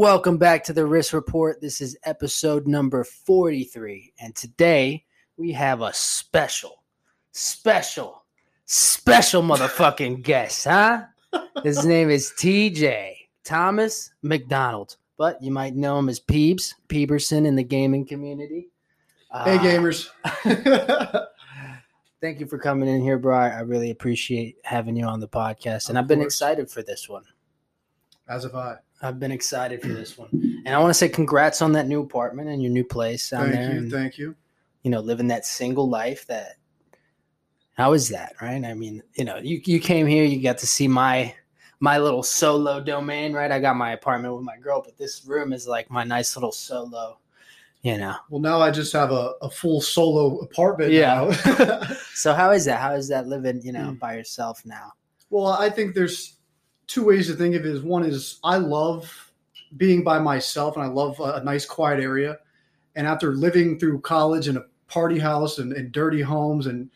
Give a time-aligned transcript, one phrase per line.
[0.00, 1.58] Welcome back to the Risk Report.
[1.62, 4.12] This is episode number 43.
[4.20, 5.06] And today
[5.38, 6.82] we have a special,
[7.32, 8.22] special,
[8.66, 11.04] special motherfucking guest, huh?
[11.62, 17.56] His name is TJ Thomas McDonald, but you might know him as Peebs, Peeberson in
[17.56, 18.68] the gaming community.
[19.32, 20.10] Hey Uh, gamers.
[22.20, 23.34] Thank you for coming in here, bro.
[23.34, 25.88] I I really appreciate having you on the podcast.
[25.88, 26.34] And Of I've been course.
[26.34, 27.24] excited for this one.
[28.28, 28.76] As have I.
[29.02, 30.28] I've been excited for this one.
[30.64, 33.42] And I want to say congrats on that new apartment and your new place down
[33.50, 33.72] Thank there.
[33.72, 33.78] you.
[33.78, 34.34] and, Thank you.
[34.82, 36.56] you know, living that single life that
[37.74, 38.64] how is that, right?
[38.64, 41.34] I mean, you know, you you came here, you got to see my
[41.78, 43.52] my little solo domain, right?
[43.52, 46.52] I got my apartment with my girl, but this room is like my nice little
[46.52, 47.18] solo,
[47.82, 48.14] you know.
[48.30, 50.90] Well, now I just have a, a full solo apartment.
[50.92, 51.30] Yeah.
[51.46, 51.82] now.
[52.14, 52.80] So how is that?
[52.80, 53.98] How is that living, you know, Mm.
[53.98, 54.94] by yourself now?
[55.28, 56.35] well, I think there's
[56.86, 57.68] two ways to think of it.
[57.72, 59.32] Is one is I love
[59.76, 62.38] being by myself and I love a, a nice quiet area.
[62.94, 66.88] And after living through college in a party house and, and dirty homes and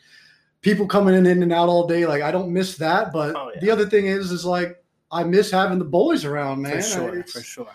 [0.63, 3.13] people coming in, in and out all day, like I don't miss that.
[3.13, 3.61] But Oh, yeah.
[3.61, 6.77] the other thing is, is like I miss having the boys around, man.
[6.77, 7.69] for sure, It's- for sure.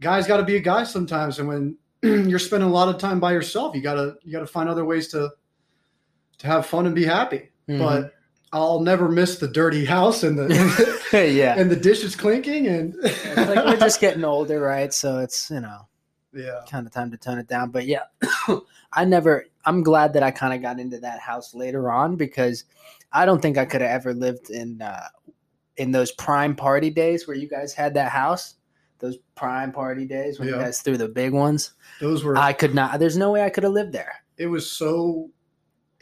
[0.00, 3.20] guys got to be a guy sometimes and when you're spending a lot of time
[3.20, 5.30] by yourself you gotta you gotta find other ways to
[6.38, 7.78] to have fun and be happy Mhm.
[7.78, 8.12] but
[8.52, 11.00] i'll never miss the dirty house and the
[11.34, 11.54] yeah.
[11.58, 12.94] and the dishes clinking and
[13.36, 14.92] like we're just getting older, right?
[14.92, 15.88] So it's, you know,
[16.32, 17.70] yeah kind of time to tone it down.
[17.70, 18.04] But yeah,
[18.92, 19.46] I never.
[19.64, 22.64] I'm glad that I kind of got into that house later on because
[23.12, 25.08] I don't think I could have ever lived in uh,
[25.76, 28.56] in those prime party days where you guys had that house.
[28.98, 31.72] Those prime party days when you guys threw the big ones.
[32.00, 33.00] those were I could not.
[33.00, 34.14] There's no way I could have lived there.
[34.38, 35.28] it was so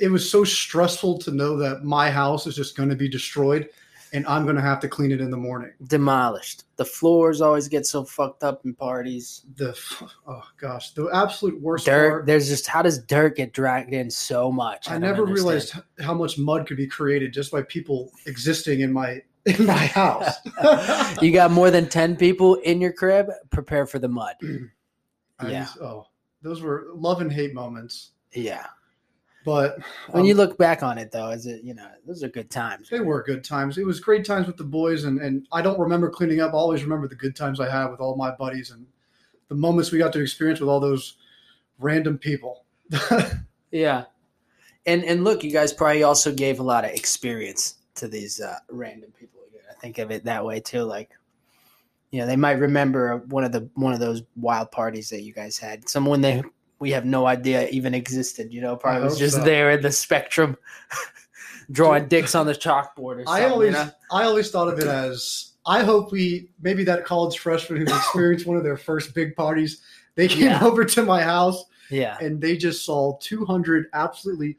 [0.00, 3.68] it was so stressful to know that my house is just going to be destroyed
[4.12, 6.64] and i'm going to have to clean it in the morning Demolished.
[6.76, 9.42] The floors always get so fucked up in parties.
[9.56, 9.76] the
[10.26, 12.10] oh gosh the absolute worst Dirt.
[12.10, 14.88] part There's just how does dirt get dragged in so much?
[14.88, 15.34] I, don't never understand.
[15.46, 19.86] realized how much mud could be created just by people existing in my in my
[20.00, 20.34] house.
[21.22, 24.34] you got more than 10 people in your crib prepare for the mud
[25.42, 25.64] Yeah.
[25.64, 26.06] just- oh,
[26.42, 28.12] those were love and hate moments.
[28.32, 28.66] yeah
[29.50, 29.78] But
[30.10, 32.50] when um, you look back on it though is it you know those are good
[32.50, 33.78] times they were good times.
[33.78, 36.54] It was great times with the boys, and and I don't remember cleaning up.
[36.54, 38.86] I always remember the good times I had with all my buddies and
[39.48, 41.16] the moments we got to experience with all those
[41.78, 42.64] random people.
[43.70, 44.04] yeah
[44.86, 48.58] and and look you guys probably also gave a lot of experience to these uh,
[48.70, 51.10] random people i think of it that way too like
[52.10, 55.32] you know they might remember one of the one of those wild parties that you
[55.32, 56.42] guys had someone they
[56.80, 59.44] we have no idea even existed you know probably was just so.
[59.44, 60.56] there in the spectrum
[61.70, 63.90] drawing dicks on the chalkboard or something I you always know?
[64.10, 68.46] I always thought of it as I hope we maybe that college freshman who experienced
[68.46, 69.82] one of their first big parties.
[70.16, 70.64] They came Yeah.
[70.64, 74.56] over to my house yeah and they just saw 200 absolutely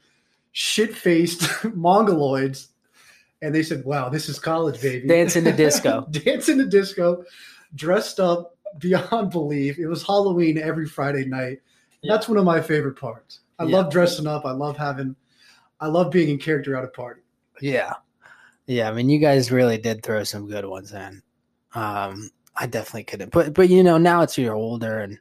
[0.51, 1.39] shit-faced
[1.75, 2.67] mongoloids
[3.41, 6.05] and they said wow this is college baby Dancing to disco.
[6.11, 7.23] dancing to disco
[7.73, 11.59] dressed up beyond belief it was halloween every friday night
[12.01, 12.13] Yeah.
[12.13, 13.77] that's one of my favorite parts i Yeah.
[13.77, 15.15] love dressing up i love having
[15.79, 17.21] i love being in character at a party
[17.61, 17.93] Yeah.
[18.67, 18.89] Yeah.
[18.89, 21.21] I mean, you guys really did throw some good ones in.
[21.75, 23.31] Um, I definitely couldn't.
[23.31, 24.99] But, but, you know, now it's you're older.
[24.99, 25.19] And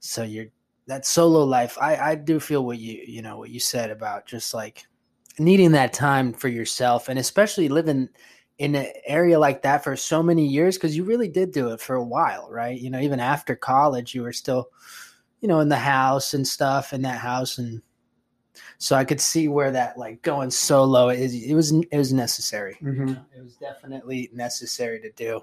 [0.00, 0.46] so you're
[0.86, 1.78] that solo life.
[1.80, 4.84] I, I do feel what you, you know, what you said about just like
[5.38, 8.08] needing that time for yourself and especially living
[8.58, 11.80] in an area like that for so many years because you really did do it
[11.80, 12.80] for a while, right?
[12.80, 14.68] You know, even after college, you were still,
[15.40, 17.82] you know, in the house and stuff in that house and
[18.78, 21.34] so I could see where that like going solo is.
[21.34, 22.76] It was it was necessary.
[22.82, 23.24] Mhm.
[23.36, 25.40] It was definitely necessary to do.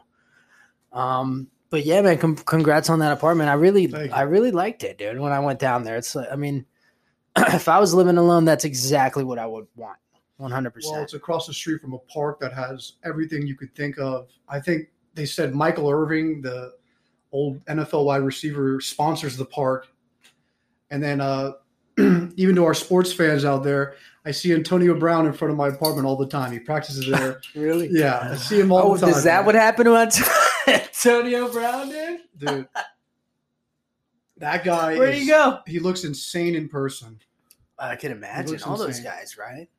[0.92, 3.50] Um, but yeah, man, com- congrats on that apartment.
[3.50, 5.20] I really I really liked it, dude.
[5.20, 6.66] When I went down there, it's like I mean,
[7.38, 9.98] if I was living alone, that's exactly what I would want.
[10.40, 10.52] 100%.
[10.52, 11.04] well percent.
[11.04, 14.60] it's across the street from a park that has everything you could think of i
[14.60, 16.74] think they said michael irvin the
[17.32, 19.88] old nfl wide receiver sponsors the park
[20.92, 21.52] and then uh
[21.98, 23.96] even to our sports fans out there
[24.26, 27.42] i see antonio brown in front of my apartment all the time he practices there
[27.56, 27.90] Really?
[27.92, 30.42] yeah i see him all Oh, the time is that what happened to?
[30.68, 32.20] Antonio Brown, dude.
[32.38, 32.68] dude.
[34.38, 34.98] That guy.
[34.98, 35.60] Where is, do you go?
[35.68, 37.20] He looks insane in person.
[37.78, 39.70] I can imagine all those guys, right?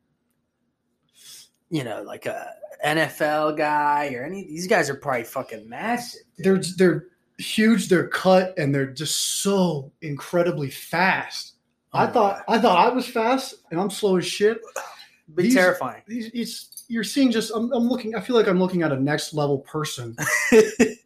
[1.71, 2.53] You know, like a
[2.85, 4.45] NFL guy or any.
[4.45, 6.21] These guys are probably fucking massive.
[6.39, 6.45] dude.
[6.63, 7.05] They're they're
[7.39, 7.89] huge.
[7.89, 11.55] They're cut and they're just so incredibly fast.
[11.93, 14.61] Oh I thought I thought I was fast and I'm slow as shit.
[15.35, 16.03] Be these- terrifying.
[16.07, 18.15] These it's you're seeing just I'm, I'm looking.
[18.15, 20.17] I feel like I'm looking at a next level person,
[20.53, 20.97] and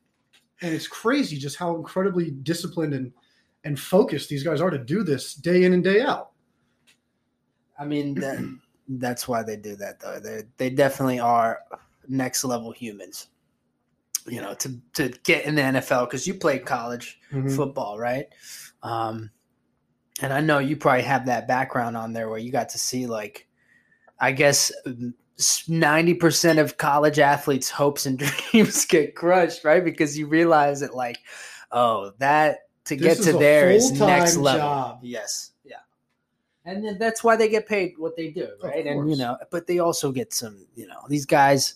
[0.60, 3.12] it's crazy just how incredibly disciplined and
[3.64, 6.30] and focused these guys are to do this day in and day out.
[7.78, 10.20] I mean, that, that's why they do that, though.
[10.20, 11.60] They they definitely are
[12.08, 13.28] next level humans.
[14.26, 17.54] You know, to to get in the NFL because you played college Mhm.
[17.56, 18.26] football, right?
[18.82, 19.30] Um,
[20.22, 23.06] and I know you probably have that background on there where you got to see,
[23.06, 23.46] like,
[24.18, 24.70] I guess
[25.68, 28.18] ninety percent of college athletes' hopes and
[28.52, 29.84] dreams get crushed, right?
[29.84, 31.18] Because you realize that, like,
[31.72, 34.60] oh, that to This get to there is next level.
[34.60, 34.98] job.
[35.02, 35.76] Yes, yeah,
[36.66, 38.86] and then that's why they get paid what they do, right?
[38.86, 41.74] And you know, but they also get some, you know, these guys.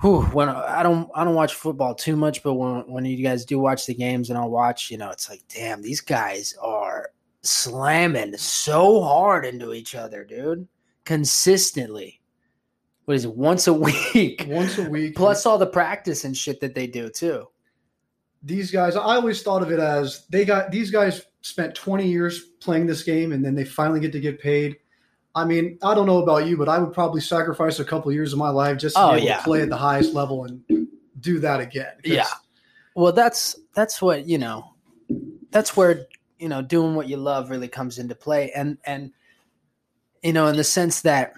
[0.00, 3.44] Whew, when I don't, I don't watch football too much, but when when you guys
[3.44, 7.10] do watch the games and I'll watch, you know, it's like, damn, these guys are
[7.42, 10.68] slamming so hard into each other, dude,
[11.04, 12.20] consistently.
[13.06, 13.34] What is it?
[13.34, 13.72] Once a
[14.14, 17.46] week, Once a week, plus all the practice and shit that they do too.
[18.42, 22.50] these guys i always thought of it as they got these guys spent 20 years
[22.60, 24.76] playing this game and then they finally get to get paid
[25.38, 28.32] i mean i don't know about you but i would probably sacrifice a couple years
[28.32, 29.36] of my life just to Oh, be able yeah.
[29.38, 30.62] to play at the highest level and
[31.20, 31.92] do that again.
[32.04, 32.28] Yeah.
[32.94, 34.74] Well, that's that's what you know.
[35.50, 36.06] That's where
[36.38, 39.12] you know doing what you love really comes into play, and and
[40.22, 41.32] you know in the sense that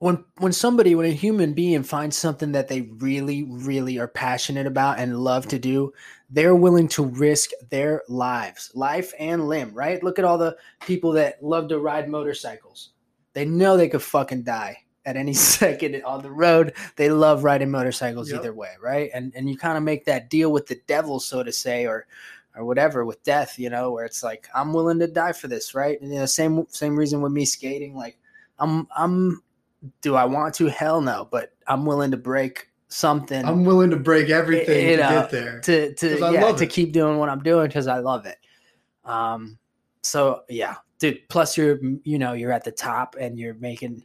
[0.00, 4.66] when when somebody when a human being finds something that they really really are passionate
[4.66, 5.92] about and love to do
[6.30, 10.02] they're willing to risk their lives life and limb right?
[10.02, 12.90] Look at all the people that love to ride motorcycles.
[13.34, 16.74] They know they could fucking die at any second on the road.
[16.96, 18.40] They love riding motorcycles Yep.
[18.40, 19.10] either way right?
[19.12, 22.06] And and you kind of make that deal with the devil so to say or
[22.56, 25.74] or whatever with death you know where it's like i'm willing to die for this
[25.74, 26.00] right?
[26.00, 28.18] And you know same same reason with me skating like
[28.58, 29.42] i'm i'm
[30.02, 30.66] do i want to?
[30.66, 33.44] Hell no but i'm willing to break something.
[33.44, 35.60] I'm willing to break everything You to get there.
[35.60, 36.70] to to yeah to it.
[36.70, 38.38] keep doing what i'm doing because i love it.
[39.04, 39.58] Um
[40.02, 44.04] so yeah dude plus you're you know you're at the top and you're making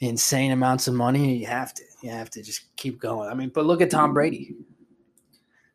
[0.00, 3.28] insane amounts of money you have to you have to just keep going.
[3.30, 4.54] I mean but look at tom brady.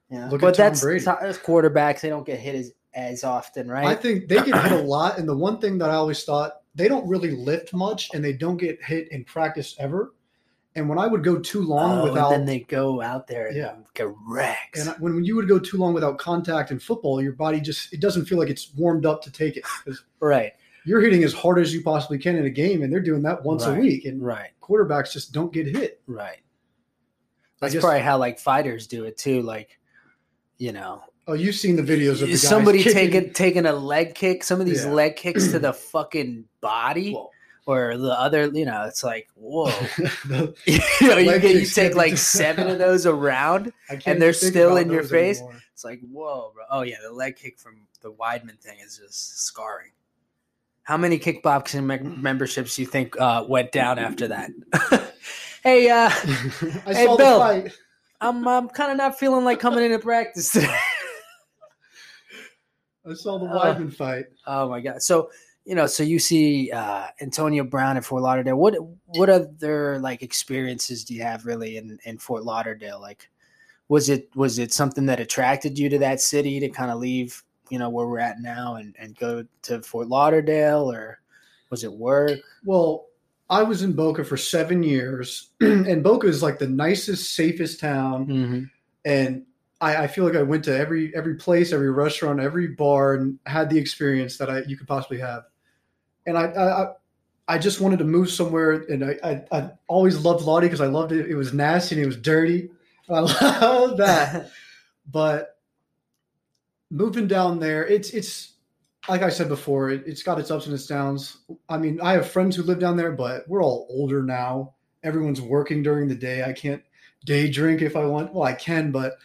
[0.09, 1.03] Yeah Look but at that's, Brady.
[1.05, 3.87] that's quarterbacks they don't get hit as as often right?
[3.87, 6.61] I think they get hit a lot and the one thing that i always thought
[6.75, 10.13] they don't really lift much and they don't get hit in practice ever
[10.75, 13.47] and when i would go too long Oh, without and then they go out there
[13.47, 13.75] and Yeah.
[13.93, 17.33] get wrecked And when, when you would go too long without contact in football, your
[17.33, 19.65] body just it doesn't feel like it's warmed up to take it.
[20.19, 20.53] right
[20.85, 23.41] you're hitting as hard as you possibly can in a game, and they're doing that
[23.45, 24.03] once a week.
[24.03, 26.01] And right quarterbacks just don't get hit.
[26.07, 26.39] right
[27.59, 29.79] that's guess- probably how like fighters do it too like
[30.57, 34.13] you know Oh, you've seen the videos of the guys somebody taking taking a leg
[34.13, 34.91] kick some of these Yeah.
[34.91, 37.29] leg kicks to the fucking body Whoa.
[37.65, 39.67] or the other you know it's like whoa
[40.25, 43.71] The- you know you, get, you take like seven of those around
[44.05, 45.37] And they're still in your face?
[45.37, 45.61] anymore.
[45.71, 46.63] it's like whoa bro.
[46.69, 49.91] oh yeah the leg kick from the weidman thing is just scarring
[50.83, 54.51] how many kickboxing me- memberships do you think uh, went down after that
[55.63, 57.39] hey uh I Hey, saw Bill.
[57.39, 57.73] the fight.
[58.19, 60.75] i'm, I'm kind of not feeling like coming into practice today
[63.09, 64.25] I saw the Uh, Weidman fight.
[64.47, 65.01] Oh my god!
[65.01, 65.29] So
[65.65, 68.57] you know, so you see uh, Antonio Brown at Fort Lauderdale.
[68.57, 72.99] What what other like experiences do you have really in in Fort Lauderdale?
[72.99, 73.29] Like,
[73.87, 77.43] was it was it something that attracted you to that city to kind of leave
[77.69, 81.19] you know where we're at now and and go to Fort Lauderdale, or
[81.69, 82.39] was it work?
[82.65, 83.07] Well,
[83.49, 88.27] I was in Boca for seven years, and Boca is like the nicest, safest town.
[88.27, 88.63] Mm-hmm.
[89.05, 89.45] and
[89.83, 93.39] I, I feel like I went to every every place, every restaurant, every bar, and
[93.45, 95.43] had the experience that I you could possibly have.
[96.25, 96.83] And I I,
[97.47, 100.87] I- just wanted to move somewhere, and I I, I always loved Lottie because I
[100.87, 101.29] loved it.
[101.29, 102.69] It was nasty and it was dirty.
[103.09, 103.19] I
[103.61, 104.51] love that.
[105.11, 105.57] but
[106.89, 108.53] moving down there, it's it's
[109.09, 111.37] like I said before, it, it's got its ups and its downs.
[111.67, 114.75] I mean, I have friends who live down there, but we're all older now.
[115.03, 116.43] Everyone's working during the day.
[116.43, 116.81] I can't
[117.25, 118.33] day drink if I want.
[118.33, 119.17] Well, I can, but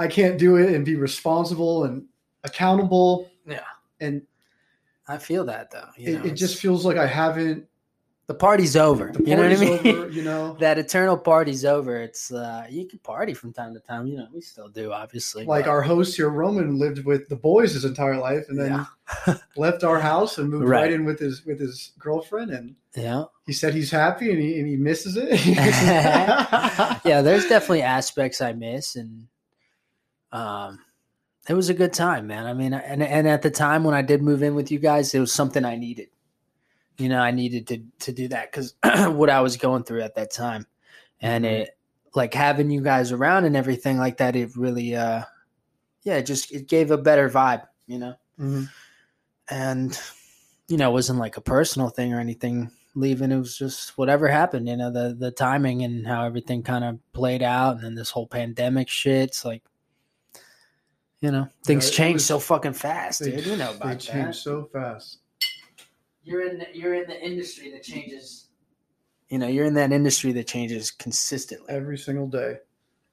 [0.00, 2.06] I can't do it and be responsible and
[2.42, 3.30] accountable.
[3.46, 3.60] Yeah.
[4.00, 4.22] And
[5.06, 5.88] I feel that though.
[5.96, 7.66] You it, know, it just feels like I haven't
[8.30, 9.10] the party's over.
[9.12, 9.96] The you know what I mean?
[9.96, 12.00] over, you know, that eternal party's over.
[12.00, 14.06] It's uh you can party from time to time.
[14.06, 15.44] You know, we still do, obviously.
[15.44, 18.86] like but- our host here, Roman, lived with the boys his entire life, and then
[19.56, 20.82] left our house and moved right.
[20.82, 20.92] Right.
[20.92, 24.68] in with his with his girlfriend, and yeah, he said he's happy and he, and
[24.68, 25.44] he misses it.
[27.04, 27.20] yeah.
[27.20, 29.26] There's definitely aspects I miss, and
[30.32, 30.78] um,
[31.48, 32.46] it was a good time, man.
[32.46, 35.14] I mean, and and at the time when I did move in with you guys,
[35.14, 36.08] it was something I needed.
[36.98, 38.74] You know, I needed to to do that because
[39.14, 40.66] what I was going through at that time,
[41.20, 41.48] and Mhm.
[41.62, 41.78] it
[42.14, 44.36] like having you guys around and everything like that.
[44.36, 45.22] It really, uh,
[46.02, 47.66] yeah, it just it gave a better vibe.
[47.86, 48.14] You know.
[48.38, 48.68] Mhm.
[49.50, 49.98] and
[50.68, 54.28] you know it wasn't like a personal thing or anything leaving it was just whatever
[54.28, 57.94] happened you know the the timing and how everything kind of played out and then
[57.94, 59.62] this whole pandemic shit's like
[61.20, 63.98] you know things it change was- so fucking fast They, dude you know they about
[63.98, 65.18] change that so fast.
[66.24, 68.46] you're in the, you're in the industry that changes
[69.28, 72.56] you know you're in that industry that changes consistently every single day.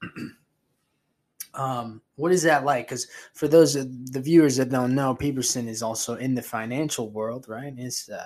[1.53, 2.87] um, what is that like?
[2.87, 7.09] Because for those of the viewers that don't know, Peterson is also in the financial
[7.09, 7.73] world, right?
[7.77, 8.23] Is uh,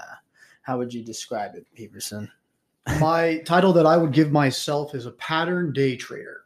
[0.64, 2.30] how would you describe it, Peterson?
[3.00, 6.42] My title that I would give myself is a pattern day trader.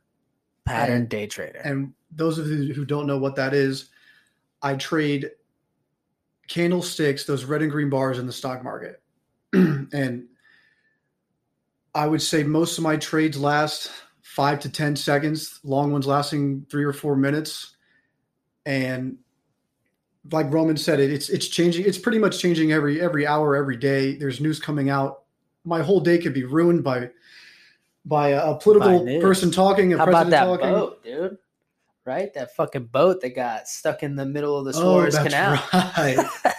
[0.66, 1.60] Pattern And- day trader.
[1.64, 3.90] And those of you who don't know what that is,
[4.62, 5.32] I trade
[6.48, 9.02] candlesticks, those red and green bars in the stock market.
[9.54, 10.26] and
[11.94, 13.92] I would say most of my trades last
[14.22, 17.76] five to 10 seconds, long ones lasting three or four minutes.
[18.66, 19.18] And
[20.32, 21.86] like Roman said, it, it's it's changing.
[21.86, 24.16] It's pretty much changing every every hour, every day.
[24.16, 25.24] There's news coming out.
[25.64, 27.12] My whole day could be ruined by
[28.06, 30.72] by a, a political By person talking, a How about president that talking.
[30.72, 31.38] boat, dude?
[32.06, 35.28] Right, that fucking boat that got stuck in the middle of the Oh, Suez that's
[35.28, 35.54] Canal.
[35.74, 36.18] right.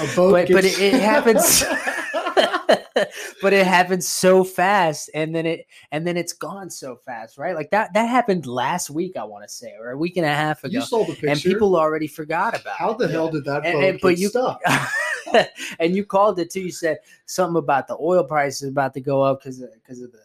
[0.00, 1.62] A boat but but it, it happens.
[3.42, 7.54] but it happens so fast, and then it and then it's gone so fast, right?
[7.54, 10.34] Like that that happened last week, I want to say, or a week and a
[10.34, 11.28] half ago, you saw the picture.
[11.28, 12.76] and people already forgot about.
[12.76, 13.12] How the Yeah.
[13.12, 14.60] hell did that And- boat and- but you- stuck?
[15.78, 16.60] and you called it too.
[16.60, 20.00] You said something about the oil price is about to go up because of because
[20.02, 20.18] of the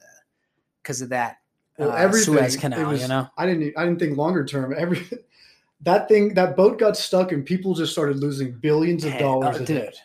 [0.82, 1.38] because of that
[1.78, 2.92] Well, uh, everything, Suez Canal.
[2.92, 3.74] was- you know, I didn't.
[3.78, 4.74] I didn't think longer term.
[4.78, 5.06] Every
[5.82, 9.66] that thing, that boat got stuck, and people just started losing billions of dollars oh,
[9.66, 9.86] day.
[9.86, 9.96] dude.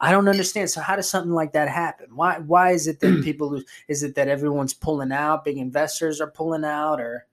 [0.00, 0.70] I don't understand.
[0.70, 2.14] So how does something like that happen?
[2.14, 3.64] Why why is it that people lose?
[3.88, 5.44] Is it that everyone's pulling out?
[5.44, 7.26] Big investors are pulling out, or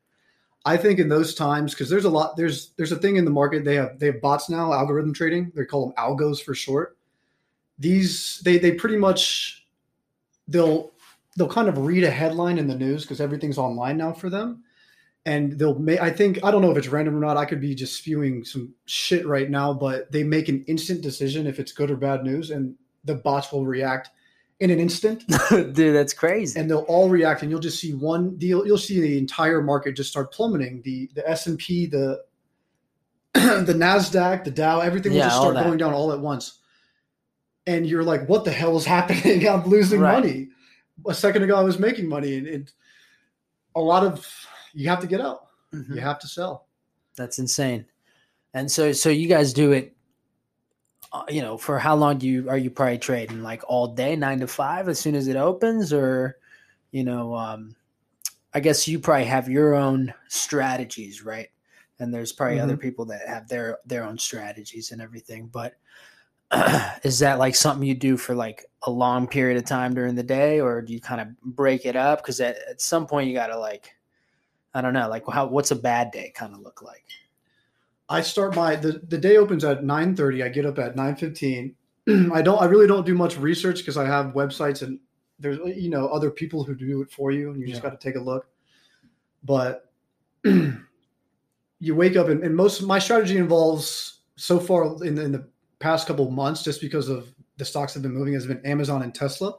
[0.66, 2.38] I think in those times, because there's a lot.
[2.38, 3.66] There's there's a thing in the market.
[3.66, 5.52] They have they have bots now, algorithm trading.
[5.56, 6.98] They call them algos for short.
[7.80, 9.68] These they they pretty much
[10.48, 10.93] they'll
[11.38, 14.64] they'll kind of read a headline in the news because everything's online now for them,
[15.26, 16.00] and they'll make.
[16.02, 17.38] I think I don't know if it's random or not.
[17.38, 21.48] I could be just spewing some shit right now, but they make an instant decision
[21.48, 24.10] if it's good or bad news, and the bots will react
[24.60, 26.58] in an instant dude, that's crazy.
[26.58, 29.94] and they'll all react and you'll just see one deal you'll see the entire market
[29.94, 32.22] just start plummeting the the s&p the
[33.34, 36.60] the nasdaq the dow everything will Yeah, just start going down all at once
[37.66, 40.22] and you're like what the hell is happening i'm losing Right.
[40.22, 40.50] money
[41.08, 42.72] a second ago i was making money and it
[43.76, 44.28] a lot of
[44.74, 45.96] you have to get out Mhm.
[45.96, 46.68] you have to sell
[47.16, 47.86] That's insane.
[48.54, 49.96] And so so you guys do it.
[51.12, 53.42] Uh, you know, for how long do you are you probably trading?
[53.44, 56.38] Like all day, nine to five, as soon as it opens, or
[56.92, 57.76] you know, um,
[58.54, 61.50] I guess you probably have your own strategies, right?
[62.00, 65.48] And there's probably other people that have their their own strategies and everything.
[65.48, 65.74] But
[67.04, 70.24] is that like something you do for like a long period of time during the
[70.24, 72.22] day, or do you kind of break it up?
[72.22, 73.96] Because at, at some point you got to like,
[74.74, 77.04] I don't know, like how what's a bad day kind of look like?
[78.10, 80.44] I start my the, the day opens at 9:30.
[80.44, 81.74] I get up at 9:15.
[82.34, 85.00] I don't I really don't do much research because I have websites and
[85.40, 87.90] there's you know other people who do it for you and you just Yeah.
[87.90, 88.48] got to take a look.
[89.44, 89.92] But
[90.44, 95.32] you wake up and, and most of my strategy involves so far in the, in
[95.32, 95.48] the
[95.84, 99.14] past couple months just because of the stocks have been moving has been Amazon and
[99.14, 99.54] Tesla.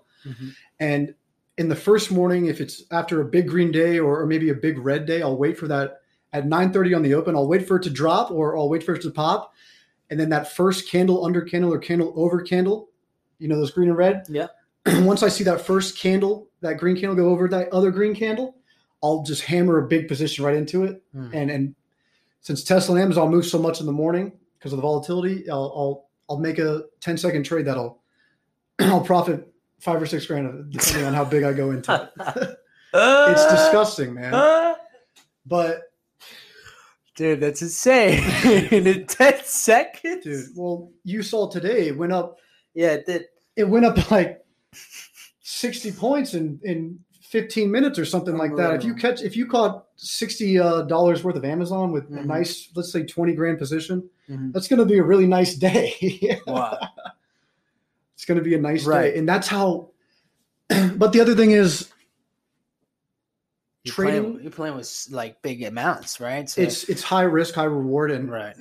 [0.81, 1.15] And
[1.59, 4.55] in the first morning, if it's after a big green day or, or maybe a
[4.55, 6.01] big red day, I'll wait for that
[6.33, 7.37] at 9:30 on the open.
[7.37, 9.53] I'll wait for it to drop or I'll wait for it to pop.
[10.11, 12.89] And then that first candle under candle or candle over candle,
[13.39, 14.25] you know, those green and red.
[14.29, 14.49] Yeah.
[14.87, 18.57] Once I see that first candle, that green candle go over that other green candle,
[19.03, 21.03] I'll just hammer a big position right into it.
[21.13, 21.31] Hmm.
[21.33, 21.75] And and
[22.41, 25.73] since Tesla and Amazon move so much in the morning because of the volatility, I'll
[25.77, 28.03] I'll I'll make a 10 second trade that'll
[28.81, 32.59] I'll profit five or six grand depending on how big I go into it.
[32.95, 34.75] it's disgusting, man.
[35.47, 35.83] But
[37.17, 38.25] Dude, that's insane.
[38.73, 40.25] In 10 seconds?
[40.25, 42.39] dude, well, you saw today it went up.
[42.75, 43.25] Yeah, it did.
[43.55, 44.45] It went up like
[45.43, 48.75] 60 points in in 15 minutes or something like that.
[48.75, 52.25] If you catch if you caught 60 uh, dollars worth of Amazon with a Mhm.
[52.27, 54.53] nice, let's say 20 grand position, Mhm.
[54.53, 56.41] that's going to be a really nice day.
[56.47, 56.79] Wow.
[58.15, 59.13] it's going to be a nice Right.
[59.13, 59.91] day, and that's how.
[60.97, 61.91] but the other thing is,
[63.85, 66.49] You're Trading- playing, you're playing with like big amounts, right?
[66.49, 68.57] So, it's it's high risk, high reward, and right.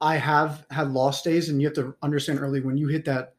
[0.00, 3.34] I have had lost days, and you have to understand early when you hit that,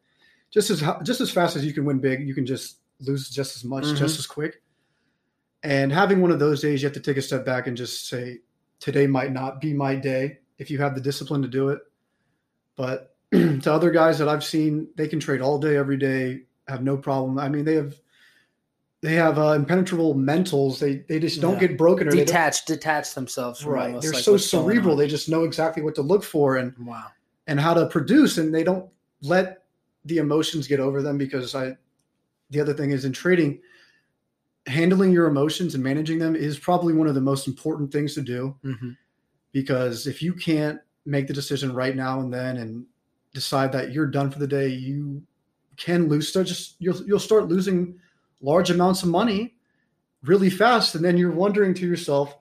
[0.50, 3.56] just as just as fast as you can win big, you can just lose just
[3.56, 3.96] as much, Mhm.
[3.98, 4.62] just as quick.
[5.62, 8.08] And having one of those days, you have to take a step back and just
[8.08, 8.38] say,
[8.80, 11.80] today might not be my day if you have the discipline to do it.
[12.76, 16.82] But to other guys that I've seen, they can trade all day, every day, have
[16.82, 17.38] no problem.
[17.38, 17.94] I mean, they have
[19.02, 20.78] they have uh, impenetrable mentals.
[20.78, 21.68] They they just don't Yeah.
[21.68, 24.00] get broken or detached, Detach, themselves from right.
[24.00, 24.96] They're like so cerebral.
[24.96, 27.06] They just know exactly what to look for and wow.
[27.46, 28.88] and how to produce and they don't
[29.22, 29.64] let
[30.04, 31.76] the emotions get over them because i
[32.50, 33.58] the other thing is in trading
[34.66, 38.20] handling your emotions and managing them is probably one of the most important things to
[38.20, 38.90] do hmm
[39.56, 42.84] because if you can't make the decision right now and then and
[43.32, 45.22] decide that you're done for the day you
[45.78, 47.98] can lose start just you'll you'll start losing
[48.42, 49.54] large amounts of money
[50.24, 50.94] really fast.
[50.94, 52.36] And then you're wondering to yourself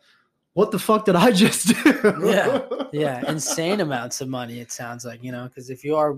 [0.56, 2.16] what the fuck did i just do?
[2.22, 2.66] Yeah.
[2.92, 3.32] yeah.
[3.32, 6.18] Insane amounts of money it sounds like you know because if you are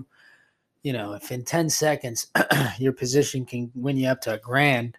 [0.81, 2.25] you know if in 10 seconds
[2.79, 4.97] your position can win you up to a grand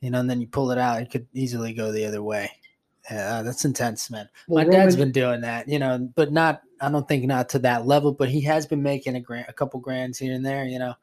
[0.00, 2.50] you know and then you pull it out it could easily go the other way
[3.10, 6.62] yeah that's intense man Well, my dad's Roman- been doing that you know but not
[6.80, 9.52] i don't think not to that level but he has been making a grand a
[9.52, 10.94] couple grands here and there you know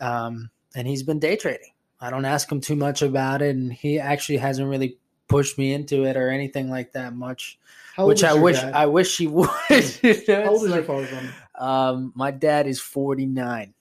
[0.00, 3.72] um and he's been day trading i don't ask him too much about it and
[3.72, 4.98] he actually hasn't really
[5.28, 7.58] pushed me into it or anything like that much
[7.98, 8.74] which I wish dad?
[8.74, 9.48] I wish he would.
[9.70, 11.08] you know, How old is your father?
[11.54, 13.72] Um, my dad is forty nine.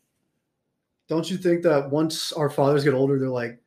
[1.10, 3.60] Don't you think that once our fathers get older, they're like,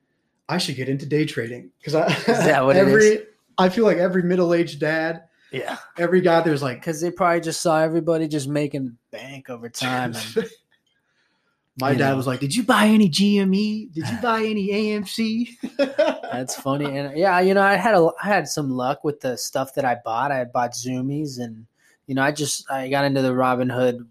[0.48, 3.26] I should get into day trading because I that what it every
[3.58, 7.40] I feel like every middle aged dad, Yeah, every guy there's like because they probably
[7.40, 10.14] just saw everybody just making bank over time.
[10.14, 10.48] And,
[11.80, 12.16] my dad know.
[12.16, 13.92] was like, Did you buy any GME?
[13.92, 15.48] Did you buy any AMC?
[15.76, 16.96] that's funny.
[16.96, 19.84] And yeah, you know, I had a I had some luck with the stuff that
[19.84, 20.32] I bought.
[20.32, 21.66] I had bought Zoomies, and
[22.06, 24.06] you know, I just I got into the Robinhood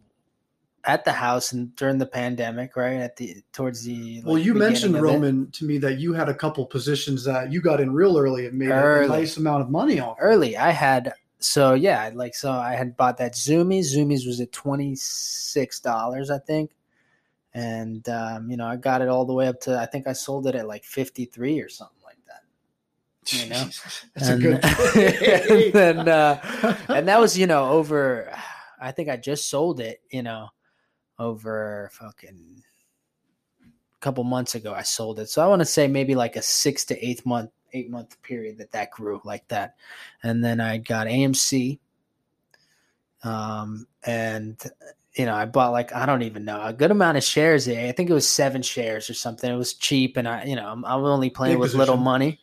[0.88, 4.96] at the house and during the pandemic, right at the towards the well, you mentioned
[4.96, 5.04] of it.
[5.04, 8.48] Roman to me that you had a couple positions that you got in real early
[8.48, 10.18] and made a nice amount of money off.
[10.20, 14.52] early i had so yeah like so i had bought that zoomies zoomies was at
[14.52, 16.72] $26 i think
[17.54, 20.14] and um, you know i got it all the way up to i think i
[20.14, 22.44] sold it at like 53 or something like that
[23.38, 23.56] you know?
[24.16, 24.66] That's and, a good
[25.74, 28.34] and then uh, and that was you know over
[28.80, 30.48] i think i just sold it you know
[31.20, 32.64] over fucking
[33.64, 35.30] a couple months ago i sold it.
[35.30, 38.58] So i want to say maybe like a six to eight month eight month period
[38.60, 39.76] that that grew like that.
[40.24, 41.80] And then i got amc
[43.24, 44.62] um and
[45.16, 47.92] you know i bought like i don't even know a good amount of shares i
[47.92, 49.52] think it was seven shares or something.
[49.52, 52.40] It was cheap and i you know i'm, I'm only playing Big with little money.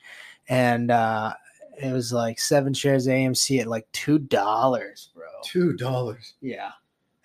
[0.49, 1.35] And uh
[1.81, 5.27] it was like seven shares of amc at like two dollars bro.
[5.45, 6.35] Two dollars.
[6.41, 6.73] yeah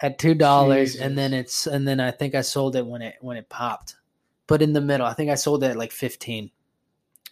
[0.02, 3.16] at two dollars and then it's and then i think i sold it when it
[3.22, 3.96] when it popped
[4.48, 6.52] but in the middle i think i sold it at like 15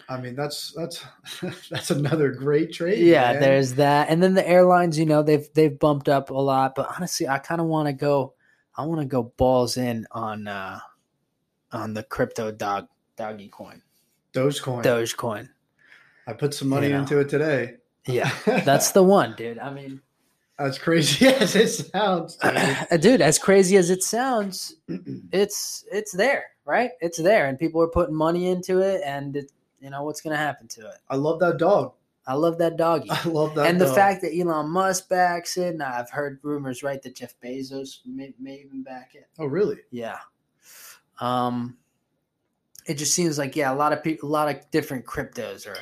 [0.09, 1.03] I mean, that's that's
[1.69, 2.99] that's another great trade.
[2.99, 3.41] yeah man.
[3.41, 6.87] there's that and then the airlines you know they've they've bumped up a lot but
[6.95, 8.33] honestly i kind of want to go
[8.77, 10.79] i want to go balls in on uh
[11.73, 13.81] on the crypto dog doggy coin
[14.33, 14.83] Dogecoin.
[14.83, 15.49] dogecoin
[16.27, 16.99] I put some money You know.
[16.99, 17.75] into it today.
[18.05, 19.99] yeah that's the one dude i mean
[20.59, 22.35] As crazy as it sounds.
[22.89, 23.01] dude.
[23.01, 24.75] dude as crazy as it sounds
[25.31, 29.51] it's it's there right it's there and people are putting money into it and it,
[29.79, 31.93] you know what's gonna happen to it I love that dog.
[32.25, 33.67] i love that doggy I love that.
[33.67, 37.35] and the fact that Elon Musk backs it, and I've heard rumors, right, that Jeff
[37.43, 39.27] Bezos may, may even back it.
[39.39, 39.77] Oh, really?
[39.91, 40.17] Yeah.
[41.21, 41.77] Um,
[42.87, 45.77] it just seems like yeah, a lot of people, a lot of different cryptos are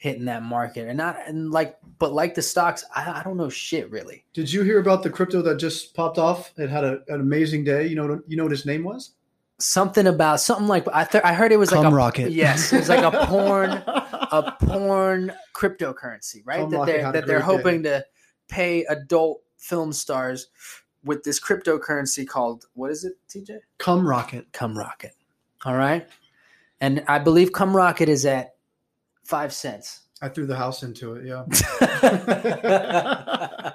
[0.00, 3.50] hitting that market, and not and like, but like the stocks, I, I don't know
[3.50, 4.24] shit really.
[4.32, 6.52] Did you hear about the crypto that just popped off?
[6.56, 7.86] It had a, an amazing day.
[7.86, 9.10] You know, what- you know what his name was?
[9.58, 12.32] Something about something like I th- I heard it was like a Rocket.
[12.32, 16.60] yes, it was like a porn a porn cryptocurrency, right?
[16.60, 17.62] Cum that Rocket they're that they're great day.
[17.62, 18.04] hoping to
[18.48, 20.48] pay adult film stars
[21.04, 23.58] with this cryptocurrency called what is it, TJ?
[23.76, 24.50] Cum Rocket.
[24.54, 25.12] Cum Rocket.
[25.66, 26.08] All right.
[26.80, 28.54] And I believe Cum Rocket is at
[29.30, 30.00] five cents.
[30.20, 31.24] I threw the house into it.
[31.24, 31.44] Yeah.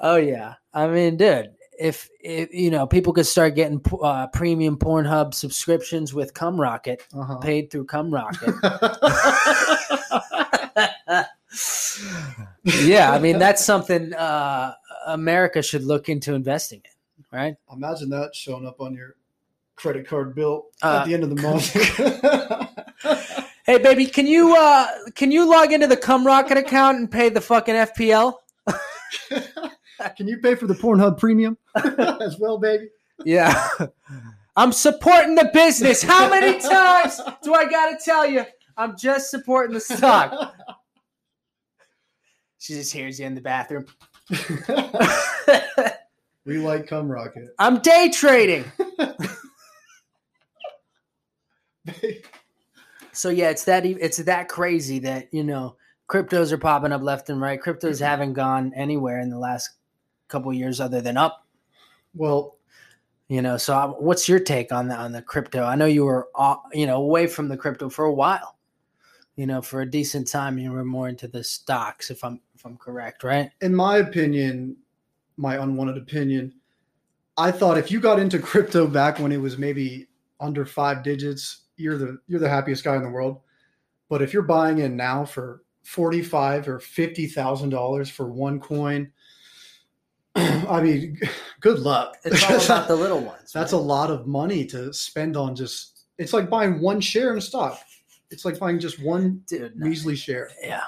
[0.00, 0.54] oh yeah.
[0.72, 6.14] I mean, dude, if, if you know people could start getting uh, premium Pornhub subscriptions
[6.14, 7.38] with Cum Rocket Uh-huh.
[7.38, 8.54] paid through Cum Rocket.
[12.64, 14.74] yeah, I mean that's something uh,
[15.06, 17.54] America should look into investing in, right?
[17.72, 19.16] Imagine that showing up on your
[19.74, 21.74] credit card bill Uh, at the end of the month.
[23.70, 27.28] Hey, baby, can you uh, can you log into the Cum Rocket account and pay
[27.28, 28.34] the fucking FPL?
[30.16, 31.56] Can you pay for the Pornhub premium
[32.20, 32.88] as well, baby?
[33.24, 33.68] Yeah.
[34.56, 36.02] I'm supporting the business.
[36.02, 38.44] How many times do I got to tell you?
[38.76, 40.52] I'm just supporting the stock.
[42.58, 43.86] She just hears you in the bathroom.
[46.44, 47.54] we like cum rocket.
[47.56, 48.64] I'm day trading.
[53.20, 55.76] So yeah, it's that it's that crazy that you know
[56.08, 57.60] cryptos are popping up left and right.
[57.60, 59.70] Cryptos haven't gone anywhere in the last
[60.28, 61.46] couple years other than up.
[62.14, 62.56] well,
[63.28, 65.64] You know, so um, what's your take on the on the crypto?
[65.64, 68.56] I know you were uh, you know away from the crypto for a while.
[69.36, 72.64] You know, for a decent time, you were more into the stocks, if I'm if
[72.64, 73.50] I'm correct, right?
[73.60, 74.76] in my opinion,
[75.36, 76.54] my unwanted opinion,
[77.36, 80.08] I thought if you got into crypto back when it was maybe
[80.40, 83.40] under five digits, you're the you're the happiest guy in the world.
[84.08, 88.60] But if you're buying in now for forty five or fifty thousand dollars for one
[88.60, 89.10] coin,
[90.36, 91.18] I mean,
[91.60, 92.16] good luck.
[92.24, 93.52] It's all about the little ones.
[93.52, 96.04] That's a lot of money to spend on just.
[96.18, 97.80] It's like buying one share in a stock.
[98.30, 99.74] It's like buying just one dude.
[99.76, 99.86] no.
[99.88, 100.50] measly share.
[100.62, 100.82] Yeah,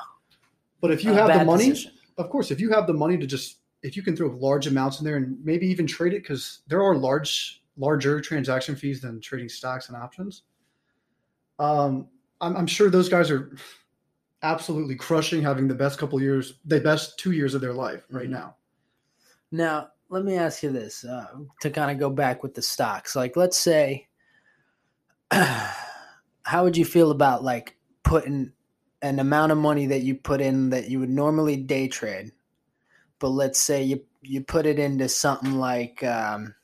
[0.81, 1.93] But if you a have the money, decision.
[2.19, 5.01] of course, if you have the money to just, if you can throw large amounts
[5.01, 9.21] in there and maybe even trade it, because there are large, larger transaction fees than
[9.21, 10.43] trading stocks and options.
[11.63, 12.09] Um,
[12.41, 13.55] I'm, I'm sure those guys are
[14.43, 18.27] absolutely crushing, having the best couple years, the best two years of their life right
[18.27, 18.33] Mhm.
[18.33, 18.57] now.
[19.53, 21.29] Now, let me ask you this uh,
[21.61, 23.15] to kind of go back with the stocks.
[23.15, 24.09] Like, let's say,
[25.31, 28.53] how would you feel about like putting
[29.03, 32.33] an amount of money that you put in that you would normally day trade,
[33.21, 36.55] but let's say you you put it into something like, um,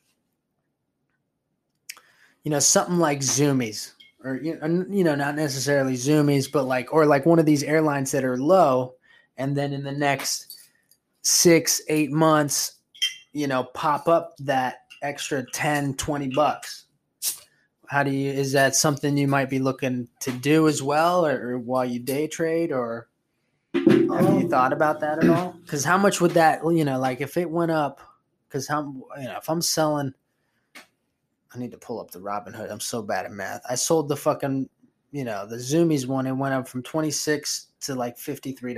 [2.43, 3.93] you know, something like Zoomies,
[4.25, 4.59] or you
[5.05, 8.95] know, not necessarily Zoomies, but like, or like one of these airlines that are low,
[9.37, 10.59] and then in the next
[11.23, 12.77] six, eight months,
[13.33, 16.87] you know, pop up that extra 10, 20 bucks.
[17.87, 21.51] How do you, is that something you might be looking to do as well, or,
[21.51, 23.09] or while you day trade, or
[23.75, 25.55] have you Um, thought about that at all?
[25.63, 28.01] Because how much would that, you know, like if it went up,
[28.49, 30.13] because how, you know, if I'm selling,
[31.55, 32.71] I need to pull up the Robinhood.
[32.71, 33.63] I'm so bad at math.
[33.69, 34.69] I sold the fucking,
[35.13, 36.27] you know, the Zoomies one.
[36.27, 38.77] It went up from 26 to like $53.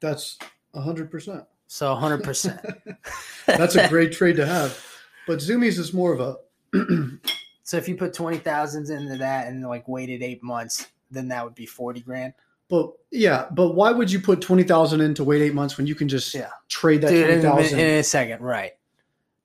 [0.00, 0.38] That's
[0.74, 1.44] hundred percent.
[1.68, 2.96] So 100%.
[3.46, 4.78] That's a great trade to have.
[5.26, 6.36] But Zoomies is more of a
[7.62, 11.42] So if you put twenty thousands into that and like waited eight months, then that
[11.44, 12.32] would be forty grand.
[12.68, 15.86] But yeah, but why would you put twenty thousand in to wait eight months when
[15.88, 16.50] you can just Yeah.
[16.68, 17.78] trade that Dude, twenty in, a min- thousand?
[17.80, 18.72] in a second, right?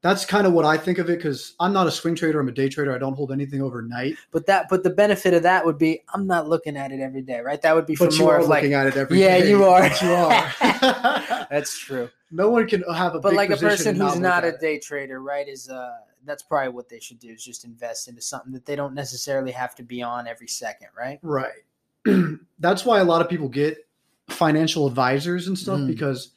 [0.02, 2.40] That's kind of what I think of it because I'm not a swing trader.
[2.40, 2.94] I'm a day trader.
[2.94, 4.16] I don't hold anything overnight.
[4.32, 7.22] But that, but the benefit of that would be I'm not looking at it every
[7.22, 7.62] day, right?
[7.62, 9.40] That would be for But you are of like looking at it every day.
[9.40, 9.82] Yeah, you are.
[9.82, 10.54] But you are.
[11.52, 12.10] that's true.
[12.32, 13.20] no one can have a.
[13.20, 15.48] But like a person who's not at a day trader, right?
[15.48, 15.92] Is uh
[16.26, 19.52] that's probably what they should do is just invest into something that they don't necessarily
[19.52, 21.20] have to be on every second, right?
[21.22, 21.64] Right.
[22.60, 23.88] That's why a lot of people get
[24.30, 25.88] financial advisors and stuff Mm.
[25.88, 26.30] because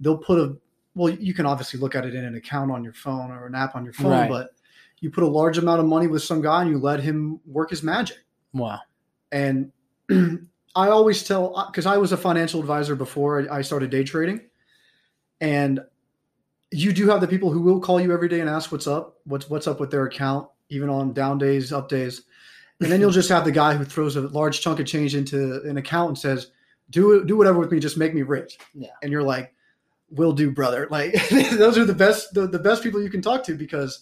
[0.00, 0.56] they'll put a
[0.98, 3.54] well, you can obviously look at it in an account on your phone or an
[3.54, 4.28] app on your phone, Right.
[4.28, 4.50] but
[5.00, 7.70] you put a large amount of money with some guy and you let him work
[7.70, 8.18] his magic.
[8.52, 8.80] Wow.
[9.32, 9.70] And
[10.10, 14.40] I always tell uh, because I was a financial advisor before I started day trading,
[15.40, 15.80] and
[16.70, 19.18] you do have the people who will call you every day and ask what's up,
[19.24, 22.22] what's what's up with their account, even on down days, up days,
[22.80, 25.62] and then you'll just have the guy who throws a large chunk of change into
[25.62, 26.50] an account and says,
[26.90, 28.88] "Do do whatever with me, just make me rich." Yeah.
[29.02, 29.54] and you're like,
[30.10, 33.44] "Will do, brother." Like those are the best the, the best people you can talk
[33.44, 34.00] to because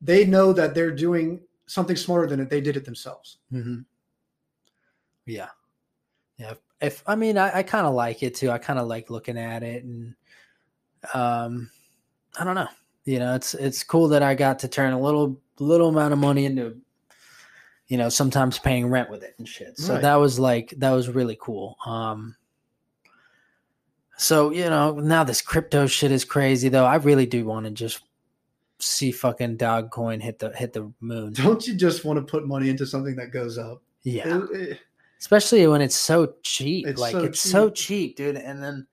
[0.00, 3.38] they know that they're doing something smarter than it they did it themselves.
[3.52, 3.80] Mm-hmm.
[5.26, 5.48] Yeah,
[6.38, 6.54] yeah.
[6.80, 8.50] If I mean, I, I kind of like it too.
[8.50, 10.14] I kind of like looking at it, and
[11.14, 11.70] um,
[12.38, 12.68] I don't know.
[13.04, 16.18] You know, it's it's cool that I got to turn a little little amount of
[16.18, 16.76] money into,
[17.88, 19.78] you know, sometimes paying rent with it and shit.
[19.78, 20.02] So Right.
[20.02, 21.76] that was like that was really cool.
[21.86, 22.36] Um,
[24.16, 26.84] so you know, now this crypto shit is crazy though.
[26.86, 28.00] I really do want to just
[28.78, 31.32] see fucking Dogecoin hit the hit the moon.
[31.34, 33.82] Don't you just want to put money into something that goes up?
[34.02, 34.78] Yeah It- it-
[35.18, 36.86] especially when it's so cheap.
[36.86, 38.36] It's like so it's so cheap, dude.
[38.36, 38.86] And then,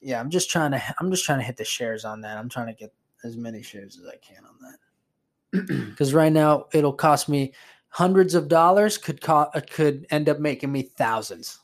[0.00, 2.38] yeah, I'm just trying to, I'm just trying to hit the shares on that.
[2.38, 5.86] I'm trying to get as many shares as I can on that.
[5.90, 7.52] Because right now it'll cost me
[7.88, 8.96] hundreds of dollars.
[8.96, 11.58] Could co- uh, could end up making me thousands.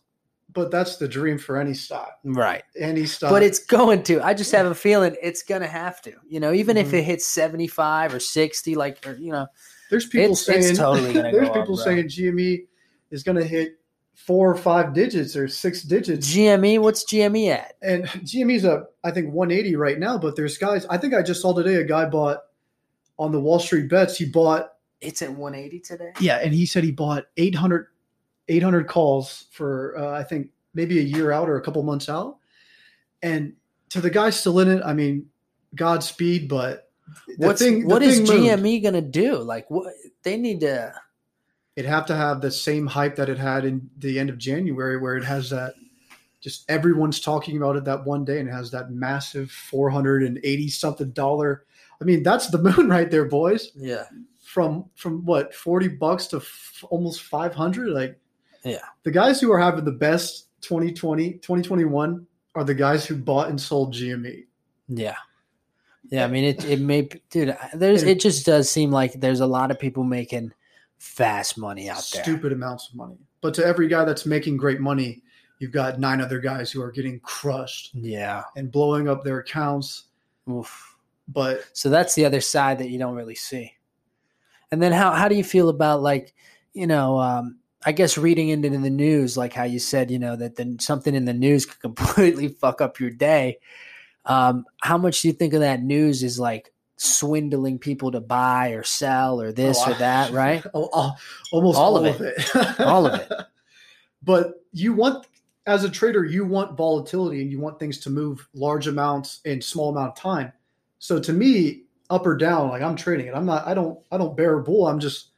[0.56, 2.18] But that's the dream for any stock.
[2.24, 2.64] Right.
[2.76, 3.30] Any stock.
[3.30, 4.20] But it's going to.
[4.24, 6.14] I just have a feeling it's gonna have to.
[6.26, 6.94] You know, even if Mhm.
[6.94, 9.46] it hits seventy five or sixty, like or, you know,
[9.90, 11.84] there's people it's- it's saying totally gonna there's up, people bro.
[11.84, 12.66] saying GME
[13.12, 13.78] is going to hit
[14.14, 16.26] four or five digits or six digits.
[16.34, 16.78] GME.
[16.80, 17.74] What's GME at?
[17.82, 20.86] and GME's a I think 180 right now, but there's guys.
[20.86, 22.38] I think I just saw today a guy bought
[23.18, 24.16] on the Wall Street bets.
[24.16, 26.12] He bought It's at one eighty today.
[26.18, 27.88] yeah, and he said he bought 800
[28.48, 32.36] 800 calls for uh, I think maybe a year out or a couple months out.
[33.22, 33.54] And
[33.90, 35.26] to the guy still in it, I mean,
[35.74, 36.48] Godspeed.
[36.48, 36.90] But
[37.38, 38.62] What's thing- what is thing moved.
[38.62, 39.36] GME gonna do?
[39.38, 40.92] Like what they need to.
[41.76, 44.96] It'd have to have the same hype that it had in the end of January,
[44.98, 45.74] where it has that.
[46.40, 51.10] Just everyone's talking about it that one day, and it has that massive 480 something
[51.10, 51.64] dollar.
[52.00, 53.72] I mean, that's the moon right there, boys.
[53.74, 54.04] Yeah.
[54.42, 58.18] from from what 40 bucks to f- almost 500 like
[58.66, 58.78] Yeah.
[59.04, 63.60] the guys who are having the best 2020 2021 are the guys who bought and
[63.60, 64.44] sold gme
[64.88, 65.14] Yeah.
[66.08, 66.64] Yeah, I mean it.
[66.64, 67.56] It may, dude.
[67.74, 68.04] There's.
[68.04, 70.52] It just does seem like there's a lot of people making
[70.98, 72.22] fast money out there.
[72.22, 75.22] stupid amounts of money but to every guy that's making great money
[75.58, 78.44] you've got nine other guys who are getting crushed Yeah.
[78.56, 80.04] and blowing up their accounts
[80.48, 80.96] Oof.
[81.28, 83.72] but So that's the other side that you don't really see.
[84.72, 86.34] And then how how do you feel about like
[86.72, 90.34] you know um, I guess reading into the news like how you said you know
[90.36, 93.58] that then something in the news could completely fuck up your day.
[94.24, 98.70] Um, how much do you think of that news is like swindling people to buy
[98.70, 100.30] or sell or this Oh, or that?
[100.32, 100.64] Right.
[100.74, 101.18] al- al-
[101.52, 103.30] almost All all, of of it, All of it.
[104.22, 105.26] but you want
[105.66, 109.60] as a trader you want volatility and you want things to move large amounts in
[109.60, 110.52] small amount of time
[110.98, 114.16] so to me up or down like i'm trading it i'm not i don't i
[114.18, 115.30] don't bear a bull i'm just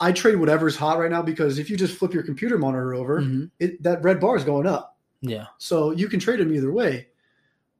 [0.00, 3.20] i trade whatever's hot right now because if you just flip your computer monitor over
[3.22, 3.50] Mhm.
[3.60, 5.46] it that red bar is going up Yeah.
[5.58, 7.08] so you can trade them either way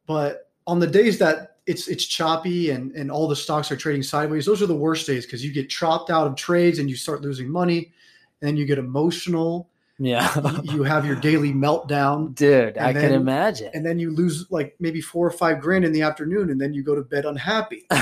[0.07, 4.03] but on the days that it's it's choppy and and all the stocks are trading
[4.03, 6.97] sideways those are the worst days because you get chopped out of trades and you
[6.97, 7.93] start losing money
[8.41, 10.29] and then you get emotional Yeah.
[10.65, 13.71] you have your daily meltdown Dude, I And can imagine.
[13.75, 16.75] and then you lose like maybe four or five grand in the afternoon and then
[16.75, 17.87] you go to bed unhappy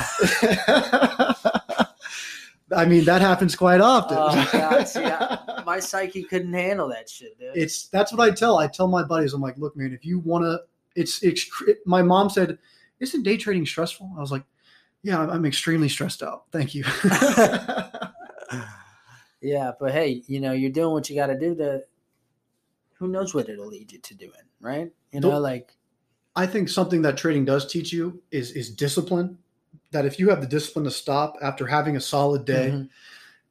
[2.77, 7.09] i mean that happens quite often Oh, God, see, I- My psyche couldn't handle that
[7.09, 7.57] shit, dude.
[7.57, 10.19] it's that's what i tell i tell my buddies i'm like look man if you
[10.21, 10.61] want to
[10.95, 11.49] it's, it's
[11.87, 12.59] my mom said
[13.01, 14.45] isn't day trading stressful i was like
[15.03, 16.85] yeah I'm- extremely stressed out thank you
[19.41, 21.83] yeah, but hey, you know, you're doing what you got to do to.
[22.99, 24.31] Who knows what it'll lead you to doing,
[24.61, 24.93] right?
[25.13, 25.75] You know, like
[26.37, 29.37] I think something that trading does teach you is is discipline.
[29.93, 32.89] That if you have the discipline to stop after having a solid day, mhm,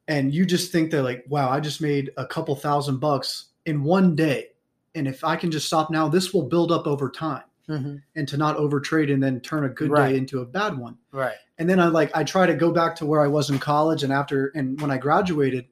[0.08, 3.82] and you just think that like, wow, I just made a couple thousand bucks in
[3.84, 4.48] one day,
[4.94, 8.28] and if I can just stop now, this will build up over time, mhm, and
[8.28, 10.10] to not overtrade and then turn a good Right.
[10.12, 10.96] day into a bad one.
[11.12, 11.36] right.
[11.58, 14.02] And then I like I try to go back to where I was in college,
[14.02, 15.66] and after and when I graduated,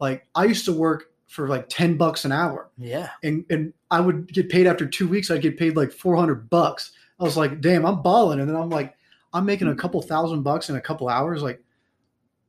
[0.00, 4.00] like I used to work for like ten bucks an hour Yeah, and and I
[4.00, 5.30] would get paid after two weeks.
[5.30, 6.92] I'd get paid like four hundred bucks.
[7.18, 8.40] I was like, damn, I'm balling.
[8.40, 8.94] And then I'm like,
[9.34, 11.42] I'm making a couple thousand bucks in a couple hours.
[11.42, 11.60] Like,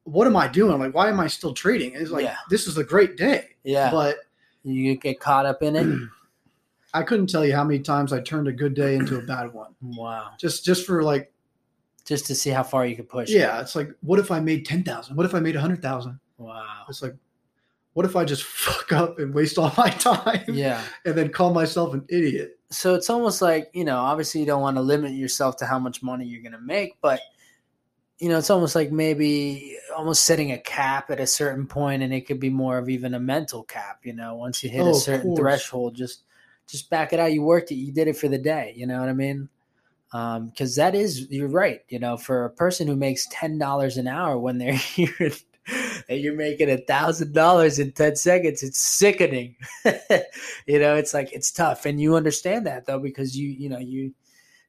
[0.03, 0.79] what am I doing?
[0.79, 1.93] Like, why am I still trading?
[1.95, 2.37] It's like Yeah.
[2.49, 3.89] this is a great day, yeah.
[3.91, 4.17] but
[4.63, 6.09] you get caught up in it.
[6.93, 9.51] I couldn't tell you how many times I turned a good day into a bad
[9.51, 9.75] one.
[9.81, 10.29] wow.
[10.39, 11.33] Just just for like,
[12.05, 13.29] Just to see how far you can push.
[13.31, 13.37] it.
[13.39, 15.15] yeah, it's like, what if I made ten thousand?
[15.17, 16.19] What if I made a hundred thousand?
[16.37, 16.83] Wow.
[16.87, 17.15] It's like,
[17.95, 20.43] what if I just fuck up and waste all my time?
[20.47, 20.81] Yeah.
[21.05, 22.51] and then call myself an idiot?
[22.71, 25.77] so it's almost like you know obviously you don't want to limit yourself to how
[25.77, 27.19] much money you're going to make but
[28.17, 32.11] you know it's almost like maybe almost setting a cap at a certain point and
[32.11, 34.89] it could be more of even a mental cap you know once you hit Oh,
[34.89, 36.23] a certain threshold just
[36.67, 37.31] just back it out.
[37.31, 37.75] You worked it.
[37.75, 38.73] You did it for the day.
[38.75, 39.47] You know what i mean?
[40.11, 44.07] Um, because that is you're right you know for a person who makes $10 an
[44.07, 45.31] hour when they're here
[46.09, 49.55] and you're making a thousand dollars in 10 seconds it's sickening.
[50.67, 51.85] You know it's like it's tough.
[51.85, 54.13] And you understand that though because you you know you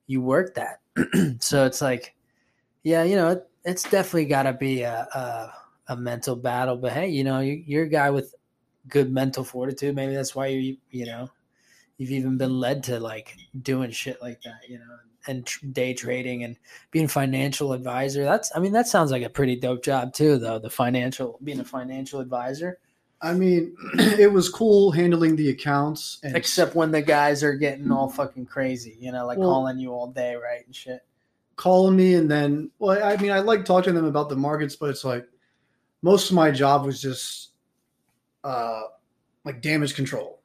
[0.07, 0.81] you work that.
[1.41, 2.15] So it's like
[2.83, 5.53] yeah you know it, it's definitely got to be a, a
[5.89, 6.77] a mental battle.
[6.77, 8.35] But hey you know you, you're a guy with
[8.89, 9.95] good mental fortitude.
[9.95, 11.31] Maybe that's why you you know
[11.99, 14.97] you've even been led to like doing shit like that you know
[15.29, 16.57] and tr- day trading and
[16.91, 20.39] being a financial advisor that's i mean that sounds like a pretty dope job too
[20.39, 22.79] though the financial being a financial advisor
[23.23, 27.91] I mean, it was cool handling the accounts and except when the guys are getting
[27.91, 31.01] all fucking crazy you know like Well- calling you all day right and shit
[31.57, 34.77] calling me, and then well, I mean, I like talking to them about the markets,
[34.77, 35.27] but it's like
[36.03, 37.51] most of my job was just
[38.45, 38.83] uh,
[39.45, 40.41] like damage control.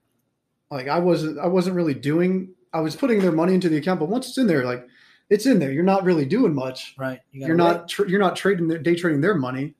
[0.71, 2.53] Like I wasn't, I wasn't really doing.
[2.73, 4.87] I was putting their money into the account, but once it's in there, like
[5.29, 5.71] it's in there.
[5.71, 6.93] You're not really doing much.
[6.97, 7.19] Right.
[7.31, 9.73] You You're not, tr- you're not trading, their, day trading their money.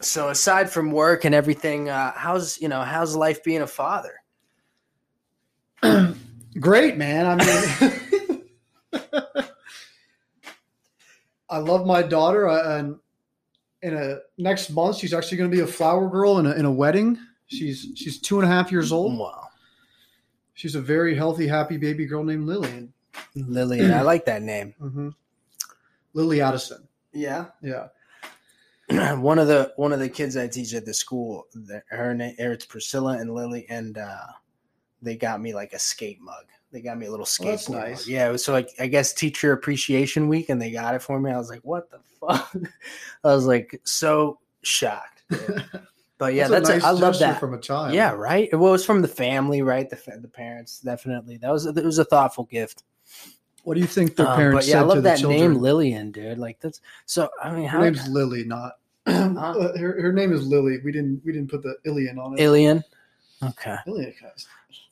[0.00, 4.14] So aside from work and everything, uh, how's you know how's life being a father?
[6.60, 7.26] Great, man.
[7.26, 7.34] I
[8.92, 9.02] mean,
[11.50, 12.96] I love my daughter, uh, and
[13.82, 16.64] in a next month she's actually going to be a flower girl in a, in
[16.64, 17.18] a wedding.
[17.46, 19.18] She's she's two and a half years old.
[19.18, 19.47] Wow.
[20.58, 22.92] She's a very healthy, happy baby girl named Lillian.
[23.36, 24.74] Lillian, I like that name.
[24.82, 25.10] Mm-hmm.
[26.14, 26.88] Lily Addison.
[27.12, 27.46] Yeah.
[27.62, 27.88] Yeah.
[29.20, 32.34] one of the one of the kids I teach at the school, the- her name
[32.38, 34.26] it's Priscilla and Lily, and uh,
[35.00, 36.46] they got me like a skate mug.
[36.72, 37.44] They got me a little Oh, skateboard.
[37.50, 38.00] that's nice.
[38.00, 38.08] mug.
[38.08, 41.20] Yeah, it was so like I guess Teacher Appreciation Week, and they got it for
[41.20, 41.30] me.
[41.30, 42.52] I was like, "What the fuck?"
[43.24, 45.22] I was like so shocked.
[46.18, 47.38] But yeah, that's, a nice I love that.
[47.38, 47.94] from a child.
[47.94, 48.48] Yeah, right.
[48.52, 49.88] Well, it was from the family, right?
[49.88, 51.36] The the parents, definitely.
[51.36, 52.82] That was it was a thoughtful gift.
[53.62, 54.44] What do you think their parents?
[54.44, 55.40] Um, but yeah, I love that children?
[55.40, 56.38] name, Lillian, dude.
[56.38, 57.28] Like that's so.
[57.42, 58.72] I mean, Her how name's Lily, not.
[59.08, 59.72] Huh?
[59.78, 60.78] her, her name is Lily.
[60.84, 62.40] We didn't we didn't put the Ilian on it.
[62.40, 62.82] Ilian?
[63.42, 63.76] Okay.
[63.86, 64.12] Ilian.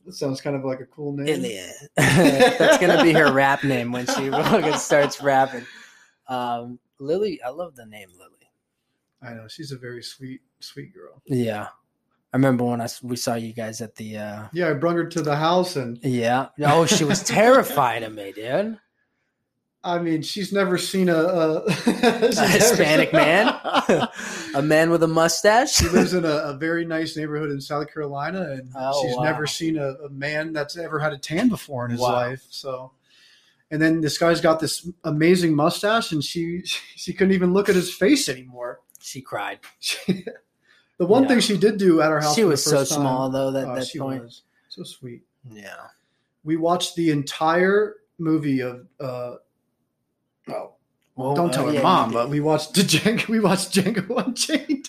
[0.07, 1.27] That sounds kind of like a cool name.
[1.27, 1.73] Ilian.
[1.97, 4.31] That's gonna be her rap name when she
[4.79, 5.67] starts rapping.
[6.29, 8.51] Um, Lily, I love the name Lily.
[9.21, 11.21] I know she's a very sweet, sweet girl.
[11.27, 11.69] Yeah,
[12.33, 14.19] I remember when I we saw you guys at the.
[14.19, 16.49] uh Yeah, I brought her to the house, and Yeah.
[16.64, 18.79] Oh, she was terrified of me, dude.
[19.85, 23.47] I mean, she's never seen a, a, A Hispanic man,
[24.55, 25.75] a man with a mustache.
[25.75, 29.23] she lives in a, a very nice neighborhood in South Carolina, and Oh, she's wow.
[29.23, 32.14] never seen a, a man that's ever had a tan before in his Wow.
[32.14, 32.45] life.
[32.51, 32.90] So,
[33.71, 37.77] and then this guy's got this amazing mustache, and she she couldn't even look at
[37.77, 38.81] his face anymore.
[39.01, 39.61] She cried.
[39.79, 40.25] She,
[40.99, 41.29] the one Yeah.
[41.31, 43.75] thing she did do at our house, She was so time- small though that oh,
[43.77, 44.23] that she point.
[44.25, 45.23] was so sweet.
[45.51, 45.75] Yeah.
[46.45, 48.87] We watched the entire movie of.
[49.01, 49.37] uh
[50.47, 50.79] well,
[51.17, 53.27] Well, don't uh, tell her yeah, mom, but we watched Django.
[53.29, 54.89] We watched Django Unchained,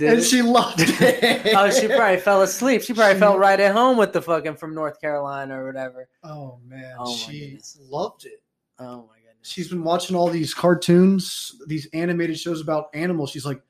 [0.00, 1.54] and she loved it.
[1.56, 2.82] oh, she probably fell asleep.
[2.82, 6.08] She probably She- felt right at home with the fucking from North Carolina or whatever.
[6.24, 7.78] Oh man, Oh, she goodness.
[7.90, 8.42] loved it.
[8.78, 9.36] Oh my goodness.
[9.42, 13.30] She's been watching all these cartoons, these animated shows about animals.
[13.30, 13.60] She's like,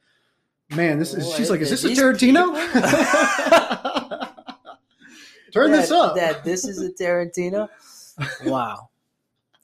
[0.71, 1.33] man, this is.
[1.35, 2.55] She's like, is is this a Tarantino?
[5.53, 6.17] Turn this Dad- up.
[6.17, 7.69] Dad, this is a Tarantino.
[8.45, 8.89] wow.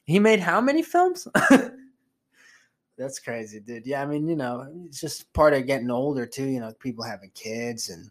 [0.05, 1.27] He made how many films?
[2.99, 3.87] That's crazy, dude.
[3.87, 6.47] Yeah, I mean, you know, it's just part of getting older too.
[6.47, 8.11] You know, people having kids, and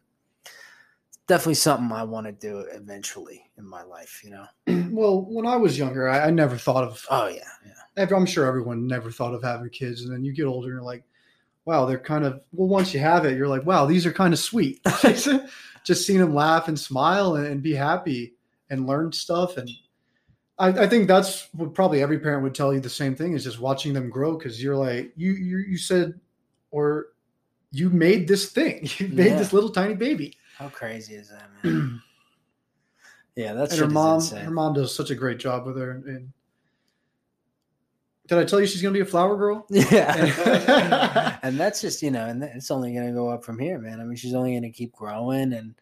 [1.28, 4.22] definitely something I want to do eventually in my life.
[4.24, 4.46] You know.
[4.92, 7.04] well, when I was younger, I, I never thought of.
[7.10, 8.06] Oh yeah, yeah.
[8.16, 10.84] I'm sure everyone never thought of having kids, and then you get older and you're
[10.84, 11.04] like,
[11.66, 12.42] wow, they're kind of.
[12.52, 14.82] Well, once you have it, you're like, wow, these are kind of sweet.
[15.84, 18.34] Just seeing them laugh and smile and, and be happy
[18.70, 19.70] and learn stuff, and
[20.58, 23.44] I, I think that's what probably every parent would tell you the same thing is
[23.44, 26.20] just watching them grow because you're like you you you said
[26.72, 27.08] or
[27.72, 29.38] you made this thing, you made Yeah.
[29.38, 32.02] this little tiny baby, How crazy is that, man?
[33.36, 35.92] yeah, that's her mom her mom does such a great job with her.
[35.92, 36.34] And, and
[38.28, 39.66] did I tell you she's gonna be a flower girl?
[39.70, 41.38] Yeah.
[41.44, 44.00] and that's just, you know, and it's only going to go up from here, man.
[44.00, 45.76] I mean, she's only going to keep growing and,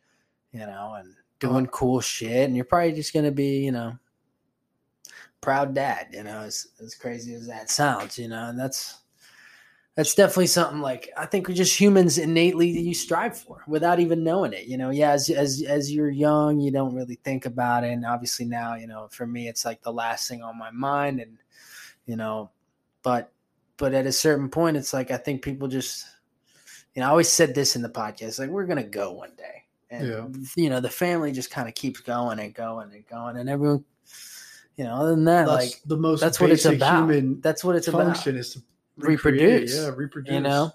[0.51, 1.71] you know, and doing uh-huh.
[1.71, 2.47] cool shit.
[2.47, 3.97] And you're probably just going to be, you know,
[5.39, 8.99] proud dad, you know, as, as crazy as that sounds, you know, and that's,
[9.95, 14.23] that's definitely something like I think we're just humans innately you strive for without even
[14.23, 14.65] knowing it.
[14.65, 17.91] You know, yeah, as as as you're young, you don't really think about it.
[17.91, 21.19] And obviously now, you know, for me it's like the last thing on my mind
[21.19, 21.37] and
[22.05, 22.49] you know,
[23.03, 23.31] but
[23.77, 26.05] but at a certain point it's like I think people just
[26.95, 29.63] you know, I always said this in the podcast, like we're gonna go one day.
[29.89, 30.27] And Yeah.
[30.55, 33.83] you know, the family just kind of keeps going and going and going and everyone
[34.75, 36.97] you know, other than that, That's like the most that's what it's about.
[37.09, 38.63] human that's what it's about is to
[38.97, 39.75] reproduce.
[39.75, 40.33] Yeah, reproduce.
[40.33, 40.71] you know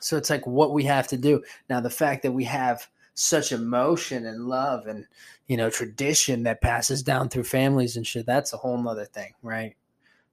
[0.00, 3.50] so it's like what we have to do now the fact that we have such
[3.52, 5.04] emotion and love and
[5.48, 9.32] you know tradition that passes down through families and shit that's a whole nother thing
[9.42, 9.74] right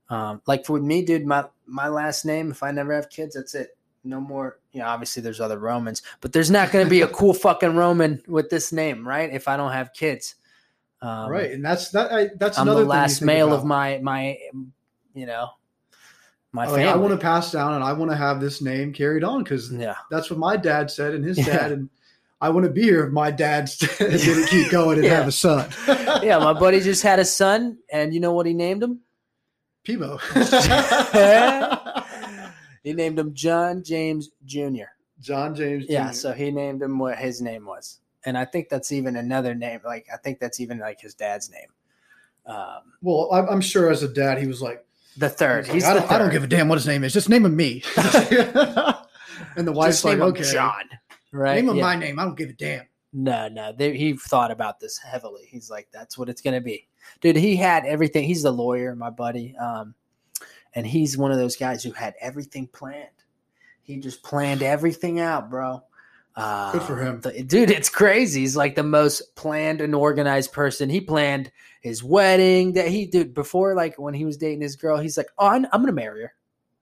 [0.09, 3.55] um like for me dude my my last name if i never have kids that's
[3.55, 7.01] it no more you know obviously there's other romans but there's not going to be
[7.01, 10.35] a cool fucking roman with this name right if i don't have kids
[11.01, 12.11] um, right, and that's that.
[12.11, 13.59] I, that's i'm another the last male about.
[13.59, 14.37] of my my
[15.13, 15.49] you know
[16.51, 19.23] my Like, I want to pass down, and I want to have this name carried
[19.23, 21.45] on because yeah that's what my dad said, and his Yeah.
[21.45, 21.89] dad, and
[22.41, 25.15] I want to be here if my dad didn't keep going and Yeah.
[25.17, 25.69] have a son.
[26.23, 29.01] yeah, my buddy just had a son, and you know what he named him?
[29.85, 30.19] Peebo.
[32.83, 34.89] he named him John James Jr.
[35.21, 35.85] John James.
[35.87, 39.55] Yeah, so he named him what his name was, and I think that's even another
[39.55, 39.79] name.
[39.85, 41.69] Like I think that's even like his dad's name.
[42.45, 44.85] Um, well, I'm, I'm sure as a dad, he was like,
[45.17, 45.65] the third.
[45.65, 47.13] he's He's like, I, the don't, I don't give a damn what his name is.
[47.13, 47.81] Just name him me.
[47.97, 50.83] and the wife's Just like, name him okay, John.
[51.31, 51.55] Right?
[51.55, 51.83] name him Yeah.
[51.83, 52.19] my name.
[52.19, 52.85] I don't give a damn.
[53.13, 53.71] No, no.
[53.71, 55.47] They, he thought about this heavily.
[55.49, 56.87] He's like, that's what it's going to be.
[57.21, 58.25] Dude, he had everything.
[58.25, 59.55] He's the lawyer, my buddy.
[59.57, 59.95] Um,
[60.73, 63.09] and he's one of those guys who had everything planned.
[63.81, 65.83] He just planned everything out, bro.
[66.35, 67.21] Uh, Good for him.
[67.21, 68.41] the- dude, it's crazy.
[68.41, 70.89] He's like the most planned and organized person.
[70.89, 71.49] He planned
[71.81, 74.97] his wedding that he did before, like when he was dating his girl.
[74.97, 76.33] He's like, oh, I'm, I'm going to marry her.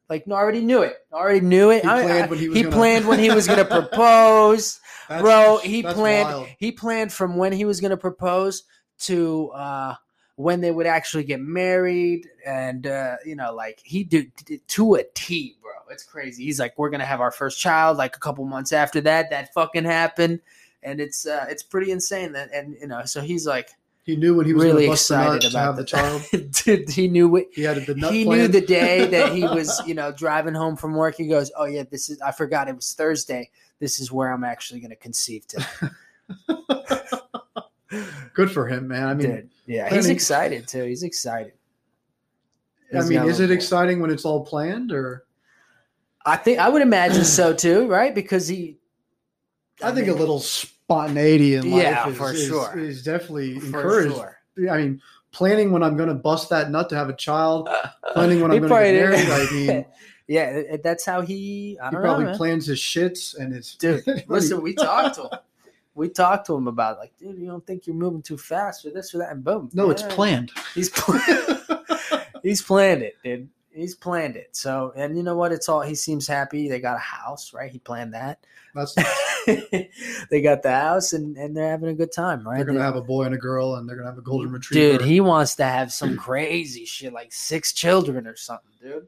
[0.10, 0.98] Like, no, I already knew it.
[1.12, 1.84] I already knew it.
[1.84, 4.80] He I- planned when he was he gonna- planned when he was going to propose
[5.08, 6.48] That's- bro he planned wild.
[6.58, 8.64] he planned from when he was going to propose
[9.02, 9.96] to uh
[10.36, 14.96] when they would actually get married and uh you know like he did, did to
[14.96, 18.20] a t bro it's crazy he's like we're gonna have our first child like a
[18.20, 20.40] couple months after that that fucking happened
[20.82, 23.70] and it's uh it's pretty insane that and you know so he's like
[24.04, 26.24] He knew when he was really the excited about have the child.
[26.52, 28.40] Dude, he knew what He had the nut he plan.
[28.40, 31.16] knew the day that he was, you know, driving home from work.
[31.16, 32.20] He goes, "Oh yeah, this is.
[32.20, 33.50] I forgot it was Thursday.
[33.80, 35.66] This is where I'm actually going to conceive today."
[38.34, 39.08] Good for him, man.
[39.08, 40.84] I mean, Dude, yeah, he's excited too.
[40.84, 41.54] He's excited.
[42.96, 43.54] I mean, is it boy.
[43.54, 45.26] exciting when it's all planned, or
[46.26, 48.14] I think I would imagine so too, right?
[48.14, 48.78] Because he,
[49.82, 52.78] I, think a little spontaneity in life Yeah, is, for is- sure.
[52.78, 54.16] is definitely for encouraged.
[54.16, 54.38] sure.
[54.70, 57.68] I mean, planning when I'm going to bust that nut to have a child,
[58.14, 59.30] planning when I'm going to get married.
[59.32, 59.86] I mean,
[60.28, 61.78] yeah, that's how he.
[61.82, 63.76] I he probably know, plans his shits and his.
[63.76, 64.04] dude.
[64.28, 65.30] Listen, we talked to him.
[65.96, 68.92] We talked to him about like, dude, you don't think you're moving too fast or
[68.92, 69.70] this or that, and boom.
[69.74, 70.52] No, it's planned.
[70.74, 71.20] He's pl-
[72.44, 73.48] he's planned it, dude.
[73.72, 74.56] He's planned it.
[74.56, 75.52] So, and you know what?
[75.52, 75.82] It's all.
[75.82, 76.68] He seems happy.
[76.70, 77.72] They got a house, right?
[77.72, 78.40] He planned that.
[78.76, 78.96] That's
[80.30, 82.58] they got the house, and and they're having a good time, right?
[82.58, 84.18] they're going to They- have a boy and a girl, and they're going to have
[84.18, 84.98] a golden retriever.
[84.98, 89.08] Dude, he wants to have some crazy shit, like six children or something, dude.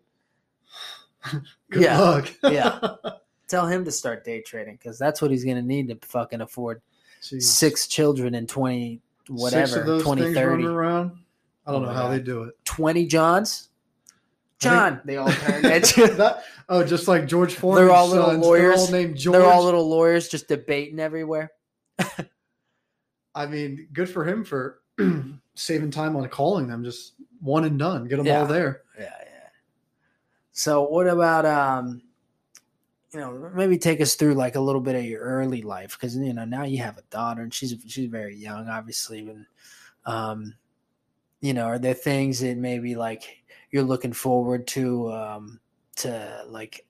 [1.71, 1.99] Good yeah.
[1.99, 2.31] luck.
[2.43, 2.79] Yeah.
[3.47, 6.81] Tell him to start day trading because that's what he's gonna need to fucking afford
[7.21, 7.43] Jeez.
[7.43, 10.65] six children in 20, whatever of those twenty thirty.
[10.65, 11.11] around.
[11.67, 12.11] I don't Oh know how God.
[12.13, 12.53] they do it.
[12.65, 13.69] 20 Johns.
[14.59, 16.07] John, they all turn at you.
[16.15, 18.61] That, oh, just like George Foreman's They're all little sons, lawyers.
[18.75, 19.33] They're all named George.
[19.33, 21.51] They're all little lawyers just debating everywhere.
[23.35, 24.81] I mean, good for him for
[25.55, 26.83] saving time on calling them.
[26.83, 28.07] Just one and done.
[28.07, 28.41] Get them Yeah.
[28.41, 28.83] all there.
[28.97, 29.49] Yeah, yeah.
[30.51, 32.01] So what about um
[33.15, 36.17] you know, maybe take us through like a little bit of your early life because
[36.17, 39.29] you know now you have a daughter and she's she's very young, obviously.
[39.29, 39.45] And
[40.05, 40.53] um,
[41.39, 43.41] you know, are there things that maybe like
[43.71, 45.61] you're looking forward to um
[45.95, 46.85] to like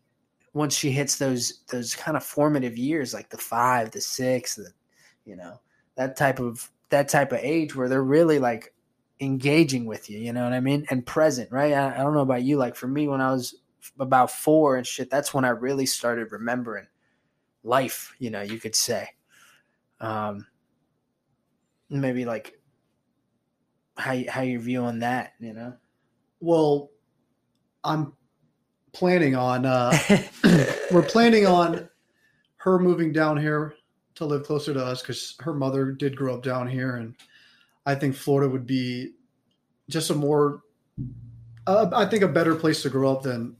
[0.54, 4.72] once she hits those those kind of formative years, like the five, the six, the
[5.26, 5.60] you know,
[5.94, 8.74] that type of that type of age where they're really like
[9.20, 10.88] engaging with you, you know what I mean?
[10.90, 11.74] And present, right?
[11.74, 12.58] I, I don't know about you.
[12.58, 13.54] Like for me, when I was
[14.00, 16.88] about four and shit, that's when I really started remembering
[17.64, 19.10] life, you know, you could say.
[20.00, 20.46] Um,
[21.90, 22.60] maybe like
[23.98, 25.74] how how you viewing that, you know?
[26.40, 26.92] Well,
[27.84, 28.14] I'm
[28.94, 29.66] planning on.
[29.66, 29.98] uh
[30.92, 31.90] We're planning on
[32.58, 33.76] her moving down here
[34.16, 37.16] to live closer to us because her mother did grow up down here, and
[37.86, 39.14] I think Florida would be
[39.90, 40.64] just a more,
[41.68, 43.56] uh, I think, a better place to grow up than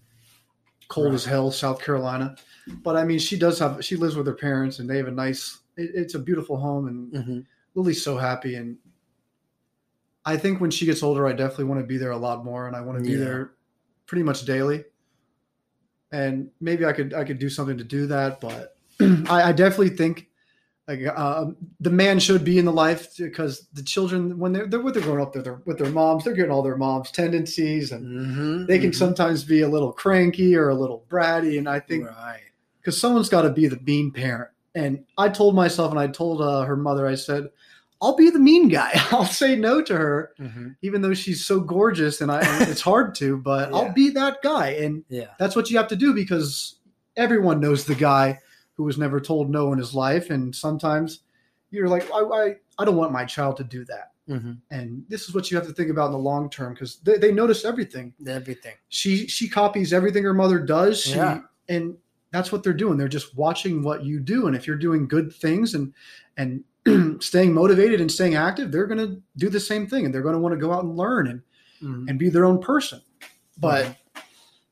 [0.88, 2.36] cold as hell South Carolina.
[2.84, 3.84] But I mean, she does have.
[3.84, 5.60] She lives with her parents, and they have a nice.
[5.78, 7.40] It, it's a beautiful home, and mm-hmm.
[7.76, 8.56] Lily's so happy.
[8.56, 8.78] And
[10.26, 12.68] I think when she gets older, I definitely want to be there a lot more,
[12.68, 13.52] and I want to be there
[14.08, 14.84] pretty much daily.
[16.12, 18.78] And maybe I could I could do something to do that, but
[19.30, 20.30] I, I definitely think
[20.88, 21.46] like uh,
[21.80, 25.04] the man should be in the life because the children when they're they're with they're
[25.04, 28.66] growing up, they're, they're with their moms, they're getting all their moms' tendencies, and Mm-hmm.
[28.68, 31.58] they can sometimes be a little cranky or a little bratty.
[31.58, 32.40] And I think right.
[32.80, 34.52] because someone's got to be the mean parent.
[34.76, 37.48] And I told myself, and I told uh, her mother, I said,
[38.02, 38.92] I'll be the mean guy.
[39.12, 40.68] I'll say no to her, Mm-hmm.
[40.84, 43.76] even though she's so gorgeous, and I and it's hard to, but Yeah.
[43.78, 44.68] I'll be that guy.
[44.72, 45.30] And Yeah.
[45.40, 46.76] that's what you have to do because
[47.18, 48.38] everyone knows the guy
[48.76, 51.22] who was never told no in his life, and sometimes
[51.72, 54.12] you're like, I, I, I don't want my child to do that.
[54.30, 54.54] Mm-hmm.
[54.72, 57.18] And this is what you have to think about in the long term because they,
[57.18, 58.74] they notice everything Everything.
[58.90, 61.42] she she copies everything her mother does she, Yeah.
[61.70, 61.96] and
[62.32, 65.32] that's what they're doing they're just watching what you do and if you're doing good
[65.32, 65.94] things and
[66.38, 66.64] and
[67.24, 70.34] staying motivated and staying active they're going to do the same thing and they're going
[70.34, 71.42] to want to go out and learn and
[71.84, 72.10] Mhm.
[72.10, 73.02] and be their own person
[73.60, 73.96] but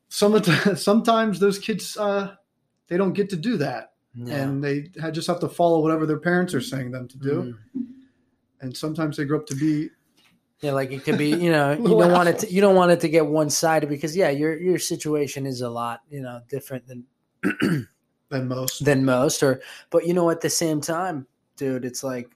[0.10, 2.34] some of the, sometimes those kids uh,
[2.88, 4.44] they don't get to do that, Yeah.
[4.44, 7.58] and they just have to follow whatever their parents are saying them to do.
[7.76, 7.86] Mm.
[8.62, 9.90] And sometimes they grow up to be
[10.62, 12.92] Yeah, like it could be, you know, you don't want it to, you don't want
[12.92, 16.42] it to get one sided because yeah, your your situation is a lot, you know,
[16.48, 17.06] different than
[18.30, 18.86] than most.
[18.86, 21.26] than most or but you know at the same time,
[21.58, 22.30] dude, it's like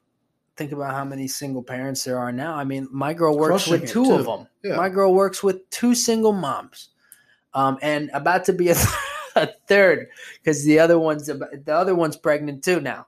[0.56, 2.56] think about how many single parents there are now.
[2.56, 4.48] I mean, my girl works Crushing with two of them.
[4.64, 4.76] Yeah.
[4.76, 6.90] My girl works with two single moms.
[7.54, 8.76] Um and about to be a,
[9.44, 10.08] a third
[10.44, 13.08] cuz the other one's the other one's pregnant too now.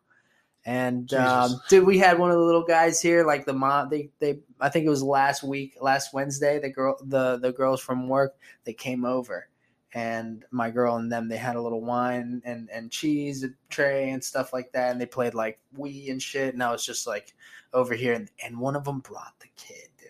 [0.66, 3.90] And um, dude, we had one of the little guys here, like the mom.
[3.90, 6.60] They, they, I think it was last week, last Wednesday.
[6.60, 9.48] The girl, the the girls from work, they came over,
[9.94, 14.24] and my girl and them, they had a little wine and and cheese tray and
[14.24, 16.54] stuff like that, and they played like Wii and shit.
[16.54, 17.34] And I was just like
[17.74, 20.10] over here, and, and one of them brought the kid, dude.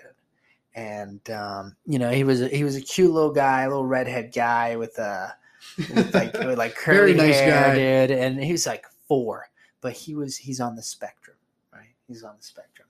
[0.73, 4.33] And um, you know, he was he was a cute little guy, a little redhead
[4.33, 5.35] guy with a
[5.77, 8.07] with like with like curly Very nice hair, guy.
[8.07, 8.17] dude.
[8.17, 9.49] And he was like four,
[9.81, 11.37] but he was he's on the spectrum,
[11.73, 11.87] right?
[12.07, 12.87] He's on the spectrum,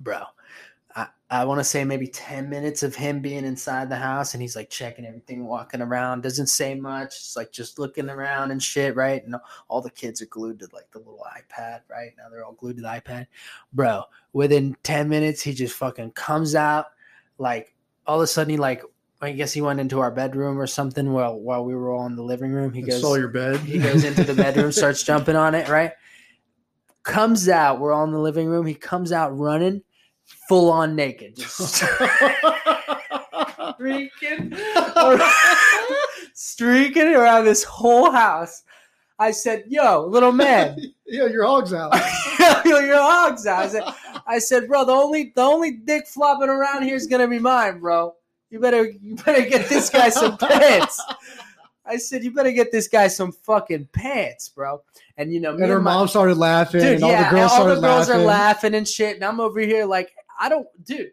[0.00, 0.22] bro.
[0.96, 4.42] I, I want to say maybe 10 minutes of him being inside the house and
[4.42, 7.08] he's like checking everything, walking around, doesn't say much.
[7.08, 9.22] It's like just looking around and shit, right?
[9.24, 9.36] And
[9.68, 12.12] all the kids are glued to like the little iPad, right?
[12.16, 13.26] Now they're all glued to the iPad.
[13.72, 16.86] Bro, within 10 minutes, he just fucking comes out.
[17.36, 17.76] Like
[18.06, 18.82] all of a sudden, he like,
[19.20, 22.14] I guess he went into our bedroom or something while while we were all in
[22.14, 22.72] the living room.
[22.72, 23.58] He goes, saw your bed.
[23.60, 25.92] he goes into the bedroom, starts jumping on it, right?
[27.02, 28.64] Comes out, we're all in the living room.
[28.66, 29.82] He comes out running,
[30.48, 31.82] full on naked, just
[33.74, 34.52] streaking,
[34.96, 35.22] around,
[36.34, 38.62] streaking around this whole house.
[39.18, 41.92] I said, "Yo, little man, yeah, your hog's out.
[42.64, 43.82] your hog's out." I said,
[44.28, 47.80] "I said, bro, the only the only dick flopping around here is gonna be mine,
[47.80, 48.14] bro.
[48.50, 51.02] You better you better get this guy some pants."
[51.84, 54.82] I said, "You better get this guy some fucking pants, bro."
[55.16, 57.52] And you know, And her my- mom started laughing, dude, and all yeah, the girls
[57.52, 58.14] all the girls laughing.
[58.22, 61.10] are laughing and shit, and I'm over here like, I don't, dude.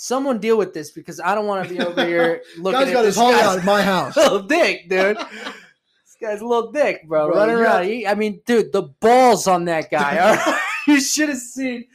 [0.00, 2.92] Someone deal with this because I don't want to be over here looking Guy's at
[2.92, 4.16] got this his out at my house.
[4.16, 5.16] little dick, dude.
[5.16, 7.84] this guy's a little dick, bro, Bro, running around.
[7.86, 10.18] He, I mean, dude, the balls on that guy.
[10.18, 10.60] all right?
[10.86, 11.86] you should have seen,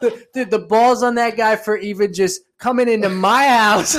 [0.00, 3.96] the, dude, the balls on that guy for even just coming into my house,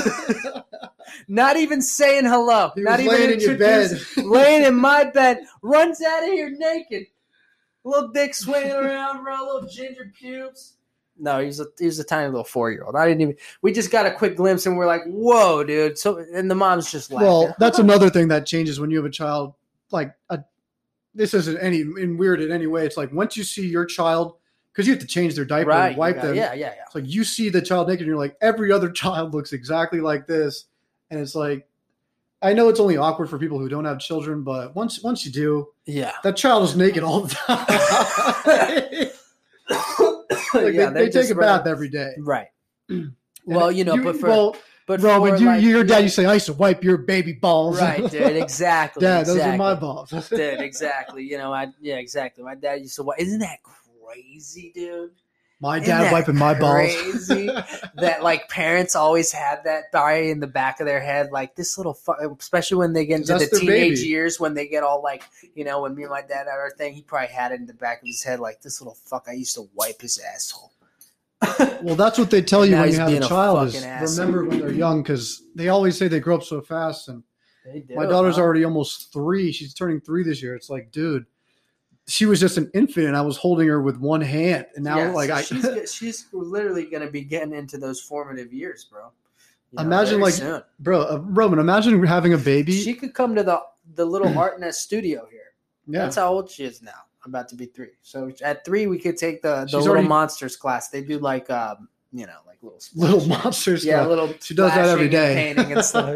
[1.28, 3.92] not even saying hello, He not even laying in your bed.
[4.18, 7.08] laying in my bed, runs out of here naked.
[7.84, 9.44] Little dick swinging around, bro.
[9.44, 10.76] Little ginger pubes.
[11.18, 12.96] No, he's a he was a tiny little four year old.
[12.96, 13.36] I didn't even.
[13.62, 16.92] We just got a quick glimpse, and we're like, "Whoa, dude!" So, and the mom's
[16.92, 17.28] just laughing.
[17.28, 19.54] Well, that's another thing that changes when you have a child.
[19.92, 20.44] Like, a,
[21.14, 22.86] this isn't any in weird in any way.
[22.86, 24.36] It's like once you see your child,
[24.72, 25.90] because you have to change their diaper, right?
[25.90, 26.36] and wipe you them.
[26.36, 26.84] Yeah, yeah, yeah.
[26.86, 30.02] It's like you see the child naked, and you're like, every other child looks exactly
[30.02, 30.66] like this,
[31.10, 31.68] and it's like,
[32.42, 35.32] I know it's only awkward for people who don't have children, but once once you
[35.32, 36.12] do, Yeah.
[36.24, 37.66] that child is naked all the time.
[40.54, 42.14] like yeah, they, they take a running- bath every day.
[42.20, 42.48] Right.
[43.44, 44.56] Well, you know, but for well,
[44.86, 47.34] but for when you like, your dad, you say, "I used to wipe your baby
[47.34, 48.22] balls." right, dude.
[48.38, 49.02] Exactly.
[49.02, 49.56] Dad, those exactly.
[49.56, 50.12] are my balls.
[50.30, 50.62] dude.
[50.62, 51.24] Exactly.
[51.24, 52.44] You know, I yeah, exactly.
[52.44, 53.04] My dad used to.
[53.04, 53.80] wa- Isn't that crazy,
[54.74, 55.12] dude?
[55.62, 57.46] my dad wiping my crazy?
[57.46, 57.64] balls.
[57.96, 61.78] that like parents always had that guy in the back of their head, like this
[61.78, 64.08] little, fu- especially when they get into the teenage baby.
[64.08, 66.72] years, when they get all like, you know, when me and my dad had our
[66.72, 69.28] thing, he probably had it in the back of his head, like this little fuck.
[69.30, 70.72] I used to wipe his asshole.
[71.82, 73.70] Well, that's what they tell you when you have a child.
[73.70, 74.26] Is asshole.
[74.26, 77.08] remember when they're young because they always say they grow up so fast.
[77.08, 77.24] And
[77.66, 78.44] do, my daughter's huh?
[78.44, 79.52] already almost three.
[79.52, 80.54] She's turning three this year.
[80.54, 81.26] It's like, dude,
[82.08, 85.14] she was just an infant, and I was holding her with one hand, and now
[85.14, 85.42] like I.
[85.42, 89.12] she's she's literally gonna be getting into those formative years, bro.
[89.72, 90.62] You know, Imagine, like, soon.
[90.80, 92.74] Bro, uh, Roman, imagine having a baby.
[92.74, 93.62] she could come to the
[93.96, 95.54] the little art nest studio here.
[95.88, 96.92] yeah, That's how old she is now.
[97.26, 97.92] About to be three.
[98.02, 100.90] So at three, we could take the the She's little already- monsters class.
[100.90, 103.86] They do like um, you know, like little little monsters.
[103.86, 104.34] Yeah, little.
[104.42, 106.16] She does that every splashing and painting and stuff.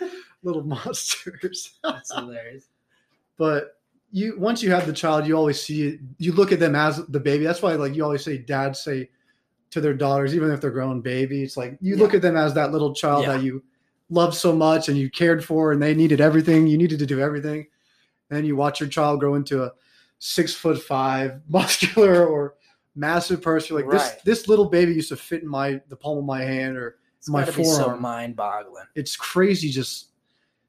[0.00, 0.08] Yeah,
[0.42, 1.78] little monsters.
[1.84, 2.66] that's hilarious.
[3.38, 3.78] but
[4.14, 6.00] you once you have the child, you always see it.
[6.18, 7.42] You look at them as the baby.
[7.42, 9.10] That's why, like you always say, dads say
[9.72, 12.54] to their daughters, even if they're grown baby, it's like you look at them as
[12.54, 13.32] that little child Yeah.
[13.32, 13.64] that you
[14.10, 16.68] loved so much and you cared for, and they needed everything.
[16.68, 17.66] You needed to do everything,
[18.30, 19.72] and then you watch your child grow into a
[20.20, 22.54] six foot five, muscular or
[22.94, 23.74] massive person.
[23.76, 24.12] You're like Right.
[24.24, 26.98] this, this little baby used to fit in my the palm of my hand, or
[27.18, 28.00] It's My be so forearm.
[28.02, 28.84] mind-boggling.
[28.94, 30.10] it's crazy just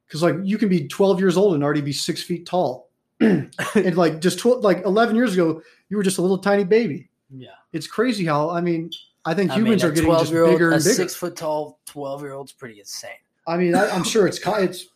[0.08, 2.85] because like you can be 12 years old and already be six feet tall
[3.22, 7.10] and like just 12 like 11 years ago you were just a little tiny baby
[7.30, 8.92] Yeah, it's crazy how i mean
[9.24, 11.36] i think I humans mean, are getting just 12-year-old bigger a and bigger six foot
[11.36, 13.12] tall twelve year old's pretty insane.
[13.48, 14.88] I mean, I, I'm sure it's it's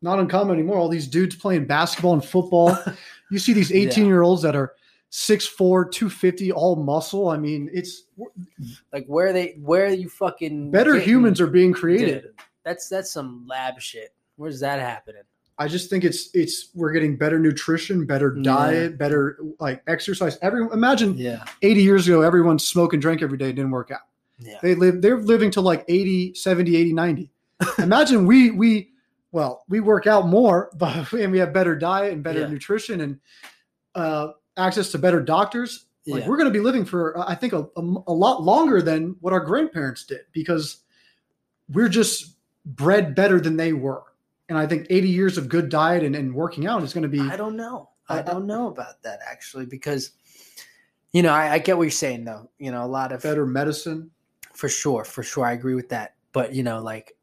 [0.00, 0.78] not uncommon anymore.
[0.78, 2.76] All these dudes playing basketball and football.
[3.30, 4.72] You see these 18 year olds that are
[5.12, 7.28] 6'4", 250, all muscle.
[7.28, 8.04] I mean, it's
[8.90, 12.22] Like where they where are you fucking better humans are being created.
[12.22, 14.14] Dude, that's that's some lab shit.
[14.36, 15.24] Where's that happening?
[15.60, 18.42] I just think it's it's we're getting better nutrition, better Yeah.
[18.42, 20.38] diet, better like exercise.
[20.40, 21.44] Every imagine Yeah.
[21.62, 24.02] 80 years ago, everyone smoked and drank every day, didn't work out.
[24.38, 24.58] Yeah.
[24.62, 27.30] They live they're living to like 80, 70, 80, 90.
[27.78, 28.90] Imagine we we
[29.32, 32.48] well, we work out more, but and we have better diet and better Yeah.
[32.48, 33.18] nutrition and
[33.94, 35.86] uh access to better doctors.
[36.06, 36.28] Like Yeah.
[36.28, 39.16] we're going to be living for uh, I think a, a, a lot longer than
[39.20, 40.78] what our grandparents did because
[41.68, 44.02] we're just bred better than they were.
[44.48, 47.08] And I think 80 years of good diet and, and working out is going to
[47.08, 47.90] be I don't know.
[48.08, 50.12] I don't know about that actually because
[51.12, 52.50] you know, I, I get what you're saying though.
[52.58, 54.10] You know, a lot of better medicine.
[54.54, 56.14] for sure, for sure, I agree with that.
[56.32, 57.16] But you know, like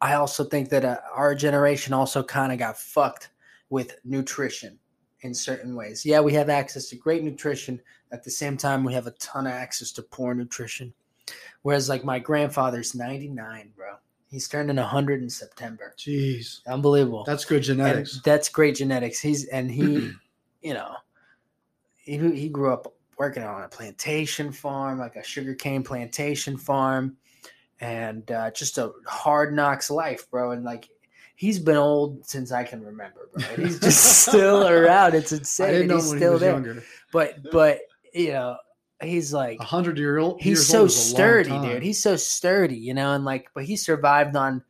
[0.00, 3.30] I also think that uh, our generation also kind of got fucked
[3.70, 4.78] with nutrition
[5.22, 6.04] in certain ways.
[6.04, 7.80] Yeah, we have access to great nutrition.
[8.12, 10.92] At the same time, we have a ton of access to poor nutrition.
[11.62, 13.94] Whereas, like my grandfather's 99, bro.
[14.34, 15.94] He's turning 100 in September.
[15.96, 16.58] Jeez.
[16.66, 17.22] Unbelievable.
[17.24, 18.20] That's good and genetics.
[18.24, 19.20] that's great genetics.
[19.20, 20.10] He's and he,
[20.60, 20.96] you know,
[21.98, 27.16] he he grew up working on a plantation farm, like a sugarcane plantation farm,
[27.78, 30.50] and uh, just a hard knocks life, bro.
[30.50, 30.88] And like
[31.36, 33.46] he's been old since I can remember, bro.
[33.50, 35.14] And he's just still around.
[35.14, 35.90] It's insane.
[35.90, 36.54] he's still there.
[36.54, 36.82] younger.
[37.12, 37.82] But but
[38.12, 38.56] you know,
[39.06, 40.40] he's like A hundred year old.
[40.40, 41.82] he's so old is a long sturdy, dude.
[41.82, 44.62] He's so sturdy, you know, and like, but he survived on.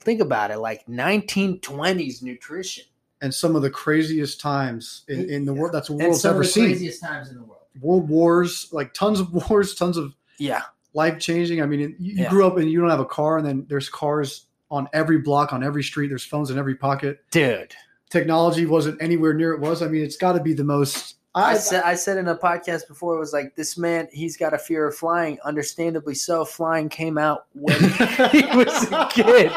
[0.00, 2.84] Think about it, like 1920s nutrition.
[3.20, 6.46] and some of the craziest times in, in the world that's the world's ever of
[6.46, 6.64] the seen.
[6.66, 7.62] craziest times in the world.
[7.80, 10.62] World wars, like tons of wars, tons of Yeah,
[10.94, 11.60] life changing.
[11.62, 12.30] I mean, you, you Yeah.
[12.30, 15.52] grew up and you don't have a car, and then there's cars on every block,
[15.52, 16.08] on every street.
[16.08, 17.20] There's phones in every pocket.
[17.30, 17.74] dude.
[18.10, 19.82] Technology wasn't anywhere near it was.
[19.82, 21.16] I mean, it's got to be the most.
[21.38, 24.36] I, I, said I said in a podcast before it was like this man he's
[24.36, 25.38] got a fear of flying.
[25.44, 26.44] Understandably so.
[26.44, 27.78] Flying came out when
[28.32, 29.52] he was a kid.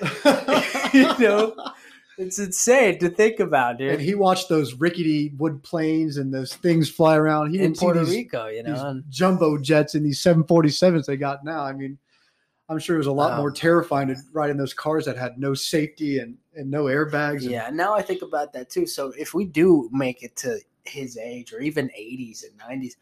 [0.92, 1.54] you know,
[2.18, 4.00] it's insane to think about, and dude.
[4.00, 7.50] he watched those rickety wood planes and those things fly around.
[7.50, 11.44] He In Puerto these, Rico, you know, and jumbo jets and these 747s they got
[11.44, 11.62] now.
[11.62, 11.98] I mean,
[12.68, 15.16] I'm sure it was a lot Oh, more terrifying to ride in those cars that
[15.18, 17.42] had no safety and, and no airbags.
[17.42, 17.68] and- yeah.
[17.72, 18.86] Now I think about that too.
[18.86, 22.94] So if we do make it to his age or even 80s and 90s,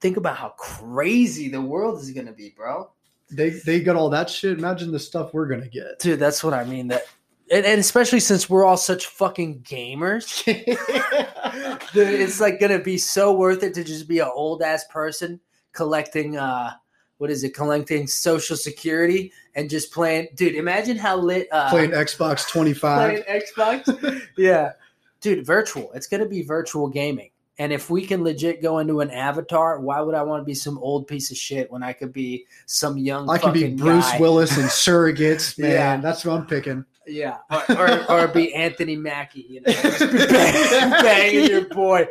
[0.00, 2.90] think about how crazy the world is going to be, bro.
[3.30, 4.56] They they got all that shit.
[4.58, 5.98] Imagine the stuff we're gonna get.
[5.98, 6.88] Dude, that's what I mean.
[6.88, 7.02] That
[7.50, 10.42] and, and especially since we're all such fucking gamers,
[11.92, 15.40] dude, it's like gonna be so worth it to just be an old ass person
[15.72, 16.70] collecting uh
[17.18, 21.90] what is it, collecting social security and just playing dude, imagine how lit uh Playing
[21.90, 23.24] Xbox 25.
[23.24, 24.22] playing Xbox.
[24.36, 24.72] yeah.
[25.20, 25.92] Dude, virtual.
[25.92, 27.30] It's gonna be virtual gaming.
[27.60, 30.54] And if we can legit go into an avatar, why would I want to be
[30.54, 34.08] some old piece of shit when I could be some young I can be Bruce
[34.12, 34.20] guy?
[34.20, 35.70] Willis and surrogates, man.
[35.70, 35.96] Yeah.
[35.96, 36.84] That's what I'm picking.
[37.08, 42.06] Yeah, or, or, or be Anthony Mackie, you know, just bang, banging your boy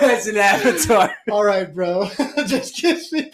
[0.00, 1.14] as an avatar.
[1.30, 2.08] All right, bro.
[2.46, 3.30] Just kiss me.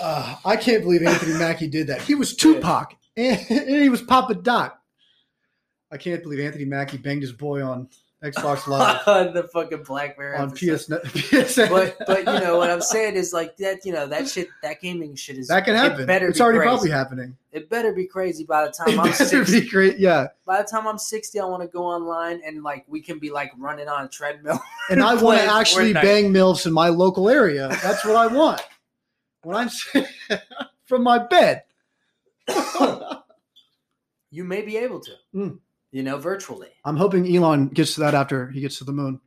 [0.00, 2.02] Uh, I can't believe Anthony Mackie did that.
[2.02, 4.78] He was Tupac and, and he was Papa Doc.
[5.90, 7.88] I can't believe Anthony Mackie banged his boy on
[8.22, 10.52] Xbox Live on the fucking BlackBerry on.
[10.52, 10.56] PS.
[10.88, 11.68] PSN.
[11.70, 13.84] But but you know what I'm saying is like that.
[13.84, 14.48] You know that shit.
[14.62, 16.06] That gaming shit is that can It happen.
[16.06, 16.68] better It's be already crazy.
[16.70, 17.36] probably happening.
[17.50, 19.60] It better be crazy by the It time I'm better 60.
[19.60, 19.98] be great.
[19.98, 20.28] Yeah.
[20.46, 23.30] By the time I'm 60, I want to go online and like we can be
[23.30, 24.60] like running on a treadmill.
[24.88, 26.02] and I want to actually Fortnite.
[26.02, 27.68] bang milfs in my local area.
[27.82, 28.60] That's what I want.
[29.42, 29.68] When I'm
[30.84, 31.64] from my bed.
[34.30, 35.10] you may be able to.
[35.34, 35.58] Mm.
[35.92, 36.70] You know, virtually.
[36.84, 39.20] I'm hoping Elon gets to that after he gets to the moon.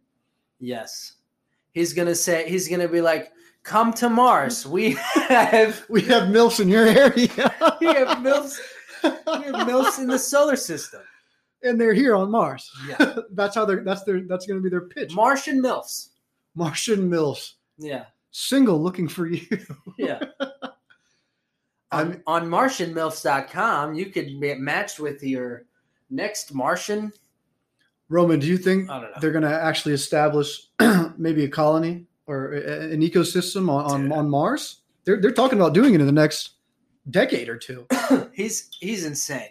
[0.60, 1.14] Yes.
[1.74, 3.32] He's gonna say he's gonna be like,
[3.64, 4.66] come to Mars.
[4.66, 4.98] We
[5.30, 7.12] have We have milfs in your area,
[7.80, 8.58] we have milfs
[9.04, 11.02] we have milfs in the solar system.
[11.62, 12.70] and they're here on Mars.
[12.88, 13.18] Yeah.
[13.34, 13.84] That's how they're.
[13.84, 14.22] That's their.
[14.22, 15.14] That's going to be their pitch.
[15.14, 16.10] Martian milfs.
[16.56, 18.06] Martian milfs, Yeah.
[18.32, 19.46] single, looking for you.
[20.00, 20.20] Yeah.
[21.92, 25.66] I'm- on, on martianmilfs.com, you could be matched with your
[26.10, 27.12] next Martian.
[28.10, 29.10] Roman, do you think know.
[29.20, 30.68] they're going to actually establish
[31.18, 34.82] maybe a colony or a- an ecosystem on on, on Mars?
[35.06, 36.52] They're they're talking about doing it in the next
[37.10, 37.88] decade or two.
[38.34, 39.50] he's he's insane.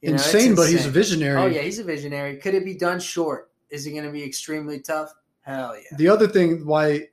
[0.00, 1.40] You know, insane, but he's a visionary.
[1.40, 2.36] Oh yeah, he's a visionary.
[2.36, 3.50] Could it be done short?
[3.70, 5.12] Is it going to be extremely tough?
[5.42, 5.96] Hell yeah.
[5.96, 7.08] The other thing why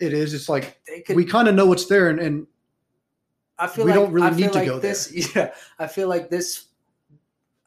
[0.00, 0.34] It is.
[0.34, 1.16] It's like They could.
[1.16, 2.46] we kind of know what's there, and, and
[3.58, 6.08] I feel we like, don't really I feel need to go this, Yeah, I feel
[6.08, 6.66] like this.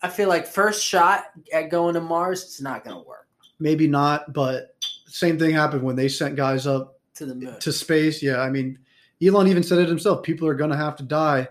[0.06, 3.26] I feel like first shot at going to Mars, it's not going to work
[3.60, 4.34] maybe not.
[4.34, 4.76] But
[5.08, 7.60] same thing happened when they sent guys up to the moon.
[7.60, 8.22] to space.
[8.22, 8.80] Yeah, I mean,
[9.24, 10.24] Elon even said it himself.
[10.24, 11.48] People are going to have to die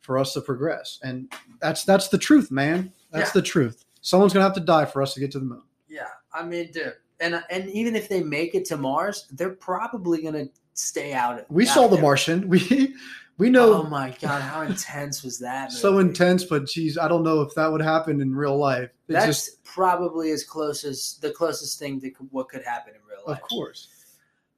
[0.00, 1.30] for us to progress, and
[1.60, 2.92] that's that's the truth, man.
[3.10, 3.40] That's Yeah.
[3.40, 3.84] the truth.
[4.00, 5.62] Someone's going to have to die for us to get to the moon.
[5.88, 10.22] yeah, I mean, dude, and and even if they make it to Mars, they're probably
[10.22, 11.44] going to stay out.
[11.50, 11.98] We saw The.
[12.00, 12.48] Martian.
[12.48, 12.94] We
[13.38, 15.70] we know Oh my god, how intense was that?
[15.72, 18.90] so intense, but geez, I don't know if that would happen in real life.
[19.08, 23.00] It's That's just, probably as close as the closest thing to what could happen in
[23.08, 23.42] real life.
[23.42, 23.88] of course.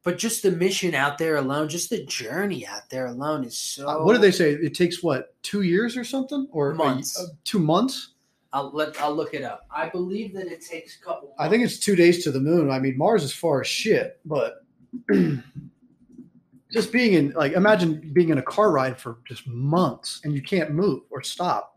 [0.04, 3.86] But just the mission out there alone, just the journey out there alone is so.
[3.88, 4.52] Uh, what do they say?
[4.52, 7.18] It takes what two years or something, or a- Months.
[7.18, 8.12] uh, two months?
[8.52, 9.66] I'll let I'll look it up.
[9.70, 11.34] I believe that it takes a couple.
[11.38, 12.70] I think it's two days to the moon.
[12.70, 14.64] I mean, Mars is far as shit, but
[16.72, 20.42] just being in like imagine being in a car ride for just months and you
[20.42, 21.74] can't move or stop.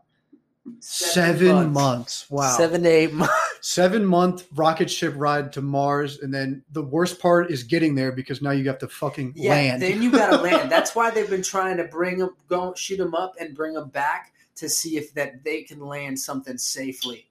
[0.78, 2.30] Seven, months.
[2.30, 2.56] Wow.
[2.56, 3.34] Seven to eight months.
[3.62, 8.12] Seven month rocket ship ride to Mars, and then the worst part is getting there
[8.12, 9.82] because now you have to fucking Yeah, land.
[9.82, 10.70] then you gotta land.
[10.70, 13.88] That's why they've been trying to bring them, go shoot them up and bring them
[13.88, 17.28] back to see if that they can land something safely.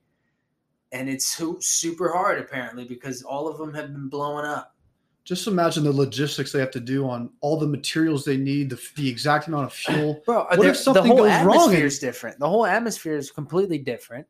[0.91, 4.75] And it's super hard apparently because all of them have been blowing up.
[5.23, 8.81] Just imagine the logistics they have to do on all the materials they need, the,
[8.95, 10.19] the exact amount of fuel.
[10.25, 12.39] Bro, What if something the whole goes wrong is different.
[12.39, 14.25] The whole atmosphere is completely different.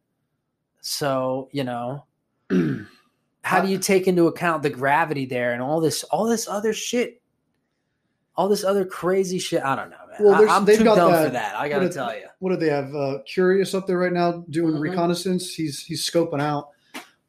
[0.81, 2.05] So you know,
[3.43, 6.73] how do you take into account the gravity there and all this, all this other
[6.73, 7.21] shit,
[8.35, 9.63] all this other crazy shit?
[9.63, 10.17] I don't know, man.
[10.19, 11.55] Well, I, I'm they've too got dumb that- for that.
[11.55, 12.25] I gotta tell you.
[12.39, 12.93] what do they have?
[12.93, 14.81] Uh, Curious up there right now doing Mhm.
[14.81, 15.53] reconnaissance.
[15.53, 16.69] He's he's scoping out,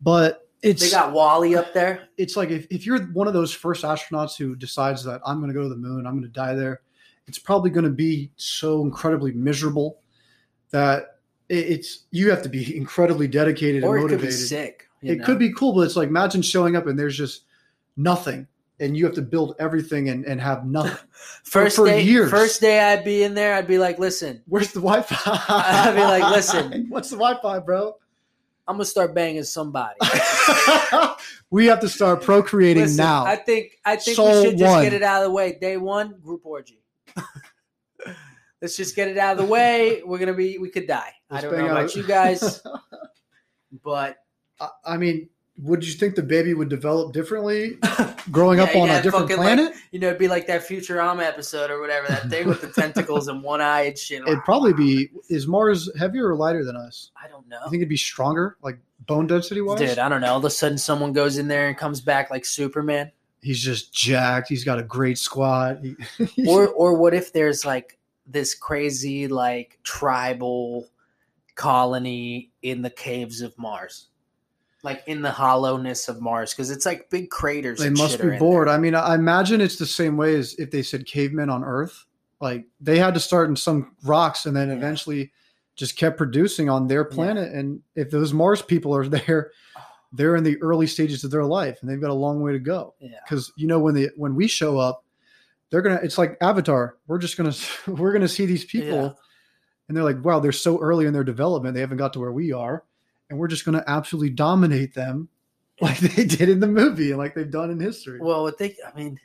[0.01, 2.09] but it's They got WALL-E up there.
[2.17, 5.49] it's like if, if you're one of those first astronauts who decides that I'm going
[5.51, 6.81] to go to the moon, I'm going to die there,
[7.27, 9.99] it's probably going to be so incredibly miserable
[10.71, 14.49] that it's you have to be incredibly dedicated Or and it could be motivated.
[14.49, 14.89] sick.
[15.03, 15.25] It know?
[15.25, 17.43] could be cool, but it's like imagine showing up and there's just
[17.97, 18.47] nothing,
[18.79, 20.97] and you have to build everything and, and have nothing.
[21.43, 22.03] first for day.
[22.03, 22.31] years.
[22.31, 23.55] First day I'd be in there.
[23.55, 25.17] I'd be like, listen, Where's the Wi-Fi?
[25.49, 26.87] I'd be like, listen.
[26.89, 27.97] what's the Wi-Fi, bro?
[28.69, 29.97] I'm gonna start banging somebody.
[31.51, 33.25] we have to start procreating Listen, now.
[33.25, 34.83] I think I think Soul we should just one.
[34.85, 35.59] get it out of the way.
[35.61, 36.83] Day one, group orgy.
[38.61, 40.03] Let's just get it out of the way.
[40.05, 40.59] We're gonna be.
[40.59, 41.13] We could die.
[41.29, 42.63] I Let's don't bang know out- about you guys,
[43.85, 44.19] but
[44.61, 45.29] I- I mean,
[45.59, 47.77] would you think the baby would develop differently
[48.31, 49.75] growing Yeah, up on a different fucking, like, planet?
[49.91, 52.09] you know, it'd be like that Futurama episode or whatever.
[52.09, 54.23] That thing with the tentacles and one eye and shit.
[54.23, 55.11] It'd probably be.
[55.29, 57.11] Is Mars heavier or lighter than us?
[57.23, 57.59] I don't know.
[57.65, 59.79] You think it'd be stronger, like bone density wise?
[59.79, 60.33] Dude, I don't know.
[60.33, 63.13] All of a sudden, someone goes in there and comes back like Superman.
[63.43, 64.49] He's just jacked.
[64.49, 65.79] He's got a great squat.
[65.83, 65.97] He,
[66.49, 70.87] or or what if there's like this crazy like tribal
[71.55, 74.09] colony in the caves of Mars,
[74.83, 77.79] like in the hollowness of Mars, because it's like big craters.
[77.79, 78.69] they must be bored.
[78.69, 82.05] I mean, I imagine it's the same way as if they said cavemen on Earth.
[82.41, 84.75] Like they had to start in some rocks and then Yeah.
[84.77, 85.33] eventually
[85.77, 87.53] just kept producing on their planet.
[87.53, 89.53] And if those Mars people are there,
[90.13, 92.59] they're in the early stages of their life and they've got a long way to
[92.59, 92.95] go.
[93.01, 93.11] Yeah.
[93.25, 95.05] because you know when the when we show up
[95.71, 97.55] they're gonna it's like avatar we're just gonna
[97.87, 99.11] we're gonna see these people Yeah.
[99.89, 102.31] and they're like wow they're so early in their development they haven't got to where
[102.33, 102.85] we are
[103.33, 105.29] and we're just gonna absolutely dominate them
[105.81, 108.97] like they did in the movie like they've done in history Well, what they, I
[108.97, 109.19] mean,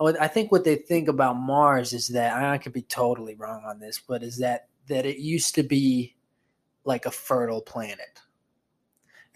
[0.00, 3.78] I think what they think about Mars is that I could be totally wrong on
[3.78, 6.16] this, but is that that it used to be
[6.84, 8.20] like a fertile planet.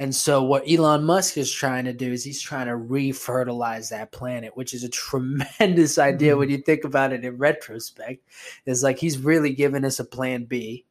[0.00, 4.12] And so what Elon Musk is trying to do is he's trying to refertilize that
[4.12, 6.38] planet, which is a tremendous idea Mhm.
[6.38, 8.24] when you think about it in retrospect.
[8.66, 10.86] It's like he's really giving us a plan B.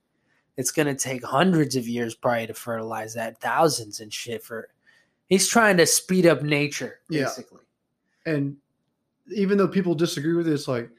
[0.58, 4.70] It's going to take hundreds of years probably to fertilize that, thousands and shit for
[5.30, 7.24] He's trying to speed up nature Yeah.
[7.26, 7.62] basically.
[8.26, 8.58] and
[9.36, 10.90] even though people disagree with it it's like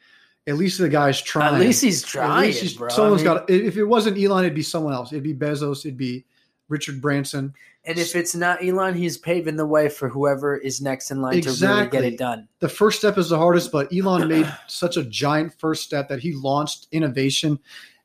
[0.47, 2.89] at least the guy's trying At least he's At trying, least he's- bro.
[2.91, 5.81] someone's I mean, got if it wasn't elon it'd be someone else it'd be bezos
[5.87, 6.25] it'd be
[6.69, 7.55] richard branson
[7.85, 11.41] and if it's not Elon, he's paving the way for whoever is next in line
[11.41, 12.47] to really get it done.
[12.59, 16.19] the first step is the hardest, but Elon made such a giant first step that
[16.21, 17.59] he launched innovation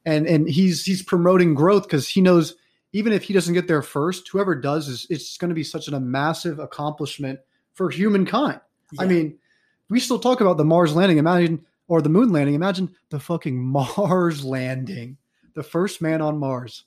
[0.05, 2.55] and and he's he's promoting growth because he knows
[2.91, 5.87] even if he doesn't get there first, whoever does is it's going to be such
[5.87, 7.39] an, a massive accomplishment
[7.73, 8.59] for humankind.
[8.99, 9.39] I mean,
[9.89, 12.53] we still talk about the Mars landing, imagine or the moon landing.
[12.53, 15.17] Imagine the fucking Mars landing.
[15.55, 16.83] The first man on Mars.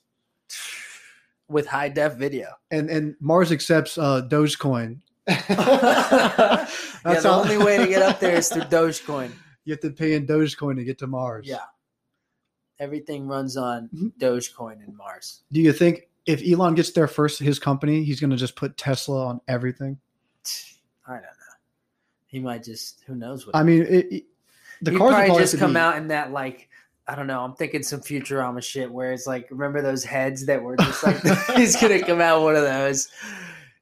[1.49, 2.47] with high def video.
[2.71, 5.01] And and Mars accepts uh Dogecoin.
[5.27, 6.67] yeah,
[7.03, 9.31] the how- only way to get up there is through Dogecoin.
[9.65, 11.45] You have to pay in Dogecoin to get to Mars.
[11.47, 11.57] Yeah.
[12.79, 14.13] Everything runs on Mhm.
[14.19, 15.41] Dogecoin and Mars.
[15.51, 18.77] Do you think if Elon gets there first, his company, he's going to just put
[18.77, 19.97] Tesla on everything?
[21.07, 21.27] I don't know.
[22.27, 24.25] He might just who knows what I mean, it, it-
[24.81, 26.69] the He'd cars probably just come be- out in that like
[27.07, 27.39] I don't know.
[27.43, 31.19] I'm thinking some Futurama shit where it's like remember those heads that were just like
[31.55, 33.07] he's gonna come out one of those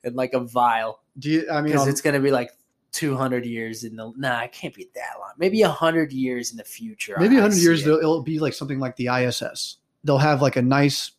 [0.03, 1.49] in like a vial Do you?
[1.51, 2.51] I mean, because it's gonna be like
[2.95, 6.63] 200 years in the nah it can't be that long maybe 100 years in the
[6.63, 7.91] future maybe I 100 years it.
[7.91, 9.77] it'll be like something like the ISS.
[10.05, 11.11] They'll have like a nice.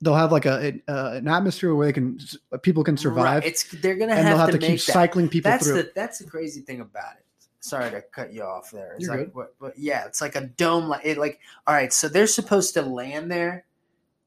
[0.00, 2.18] They'll have like a an, uh, an atmosphere where they can
[2.62, 4.92] people can survive, Right, it's they're gonna and have, they'll have to, to, keep that.
[4.92, 5.76] cycling people that's through.
[5.76, 7.24] the that's the crazy thing about it.
[7.60, 8.94] Sorry to cut you off there.
[8.94, 9.34] It's You're like good.
[9.34, 12.74] what, what yeah, it's like a dome like it like all right, so they're supposed
[12.74, 13.66] to land there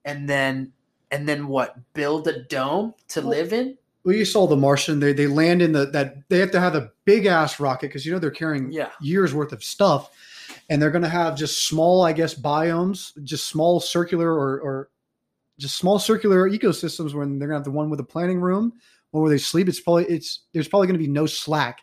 [0.05, 0.71] and then
[1.11, 1.75] and then what?
[1.93, 3.77] Build a dome to Well, live in?
[4.03, 4.99] Well, you saw the Martian.
[4.99, 8.05] They they land in the that they have to have a big ass rocket because
[8.05, 8.89] you know they're carrying Yeah.
[9.01, 10.11] years worth of stuff,
[10.69, 14.89] and they're going to have just small, I guess, biomes, just small circular or or
[15.57, 17.13] just small circular ecosystems.
[17.13, 18.73] When they're going to have the one with a planning room,
[19.11, 19.69] one where they sleep.
[19.69, 21.79] It's probably it's there's probably going to be no slack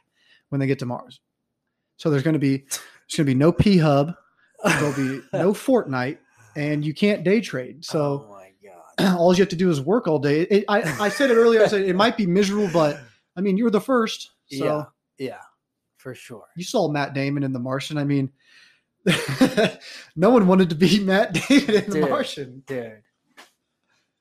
[0.51, 1.21] when they get to Mars.
[1.97, 4.15] So there's going to be there's going to be no P Hub.
[4.65, 6.19] There'll be no Fortnite,
[6.57, 7.85] and you can't day trade.
[7.85, 8.40] So oh.
[9.17, 10.43] all you have to do is work all day.
[10.43, 11.63] It, I, I said it earlier.
[11.63, 13.01] I said it might be miserable, but
[13.37, 14.31] I mean, you were the first.
[14.47, 14.85] So yeah.
[15.19, 15.41] Yeah.
[15.97, 16.47] For sure.
[16.57, 17.99] you saw Matt Damon in The Martian.
[17.99, 18.33] I mean,
[20.17, 22.63] no one wanted to be Matt Damon in The Martian.
[22.67, 23.03] Dude.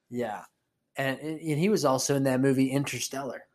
[0.09, 0.43] Yeah.
[0.97, 3.45] And and he was also in that movie Interstellar.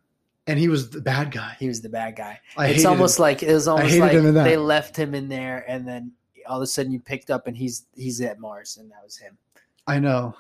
[0.47, 1.57] And he was the bad guy.
[1.59, 2.41] He was the bad guy.
[2.57, 3.23] I it's almost him.
[3.23, 6.13] like it was almost like they left him in there, and then
[6.47, 9.17] all of a sudden you picked up, and he's he's at Mars, and that was
[9.17, 9.39] him.
[9.87, 10.35] I know.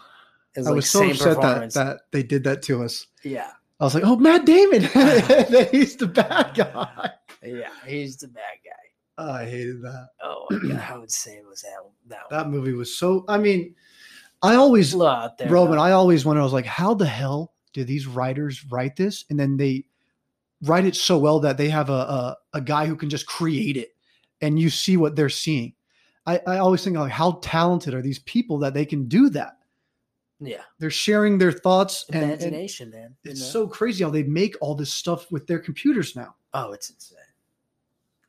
[0.57, 3.07] It was I like was so upset that, that they did that to us.
[3.22, 3.50] yeah,
[3.80, 4.82] I was like, oh, Matt Damon.
[5.72, 7.11] He's the bad guy.
[7.42, 8.70] yeah, he's the bad guy.
[9.18, 10.09] Oh, I hated that.
[10.22, 11.78] Oh god, how insane was that?
[12.09, 12.30] That.
[12.30, 13.24] That movie was so.
[13.28, 13.74] I mean,
[14.42, 15.82] I always there, Roman, though.
[15.82, 19.24] I always wonder, I was like, how the hell do these writers write this?
[19.30, 19.86] And then they
[20.62, 23.76] write it so well that they have a, a, a guy who can just create
[23.76, 23.94] it
[24.40, 25.74] and you see what they're seeing.
[26.26, 29.59] I, I always think like how talented are these people that they can do that?
[30.41, 33.14] Yeah, They're sharing their thoughts and, and imagination, man.
[33.22, 33.47] you it's know?
[33.47, 36.35] so crazy how they make all this stuff with their computers now.
[36.55, 37.18] oh, it's insane.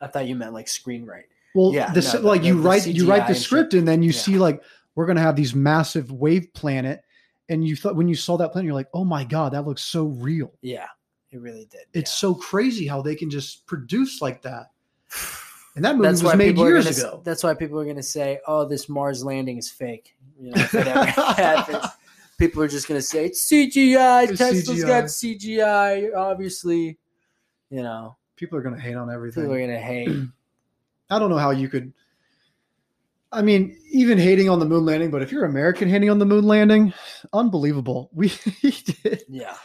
[0.02, 1.24] I thought you meant like screenwrite.
[1.56, 3.74] Well, Yeah, this no, the- like you the- the write you write the and script
[3.74, 4.20] and then you Yeah.
[4.20, 4.62] see like
[4.96, 7.02] we're gonna have these massive wave planet,
[7.50, 9.84] and you thought when you saw that planet, you're like, oh my god, that looks
[9.84, 10.52] so real.
[10.62, 10.88] Yeah,
[11.32, 11.82] it really did.
[11.94, 12.16] It's yeah.
[12.30, 14.72] so crazy how they can just produce like that.
[15.78, 17.22] And that movie that's was made years gonna, ago.
[17.26, 20.62] That's why people are going to say, "Oh, this Mars landing is fake." You know,
[20.62, 20.70] it
[21.38, 21.86] happens,
[22.38, 24.30] people are just going to say it's CGI.
[24.30, 24.88] It's Tesla's CGI.
[24.88, 26.16] got CGI.
[26.16, 26.98] Obviously,
[27.70, 29.44] you know, People are gonna hate on everything.
[29.44, 30.10] people are going to hate.
[31.10, 31.94] I don't know how you could.
[33.32, 36.26] I mean, even hating on the moon landing, but if you're American hating on the
[36.26, 36.94] moon landing,
[37.34, 38.10] unbelievable.
[38.14, 38.30] We
[39.04, 39.56] did, yeah,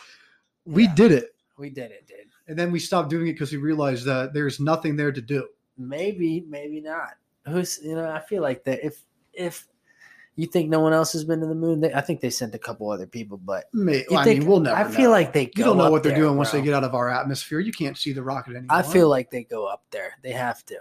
[0.64, 0.95] we Yeah.
[0.95, 2.27] did it, we did it, dude.
[2.49, 5.49] and then we stopped doing it because we realized that there's nothing there to do.
[5.79, 7.14] Maybe, maybe not.
[7.47, 8.09] Who's you know?
[8.11, 9.03] I feel like that if
[9.33, 9.66] if
[10.41, 12.55] you think no one else has been to the moon, they, I think they sent
[12.55, 14.76] a couple other people, but May, you I mean, we'll never.
[14.76, 15.11] I feel know.
[15.11, 15.43] like they.
[15.43, 17.61] you go don't know what they're there, doing once they get out of our atmosphere.
[17.61, 18.68] You can't see the rocket anymore.
[18.76, 20.12] I feel like they go up there.
[20.22, 20.76] They have to.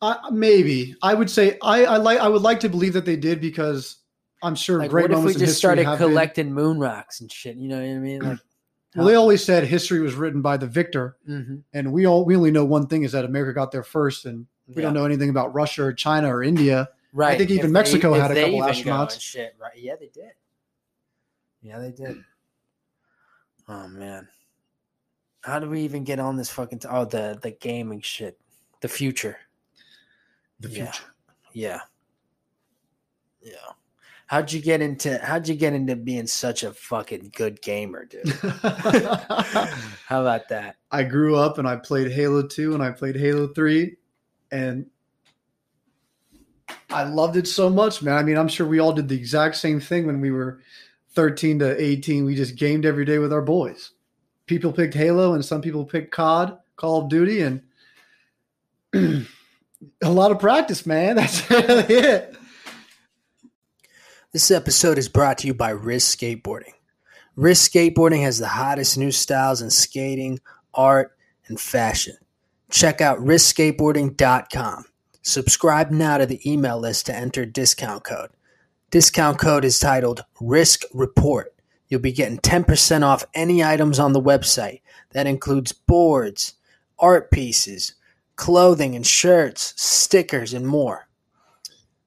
[0.00, 3.16] I, maybe I would say I, I like I would like to believe that they
[3.16, 3.96] did because
[4.42, 7.20] I'm sure Like, great what if we moments just started have been- collecting moon rocks
[7.20, 7.56] and shit?
[7.56, 8.20] You know what I mean?
[8.20, 8.38] Like,
[8.96, 11.62] Well, they always said history was written by the victor, Mhm.
[11.74, 14.46] and we all we only know one thing is that America got there first, and
[14.66, 16.88] we don't know anything about Russia or China or India.
[17.12, 17.34] Right.
[17.34, 19.20] I think even If Mexico if had a couple astronauts.
[19.20, 19.54] shit.
[19.60, 19.76] Right.
[19.76, 20.32] Yeah, they did.
[21.62, 22.22] Yeah, they did.
[23.68, 24.28] Oh man,
[25.42, 26.78] how do we even get on this fucking?
[26.80, 28.38] T- oh, the the gaming shit,
[28.80, 29.36] the future.
[30.60, 30.84] The Yeah.
[30.90, 31.04] future.
[31.52, 31.80] Yeah.
[33.42, 33.52] Yeah.
[34.26, 35.18] How'd you get into?
[35.18, 38.28] How'd you get into being such a fucking good gamer, dude?
[40.06, 40.76] How about that?
[40.90, 43.96] I grew up and I played Halo 2 and I played Halo 3
[44.52, 44.86] and
[46.90, 48.16] I loved it so much, man.
[48.16, 50.60] I mean, I'm sure we all did the exact same thing when we were
[51.14, 52.24] 13 to 18.
[52.24, 53.90] We just gamed every day with our boys.
[54.46, 57.62] People picked Halo and some people picked COD, Call of Duty, and
[60.02, 61.16] a lot of practice, man.
[61.16, 62.34] That's really it.
[64.32, 66.72] This episode is brought to you by Risk Skateboarding.
[67.36, 70.40] Risk Skateboarding has the hottest new styles in skating,
[70.74, 71.16] art,
[71.46, 72.16] and fashion.
[72.70, 74.84] Check out riskskateboarding.com.
[75.22, 78.30] Subscribe now to the email list to enter discount code.
[78.90, 81.54] Discount code is titled Risk Report.
[81.88, 84.82] You'll be getting 10% off any items on the website.
[85.12, 86.54] That includes boards,
[86.98, 87.94] art pieces,
[88.36, 91.08] clothing and shirts, stickers, and more.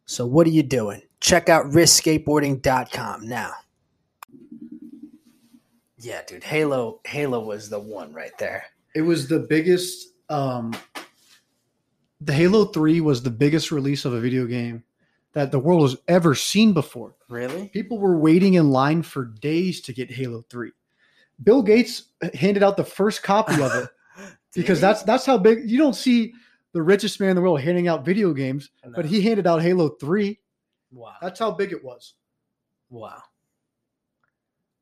[0.05, 1.01] So, what are you doing?
[1.19, 3.53] Check out riskskateboarding.com now.
[5.99, 8.65] Yeah, dude, Halo Halo was the one right there.
[8.95, 10.07] It was the biggest.
[10.29, 10.73] Um,
[12.21, 14.83] the Halo Three was the biggest release of a video game
[15.33, 17.15] that the world has ever seen before.
[17.29, 17.69] Really?
[17.69, 20.71] People were waiting in line for days to get Halo Three.
[21.43, 22.03] Bill Gates
[22.35, 23.89] handed out the first copy of it
[24.53, 25.69] because that's that's how big.
[25.69, 26.33] You don't see
[26.73, 29.89] the richest man in the world handing out video games, but he handed out Halo
[29.89, 30.39] Three.
[30.91, 31.15] wow.
[31.21, 32.13] That's how big it was.
[32.89, 33.23] Wow.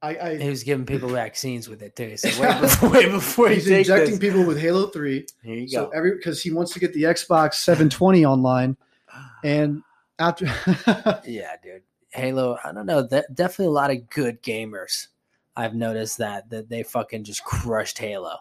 [0.01, 2.15] I, I He was giving people vaccines with it too.
[2.17, 4.19] So way before, way before he's injecting this.
[4.19, 5.27] people with Halo Three.
[5.43, 5.91] Here you So go.
[5.91, 8.77] every because he wants to get the Xbox 720 online,
[9.43, 9.83] and
[10.19, 10.45] after
[11.25, 11.83] yeah, dude.
[12.11, 12.57] Halo.
[12.63, 13.03] I don't know.
[13.03, 15.07] That definitely a lot of good gamers.
[15.55, 18.39] I've noticed that that they fucking just crushed Halo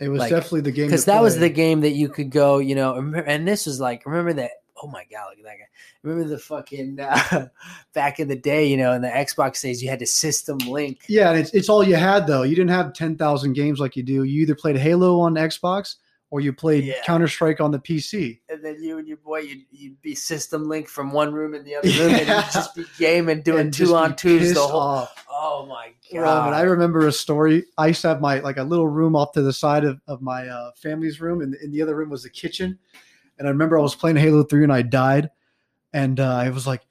[0.00, 2.58] it was Like, definitely the game because that was the game that you could go.
[2.58, 2.94] You know,
[3.26, 4.52] and this was like remember that.
[4.82, 5.64] Oh my god, look at that guy!
[6.02, 7.48] Remember the fucking uh,
[7.94, 11.00] back in the day, you know, in the Xbox days, you had to system link.
[11.08, 12.42] yeah, and it's it's all you had though.
[12.42, 14.24] You didn't have 10,000 games like you do.
[14.24, 15.96] You either played Halo on Xbox
[16.32, 16.94] or you played Yeah.
[17.04, 18.38] Counter Strike on the PC.
[18.48, 21.64] and then you and your boy, you'd, you'd be system linked from one room in
[21.64, 24.80] the other room, and you'd just be gaming, doing And two on twos the whole.
[24.80, 25.26] off.
[25.28, 26.20] Oh my god!
[26.22, 27.64] Roman, I remember a story.
[27.76, 30.22] I used to have my like a little room off to the side of, of
[30.22, 32.78] my uh, family's room, and in the other room was the kitchen.
[33.40, 35.30] And I remember I was playing Halo 3 and I died.
[35.94, 36.82] And uh, I was like,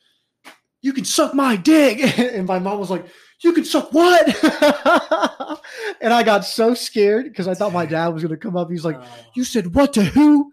[0.82, 2.18] You can suck my dick.
[2.20, 3.06] And my mom was like,
[3.41, 4.26] You can suck what?
[6.02, 8.70] and I got so scared because I thought my dad was going to come up.
[8.70, 10.52] He's like, Oh, You said what to who?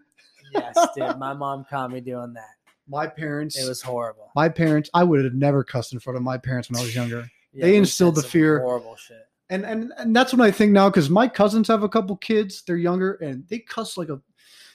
[0.53, 1.17] yes, dude.
[1.17, 2.45] My mom caught me doing that.
[2.87, 4.31] My parents, It was horrible.
[4.35, 6.95] my parents, I would have never cussed in front of my parents when I was
[6.95, 7.29] younger.
[7.51, 8.59] Yeah, They instilled the fear.
[8.61, 9.25] Horrible shit.
[9.49, 12.63] and and and that's what I think now because my cousins have a couple kids.
[12.65, 14.21] They're younger and they cuss like a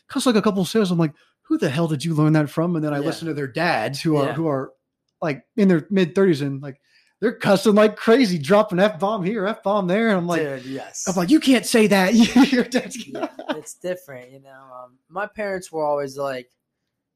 [0.08, 0.90] cuss like a couple sailors.
[0.90, 2.76] I'm like, who the hell did you learn that from?
[2.76, 3.06] And then I Yeah.
[3.06, 4.34] listen to their dads who are Yeah.
[4.34, 4.72] who are
[5.20, 6.80] like in their mid thirties and like
[7.20, 10.08] they're cussing like crazy, dropping f bomb here, f bomb there.
[10.08, 11.04] And I'm like, dude, yes.
[11.06, 12.14] I'm like, you can't say that.
[12.14, 14.64] Yeah, it's different, you know.
[14.74, 16.50] Um, my parents were always like,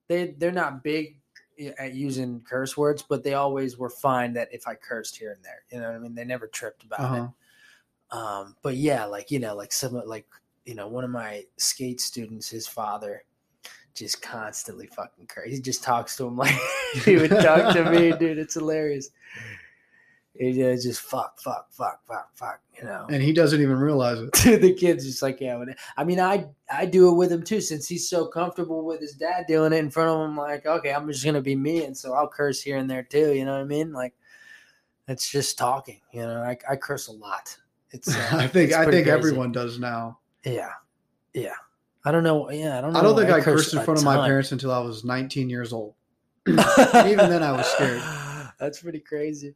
[0.09, 1.18] they they're not big
[1.78, 5.45] at using curse words, but they always were fine that if I cursed here and
[5.45, 6.14] there, you know what I mean.
[6.14, 7.28] They never tripped about uh-huh.
[8.12, 8.16] it.
[8.16, 10.26] Um, but yeah, like you know, like some like
[10.67, 13.25] you know, one of my skate students, his father,
[13.95, 15.57] just constantly fucking crazy.
[15.57, 16.55] He just talks to him like
[17.05, 18.39] he would talk to me, dude.
[18.39, 19.11] It's hilarious.
[20.35, 22.61] He uh, just fuck, fuck, fuck, fuck, fuck.
[22.77, 24.33] You know, and he doesn't even realize it.
[24.61, 25.64] the kids just like yeah
[25.97, 29.14] i mean i i do it with him too since he's so comfortable with his
[29.14, 31.97] dad doing it in front of him like okay i'm just gonna be me and
[31.97, 34.12] so i'll curse here and there too you know what i mean like
[35.09, 37.57] it's just talking you know i, I curse a lot
[37.97, 39.11] it's uh, I think it's I think crazy.
[39.11, 40.19] everyone does now.
[40.47, 40.70] Yeah
[41.34, 41.53] yeah
[42.05, 43.99] i don't know yeah i don't know I don't think I curse cursed in front
[43.99, 45.94] of my parents until I was 19 years old.
[46.49, 48.01] even then I was scared.
[48.59, 49.55] that's pretty crazy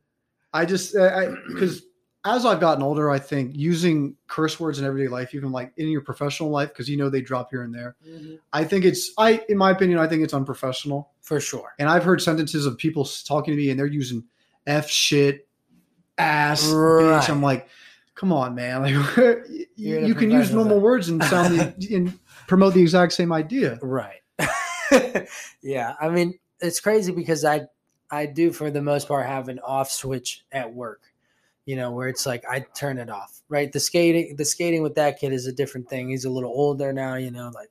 [0.52, 1.82] I just uh, because
[2.24, 5.88] as I've gotten older, I think using curse words in everyday life, even like in
[5.88, 7.96] your professional life, because you know they drop here and there.
[8.06, 8.34] Mm-hmm.
[8.52, 11.12] I think it's I, in my opinion, I think it's unprofessional.
[11.22, 14.24] for sure And I've heard sentences of people talking to me and they're using
[14.66, 15.48] f shit,
[16.18, 17.22] ass, Right.
[17.22, 17.30] bitch.
[17.30, 17.68] I'm like,
[18.20, 18.82] come on, man.
[18.82, 22.74] Like you, You're in a you can use normal words and sound the, and promote
[22.74, 23.78] the exact same idea.
[23.80, 24.20] Right.
[25.62, 27.62] yeah, I mean, it's crazy because I
[28.10, 31.02] I do for the most part have an off switch at work.
[31.64, 33.40] You know, where it's like I turn it off.
[33.48, 33.72] Right?
[33.72, 36.10] The skating the skating with that kid is a different thing.
[36.10, 37.70] He's a little older now, you know, like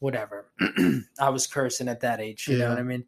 [0.00, 0.50] whatever.
[1.20, 3.04] I was cursing at that age, you know what I mean?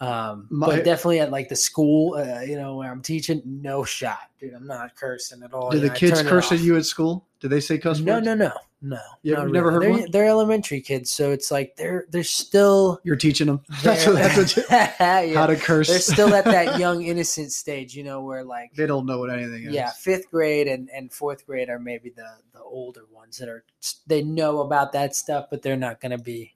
[0.00, 3.84] Um, My- but definitely at like the school, uh, you know, where I'm teaching, no
[3.84, 4.52] shot, dude.
[4.54, 5.70] I'm not cursing at all.
[5.70, 7.26] Did the know, kids curse at you at school?
[7.40, 8.26] Did they say cuss No, words?
[8.26, 8.98] no, no, no.
[9.22, 9.72] You not never really.
[9.72, 10.10] heard they're, one?
[10.10, 13.60] they're elementary kids, so it's like they're they're still You're teaching them.
[13.82, 15.34] That's what, they're- that's what you, yeah.
[15.34, 15.88] how to curse.
[15.88, 19.30] They're still at that young innocent stage, you know, where like they don't know what
[19.30, 19.72] anything is.
[19.74, 23.64] yeah, fifth grade and, and fourth grade are maybe the the older ones that are
[24.06, 26.54] they know about that stuff, but they're not going to be,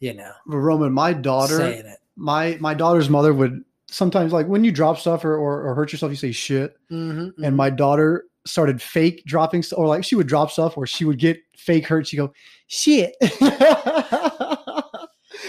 [0.00, 1.98] you know, Roman, my daughter, saying it.
[2.16, 5.92] My my daughter's mother would sometimes like when you drop stuff or, or, or hurt
[5.92, 6.76] yourself, you say shit.
[6.90, 11.04] Mm-hmm, And my daughter started fake dropping or like she would drop stuff, or she
[11.04, 12.06] would get fake hurt.
[12.08, 12.32] She go
[12.66, 13.14] shit,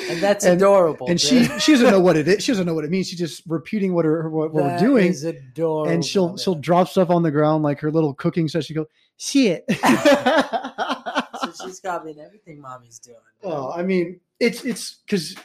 [0.09, 1.07] and that's and, adorable.
[1.09, 1.61] and she dude.
[1.61, 2.34] she doesn't know what it is.
[2.43, 3.07] She doesn't know what it means.
[3.07, 5.07] She's just repeating what her what, what we're doing.
[5.07, 5.91] is adorable.
[5.91, 6.38] and she'll man.
[6.38, 8.66] she'll drop stuff on the ground like her little cooking set.
[8.66, 8.86] She go
[9.18, 9.64] shit.
[9.72, 13.18] so she's copying everything mommy's doing.
[13.41, 13.51] dude.
[13.51, 15.36] Oh, I mean, it's it's because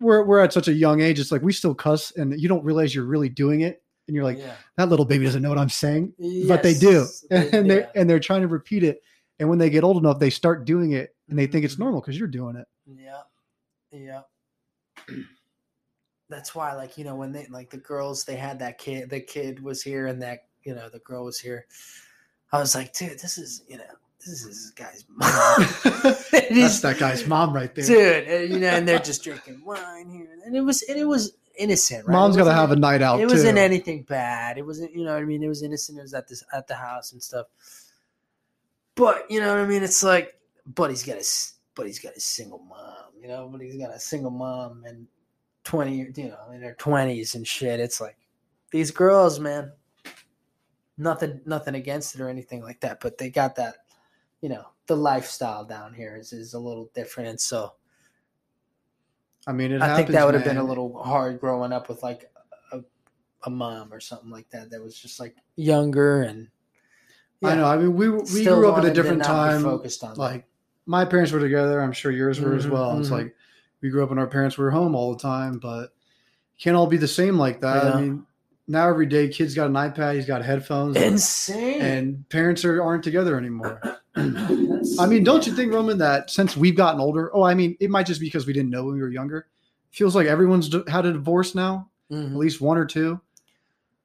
[0.00, 1.18] we're we're at such a young age.
[1.20, 4.24] It's like we still cuss, and you don't realize you're really doing it, and you're
[4.24, 4.54] like, yeah.
[4.76, 6.12] that little baby doesn't know what I'm saying,
[6.46, 7.90] but they do, they- and they're yeah.
[7.94, 9.02] and they're trying to repeat it.
[9.38, 11.84] And when they get old enough, they start doing it and they think it's mm-hmm.
[11.84, 12.66] normal because you're doing it.
[12.86, 13.22] Yeah.
[13.92, 14.22] Yeah.
[16.30, 19.20] That's why, like, you know, when they like the girls, they had that kid, the
[19.20, 21.66] kid was here and that, you know, the girl was here.
[22.52, 23.84] I was like, dude, this is, you know,
[24.20, 25.24] this is this guy's mom.
[26.60, 27.84] That's that guy's mom right there.
[27.86, 28.28] dude.
[28.28, 30.28] And, you know, and they're just drinking wine here.
[30.44, 32.12] And it was, and it was innocent, right?
[32.12, 33.34] Mom's to have a night out It too.
[33.34, 34.58] wasn't anything bad.
[34.58, 35.42] It wasn't, you know what I mean?
[35.42, 35.98] It was innocent.
[35.98, 37.46] It was at this, at the house and stuff.
[38.94, 39.82] But, you know what I mean?
[39.82, 40.34] It's like,
[40.66, 43.76] but he's got a, s- but he's got a single mom, you know, but he's
[43.76, 45.06] got a single mom and
[45.64, 47.78] 20, you know, in their 20s and shit.
[47.78, 48.16] It's like
[48.72, 49.70] these girls, man,
[50.96, 53.76] nothing, nothing against it or anything like that, but they got that,
[54.40, 57.30] you know, the lifestyle down here is, is a little different.
[57.30, 57.74] And so
[59.46, 62.02] I mean, it I think that would have been a little hard growing up with
[62.02, 62.30] like
[62.72, 62.80] a,
[63.44, 66.48] a mom or something like that that was just like younger and
[67.42, 67.66] I know.
[67.66, 69.62] I mean, we we grew up at a different time.
[69.62, 70.20] Focused on that.
[70.20, 70.46] Like
[70.86, 71.80] my parents were together.
[71.80, 72.98] I'm sure yours were as Mhm, well.
[72.98, 73.12] It's mhm.
[73.12, 73.36] like
[73.80, 75.90] we grew up and our parents were home all the time, but
[76.58, 77.84] can't all be the same like that.
[77.84, 77.92] Yeah.
[77.92, 78.26] I mean,
[78.66, 81.80] now every day, kids got an iPad, he's got headphones, insane.
[81.80, 83.80] and parents are, aren't together anymore.
[84.98, 87.90] I mean, don't you think, Roman, that since we've gotten older, oh, I mean, it
[87.90, 89.46] might just be because we didn't know when we were younger.
[89.90, 92.32] Feels like everyone's had a divorce now, Mhm.
[92.32, 93.20] at least one or two.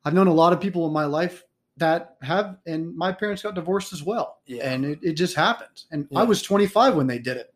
[0.06, 1.44] I've known a lot of people in my life
[1.78, 4.40] that have, and my parents got divorced as well.
[4.46, 4.64] Yeah.
[4.70, 5.88] And it, it just happens.
[5.92, 6.20] And Yeah.
[6.20, 7.54] I was 25 when they did it.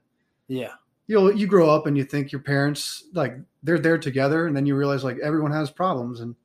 [0.47, 0.73] Yeah.
[1.07, 4.55] You know, you grow up and you think your parents, like, they're there together, and
[4.55, 6.19] then you realize, like, everyone has problems.
[6.19, 6.35] And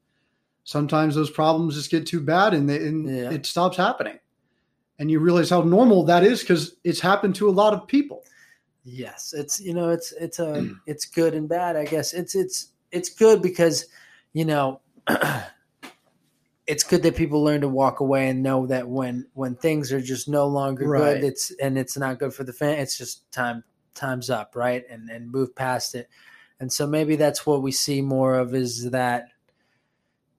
[0.64, 3.30] sometimes those problems just get too bad and, they, and Yeah.
[3.30, 4.18] it stops happening.
[5.02, 8.22] And you realize how normal that is because it's happened to a lot of people.
[8.84, 11.74] Yes, it's you know it's it's a it's good and bad.
[11.74, 13.86] I guess it's it's it's good because
[14.32, 14.80] you know
[16.68, 20.00] it's good that people learn to walk away and know that when when things are
[20.00, 21.16] just no longer Right.
[21.16, 22.78] good, it's and it's not good for the fan.
[22.78, 24.84] It's just time time's up, right?
[24.88, 26.08] And and move past it.
[26.60, 29.30] And so maybe that's what we see more of is that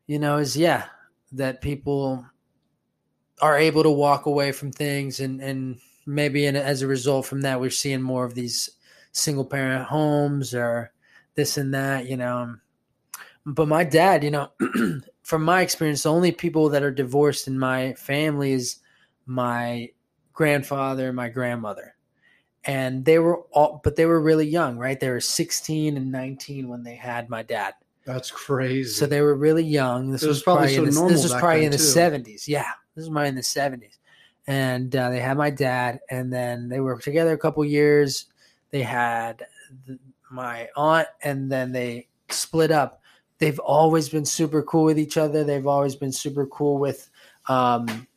[0.07, 0.86] you know is yeah
[1.34, 2.26] that people
[3.44, 7.41] are able to walk away from things and and maybe in, as a result from
[7.41, 8.70] that we're seeing more of these
[9.12, 10.91] single parent homes or
[11.36, 12.62] this and that you know um,
[13.46, 14.50] but my dad you know
[15.24, 18.78] from my experience the only people that are divorced in my family is
[19.26, 19.89] my
[20.34, 21.96] grandfather and my grandmother
[22.66, 26.70] and they were all but they were really young right they were 16 and 19
[26.70, 27.74] when they had my dad
[28.06, 28.89] That's crazy.
[28.89, 30.12] so they were really young.
[30.12, 31.84] This It was was, probably so in the, normal this was probably in the too.
[31.84, 32.48] seventies.
[32.48, 34.00] Yeah, this was probably in the seventies.
[34.46, 38.26] And uh, they had my dad, and then they were together a couple years.
[38.72, 39.46] They had
[39.88, 43.02] th- my aunt, and then they split up.
[43.38, 45.44] They've always been super cool with each other.
[45.44, 47.10] They've always been super cool with
[47.48, 48.08] um,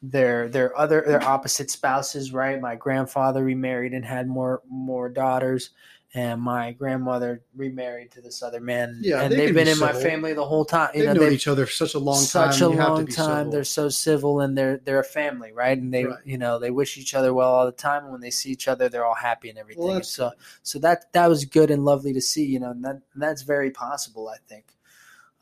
[0.00, 2.32] their their other their opposite spouses.
[2.32, 5.70] Right, my grandfather remarried and had more more daughters
[6.14, 8.98] and my grandmother remarried to this other man.
[9.02, 10.90] Yeah, and they they've been be in my family the whole time.
[10.94, 12.50] You They've know, known each other for such a long time.
[12.52, 13.36] such a you have to long time.
[13.38, 13.50] civil.
[13.52, 15.76] They're so civil and they're they're a family, right?
[15.76, 16.18] And they, Right.
[16.24, 18.04] you know, they wish each other well all the time.
[18.04, 19.84] And when they see each other, they're all happy and everything.
[19.84, 20.32] Well, And so,
[20.62, 22.46] so that that was good and lovely to see.
[22.46, 24.64] You know, and that and that's very possible, I think.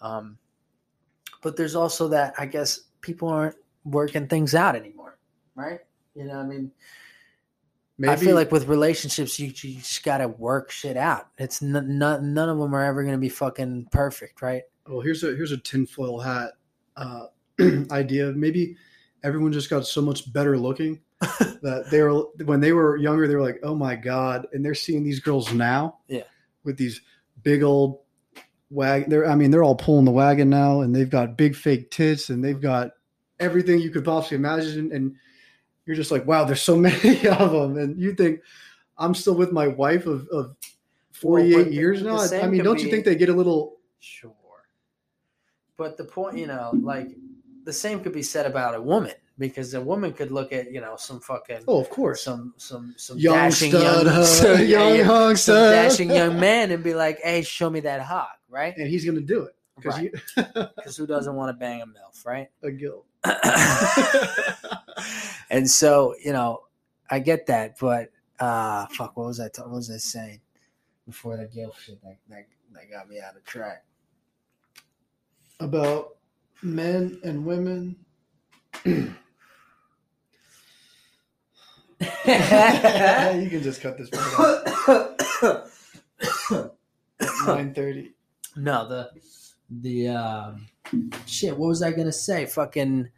[0.00, 0.36] Um,
[1.42, 5.16] but there's also that I guess people aren't working things out anymore,
[5.54, 5.78] right?
[6.16, 6.72] You know, I mean,
[7.98, 11.28] Maybe, I feel like with relationships, you, you just got to work shit out.
[11.38, 14.62] It's n- none, none of them are ever going to be fucking perfect, right?
[14.88, 16.52] well, here's a here's a tinfoil hat
[16.96, 17.26] uh,
[17.90, 18.32] idea.
[18.32, 18.76] Maybe
[19.24, 23.26] everyone just got so much better looking that they were when they were younger.
[23.26, 26.22] They were like, "Oh my god!" And they're seeing these girls now, Yeah.
[26.64, 27.00] with these
[27.42, 28.00] big old
[28.70, 29.08] wagon.
[29.10, 32.28] They're I mean, they're all pulling the wagon now, and they've got big fake tits,
[32.30, 32.90] and they've got
[33.40, 34.92] everything you could possibly imagine.
[34.92, 35.16] And
[35.86, 38.40] you're just like, "Wow, there's so many of them." And you think,
[38.98, 40.54] "I'm still with my wife of." of
[41.12, 42.18] 48 but years now.
[42.18, 44.34] I- mean, don't you think they get a little Sure.
[45.78, 47.08] But the point, you know, like
[47.64, 50.80] the same could be said about a woman because a woman could look at, you
[50.82, 52.22] know, some fucking Oh, of course.
[52.22, 54.24] some some some young dashing stud, young, huh?
[54.24, 55.72] so- yeah, young yeah, hunk some stud.
[55.72, 58.76] dashing young man and be like, "Hey, show me that hog," right?
[58.76, 60.12] and he's going to do it because Right.
[60.36, 60.44] you
[60.96, 62.48] who doesn't want to bang a milf, right?
[62.62, 63.04] a guilt.
[65.50, 66.62] and so, you know,
[67.10, 70.40] I get that, but uh fuck, what was I ta- what was I saying
[71.06, 73.84] before the guilt shit that, that that got me out of track?
[75.60, 76.16] About
[76.62, 77.96] men and women.
[78.84, 79.14] you
[83.50, 85.20] can just cut this part out.
[87.46, 88.12] Nine thirty.
[88.56, 89.10] No, the
[89.70, 90.66] the um
[91.26, 92.46] shit, what was I gonna say?
[92.46, 93.08] Fucking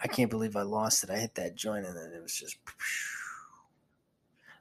[0.00, 1.10] I can't believe I lost it.
[1.10, 2.56] I hit that joint and then it was just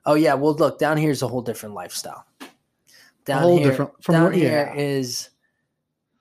[0.05, 2.26] Oh yeah, well look, down here is a whole different lifestyle.
[3.26, 4.81] Down whole here, different- from down where- here yeah.
[4.81, 5.30] is,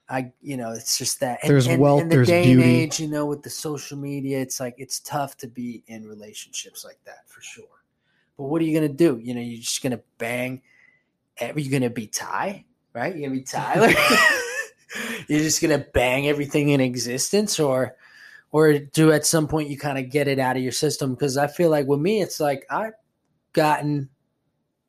[0.07, 2.61] I you know, it's just that and- There's and, wealth, in the there's day beauty.
[2.63, 6.07] and age, you know, with the social media, it's like it's tough to be in
[6.07, 7.65] relationships like that for sure.
[8.37, 9.19] But what are you gonna do?
[9.21, 10.61] You know, you're just gonna bang.
[11.41, 12.65] Are you gonna be Ty?
[12.93, 13.15] Right?
[13.15, 13.89] You're gonna be Tyler.
[15.27, 17.95] you're just gonna bang everything in existence, or
[18.51, 21.13] or do at some point you kind of get it out of your system?
[21.13, 22.93] Because I feel like with me, it's like I've
[23.53, 24.09] gotten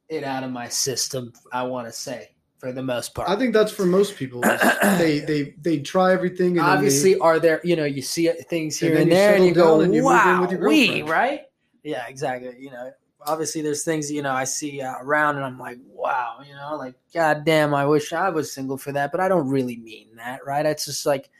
[0.08, 1.32] it out of my system.
[1.52, 3.28] I want to say for the most part.
[3.28, 4.40] I think that's for most people.
[4.40, 6.58] they they they try everything.
[6.58, 9.52] And Obviously, are there you know you see things here and, you there, and you
[9.52, 11.42] go, and you "Wow, with your we right?"
[11.82, 12.56] Yeah, exactly.
[12.58, 12.90] You know,
[13.26, 16.76] obviously, there's things you know I see uh, around, and I'm like, "Wow," you know,
[16.76, 20.16] like, "God damn, I wish I was single for that," but I don't really mean
[20.16, 20.66] that, right?
[20.66, 21.30] It's just like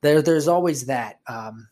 [0.00, 1.68] there, there's always that um,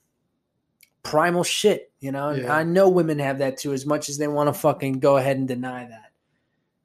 [1.02, 2.30] primal shit, you know.
[2.32, 2.54] Yeah.
[2.54, 5.36] I know women have that too, as much as they want to fucking go ahead
[5.36, 6.12] and deny that.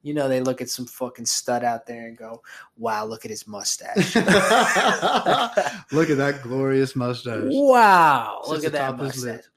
[0.02, 2.42] You know, they look at some fucking stud out there and go,
[2.76, 4.14] "Wow, look at his mustache."
[5.92, 7.42] Look at that glorious mustache.
[7.46, 8.42] Wow!
[8.44, 9.34] Sits Look at that atop his lip.
[9.36, 9.50] mustache.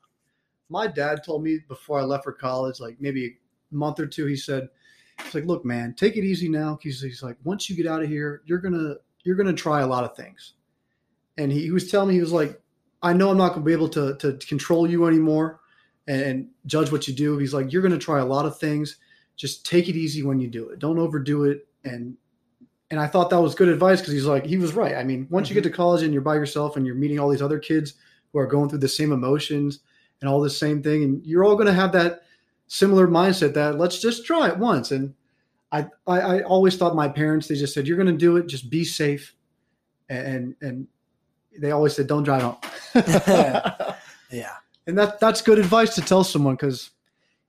[0.69, 3.37] My dad told me before I left for college, like maybe
[3.71, 4.69] a month or two, he said,
[5.19, 8.03] "It's like, look, man, take it easy now." He's, he's like, once you get out
[8.03, 10.53] of here, you're gonna you're gonna try a lot of things.
[11.37, 12.61] And he, he was telling me, he was like,
[13.01, 15.61] I know I'm not gonna be able to to control you anymore
[16.07, 17.37] and, and judge what you do.
[17.37, 18.97] He's like, you're gonna try a lot of things.
[19.35, 20.79] Just take it easy when you do it.
[20.79, 21.67] Don't overdo it.
[21.83, 22.15] And
[22.91, 24.95] and I thought that was good advice because he's like, he was right.
[24.95, 25.71] I mean, once you get mm-hmm.
[25.71, 27.93] to college and you're by yourself and you're meeting all these other kids
[28.31, 29.79] who are going through the same emotions
[30.21, 32.23] and all the same thing, and you're all going to have that
[32.67, 34.91] similar mindset that let's just try it once.
[34.91, 35.13] And
[35.71, 38.47] I, I, I always thought my parents they just said you're going to do it,
[38.47, 39.33] just be safe,
[40.09, 40.87] and and
[41.59, 42.57] they always said don't drive home.
[44.31, 44.55] Yeah.
[44.87, 46.91] and that that's good advice to tell someone because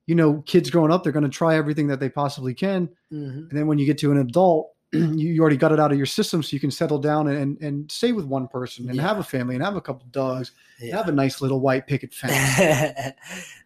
[0.07, 3.49] you know kids growing up they're going to try everything that they possibly can Mhm.
[3.49, 4.71] and then when you get to an adult
[5.15, 7.89] you, already got it out of your system so you can settle down and and
[7.91, 9.03] stay with one person and Yeah.
[9.07, 10.97] have a family and have a couple dogs and Yeah.
[10.97, 13.13] have a nice little white picket fence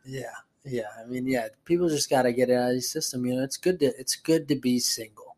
[0.06, 0.30] yeah.
[0.64, 0.84] Yeah.
[1.00, 3.26] I mean, yeah, people just got to get it out of your system.
[3.26, 5.36] You know, it's good to it's good to be single.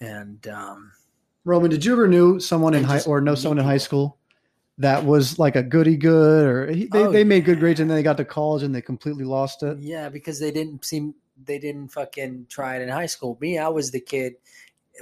[0.00, 0.92] And um
[1.44, 4.18] roman did you ever knew someone in high or know someone in high school
[4.78, 7.90] that was like a goody good or he, they, Oh, they made good grades and
[7.90, 11.14] then they got to college and they completely lost it yeah, because they didn't seem
[11.44, 13.38] they didn't fucking try it in high school.
[13.40, 14.34] Me, I was the kid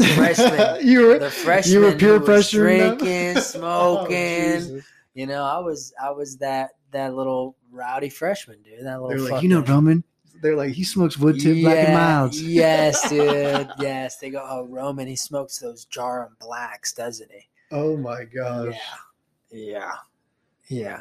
[0.05, 0.87] freshman.
[0.87, 2.41] you were the freshman you were peer them?
[2.51, 4.61] drinking, Oh, smoking.
[4.61, 4.85] Jesus.
[5.15, 8.85] you know, I was I was that that little rowdy freshman, dude.
[8.85, 10.05] That little like you know roman
[10.41, 13.69] they're like he smokes wood tip black and Yeah, milds Yes, dude.
[13.79, 14.19] Yes.
[14.19, 17.49] They go, oh, Roman, he smokes those Djarum Blacks, doesn't he?
[17.73, 18.75] oh my gosh
[19.51, 19.51] Yeah.
[19.51, 19.93] Yeah.
[20.69, 21.01] Yeah.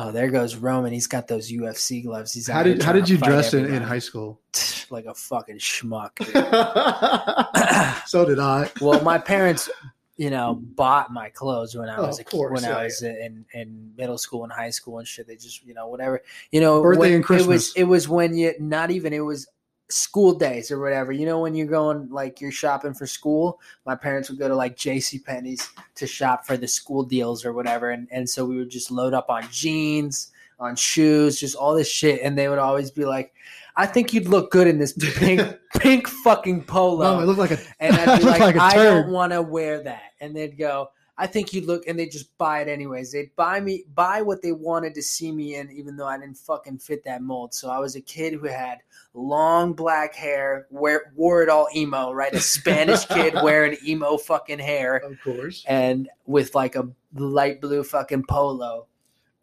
[0.00, 0.92] Oh, there goes Roman.
[0.92, 2.32] He's got those UFC gloves.
[2.32, 4.40] He's How did how did you dress in, in high school?
[4.90, 6.12] like a fucking schmuck.
[8.06, 8.70] so did I.
[8.80, 9.68] well, my parents,
[10.16, 13.02] you know, bought my clothes when I Oh, was a course, when yeah, I was
[13.02, 15.26] in, in middle school and high school and shit.
[15.26, 16.22] They just, you know, whatever.
[16.52, 17.72] You know, Birthday when- and It was Christmas.
[17.74, 19.48] it was when you not even it was
[19.90, 21.12] school days or whatever.
[21.12, 24.54] You know, when you're going like you're shopping for school, my parents would go to
[24.54, 25.18] like J.C.
[25.18, 28.90] Penney's to shop for the school deals or whatever, and and so we would just
[28.90, 33.04] load up on jeans, on shoes, just all this shit, and they would always be
[33.04, 33.32] like.
[33.80, 35.40] I think you'd look good in this pink,
[35.76, 37.14] pink fucking polo.
[37.14, 39.04] No, it looked like a And I I'd be like, like I turd.
[39.04, 40.14] don't want to wear that.
[40.20, 40.90] And they'd go,
[41.20, 43.10] I think you'd look, and they'd just buy it anyways.
[43.10, 46.36] They'd buy me, buy what they wanted to see me in, even though I didn't
[46.38, 47.52] fucking fit that mold.
[47.52, 48.78] So I was a kid who had
[49.14, 52.32] long black hair, wear, wore it all emo, right?
[52.32, 55.64] A Spanish kid wearing emo fucking hair, of course.
[55.66, 58.86] and with like a light blue fucking polo.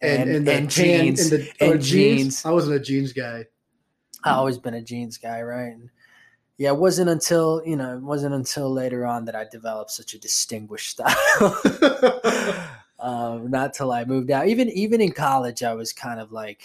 [0.02, 1.32] And And, and, and, the tan- jeans.
[1.32, 2.18] and, the, and jeans.
[2.24, 2.46] jeans.
[2.46, 3.46] I wasn't a jeans guy.
[4.24, 5.74] I've always been a jeans guy, right?
[5.74, 5.90] And
[6.58, 10.14] yeah, it wasn't until you know, it wasn't until later on that I developed such
[10.14, 11.62] a distinguished style.
[13.00, 14.48] um, not till I moved out.
[14.48, 16.64] Even even in college, I was kind of like,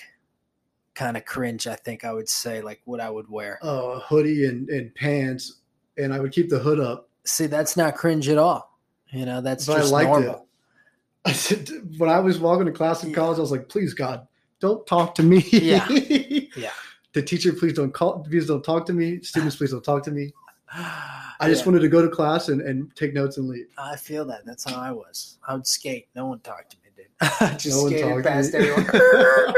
[0.95, 1.67] kind of cringe.
[1.67, 3.59] I think I would say like what I would wear.
[3.63, 5.57] oh, a hoodie and, and pants,
[5.99, 7.09] and I would keep the hood up.
[7.25, 8.79] See, that's not cringe at all.
[9.11, 10.47] You know, that's But I just liked normal.
[11.25, 11.71] it.
[11.99, 14.27] When I was walking to class in college, I was like, "Please, God,
[14.61, 15.89] don't talk to me." Yeah.
[16.57, 16.71] Yeah.
[17.13, 18.21] The teacher, please don't call.
[18.21, 19.21] Please don't talk to me.
[19.23, 20.33] Students, please don't talk to me.
[20.73, 23.67] I just wanted to go to class and, and take notes and leave.
[23.77, 24.45] I feel that.
[24.45, 25.39] That's how I was.
[25.47, 26.09] I would skate.
[26.15, 27.07] No one talked to me, dude.
[27.21, 28.87] I just No skated past everyone.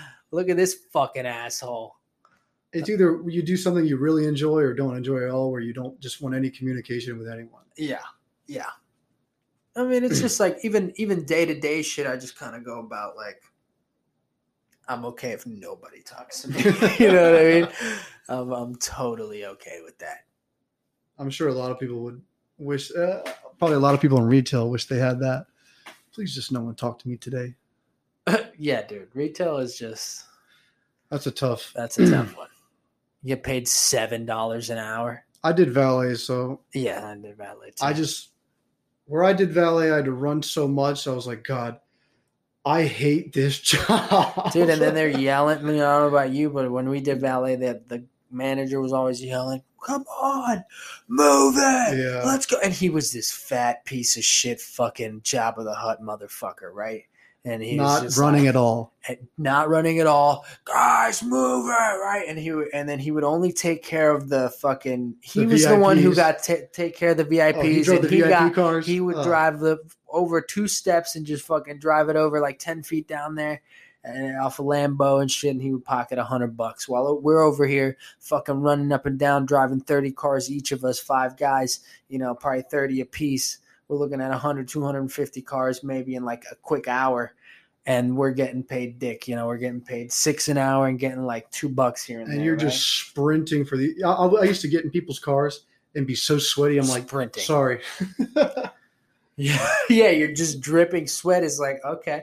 [0.30, 1.96] Look at this fucking asshole.
[2.72, 5.72] It's either you do something you really enjoy or don't enjoy at all, where you
[5.72, 7.62] don't just want any communication with anyone.
[7.76, 8.00] Yeah,
[8.46, 8.70] yeah.
[9.74, 12.06] I mean, it's just like even even day to day shit.
[12.06, 13.42] I just kind of go about like,
[14.88, 16.62] I'm okay if nobody talks to me.
[16.98, 17.68] you know what I mean?
[18.28, 20.24] I'm, I'm totally okay with that.
[21.18, 22.22] I'm sure a lot of people would
[22.58, 22.94] wish.
[22.94, 23.22] Uh,
[23.58, 25.46] probably a lot of people in retail wish they had that.
[26.12, 27.54] Please, just no one talk to me today.
[28.58, 29.08] yeah, dude.
[29.14, 30.24] Retail is just
[31.10, 31.72] That's a tough.
[31.76, 32.48] that's a tough one.
[33.22, 35.24] You get paid seven dollars an hour.
[35.42, 37.84] I did valet, so Yeah, I did valet too.
[37.84, 38.30] I just
[39.06, 41.06] where I did valet, I had to run so much.
[41.06, 41.78] I was like, God,
[42.66, 45.58] I hate this job, dude, and then they're yelling.
[45.58, 48.80] I, mean, I don't know about you, but when we did valet, that the manager
[48.80, 50.64] was always yelling, "Come on,
[51.06, 52.22] move it, Yeah.
[52.24, 56.72] let's go!" And he was this fat piece of shit, fucking Jabba the Hutt motherfucker,
[56.72, 57.04] right?
[57.48, 58.92] And he was not running like, at all.
[59.08, 60.44] Eh, not running at all.
[60.64, 62.24] Guys, move it right.
[62.26, 65.14] And he and then he would only take care of the fucking.
[65.22, 67.56] He The was the one who got to take care of the VIPs.
[67.56, 68.86] Oh, he drove the he VIP got cars.
[68.86, 69.22] he would Oh.
[69.22, 69.78] drive the
[70.08, 73.62] over two steps and just fucking drive it over like ten feet down there.
[74.02, 77.42] And off a Lambo and shit, and he would pocket a hundred bucks while we're
[77.42, 81.80] over here fucking running up and down, driving 30 cars each of us, five guys,
[82.08, 83.58] you know, probably 30 a piece.
[83.88, 87.34] We're looking at 100, 250 cars maybe in like a quick hour.
[87.86, 91.24] And we're getting paid dick, you know, we're getting paid six an hour and getting
[91.24, 92.44] like two bucks here and, and there.
[92.44, 92.62] you're right?
[92.62, 93.94] just sprinting for the.
[94.04, 96.78] I, I used to get in people's cars and be so sweaty.
[96.78, 97.42] I'm like, sprinting.
[97.44, 97.80] sorry.
[99.36, 101.44] Yeah, yeah, you're just dripping sweat.
[101.44, 102.22] Is like okay.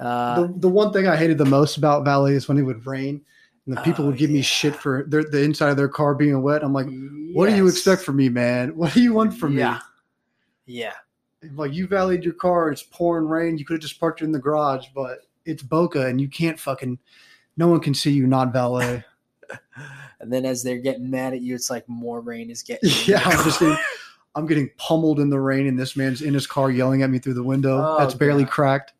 [0.00, 2.86] Uh, the, the one thing I hated the most about valet is when it would
[2.86, 3.20] rain
[3.66, 6.14] and the people Oh, would give me shit for their, the inside of their car
[6.14, 6.62] being wet.
[6.62, 6.86] I'm like,
[7.32, 8.76] what do you expect from me, man?
[8.76, 9.60] What do you want from me?
[9.60, 9.80] Yeah,
[10.66, 10.94] yeah.
[11.42, 11.50] Me?
[11.54, 13.58] Like you valeted your car, it's pouring rain.
[13.58, 16.58] You could have just parked it in the garage, but it's Boca and you can't
[16.58, 16.98] fucking.
[17.56, 19.04] No one can see you not valet.
[20.20, 22.90] And then as they're getting mad at you, it's like more rain is getting.
[23.06, 23.68] yeah, I'm just car.
[23.68, 23.84] getting,
[24.34, 27.18] I'm getting pummeled in the rain, and this man's in his car yelling at me
[27.18, 27.80] through the window.
[27.80, 28.52] Oh, that's barely God.
[28.52, 28.92] cracked.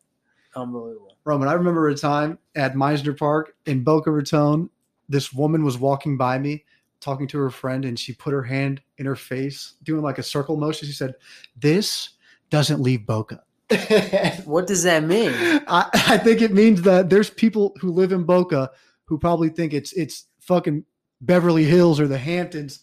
[0.55, 1.17] unbelievable.
[1.25, 4.69] Roman, I remember a time at Mizner Park in Boca Raton.
[5.09, 6.63] This woman was walking by me,
[7.01, 10.23] talking to her friend, and she put her hand in her face, doing like a
[10.23, 10.87] circle motion.
[10.87, 11.15] She said,
[11.57, 12.11] "This
[12.49, 13.43] doesn't leave Boca."
[14.45, 15.31] What does that mean?
[15.67, 18.71] I think it means that there's people who live in Boca
[19.05, 20.85] who probably think it's it's fucking
[21.21, 22.79] Beverly Hills or the Hamptons,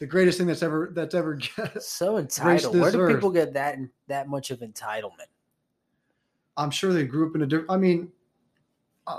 [0.00, 1.38] the greatest thing that's ever that's ever.
[1.80, 2.74] So entitled.
[2.74, 3.14] this Where do earth.
[3.14, 3.78] people get that
[4.08, 5.30] that much of entitlement?
[6.56, 7.70] I'm sure they grew up in a different.
[7.70, 8.10] I mean,
[9.06, 9.18] uh,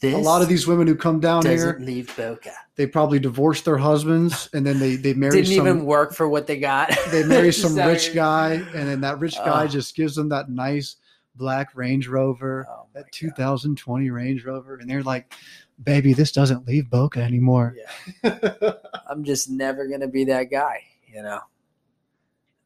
[0.00, 2.52] This a lot of these women who come down doesn't here, leave Boca.
[2.80, 6.26] They probably divorced their husbands and then they they marry Didn't some even work for
[6.26, 6.90] what they got.
[7.10, 10.96] they marry some rich guy and then that rich guy just gives them that nice
[11.34, 15.34] black Range Rover, Oh that 2020 Range Rover, and they're like,
[15.82, 17.76] "Baby, this doesn't leave Boca anymore."
[18.22, 18.78] God.
[19.10, 20.84] I'm just never gonna be that guy.
[21.06, 21.40] You know,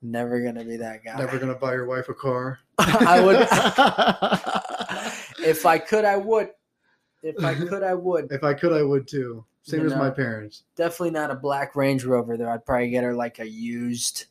[0.00, 1.18] never gonna be that guy.
[1.18, 2.60] Never gonna buy your wife a car.
[2.78, 3.40] I would.
[5.46, 6.50] if I could, I would.
[7.24, 8.30] If I could, I would.
[8.30, 9.44] if I could, I would too.
[9.64, 10.64] Same You as my parents.
[10.76, 12.36] Definitely not a black Range Rover.
[12.36, 14.26] Though I'd probably get her like a used,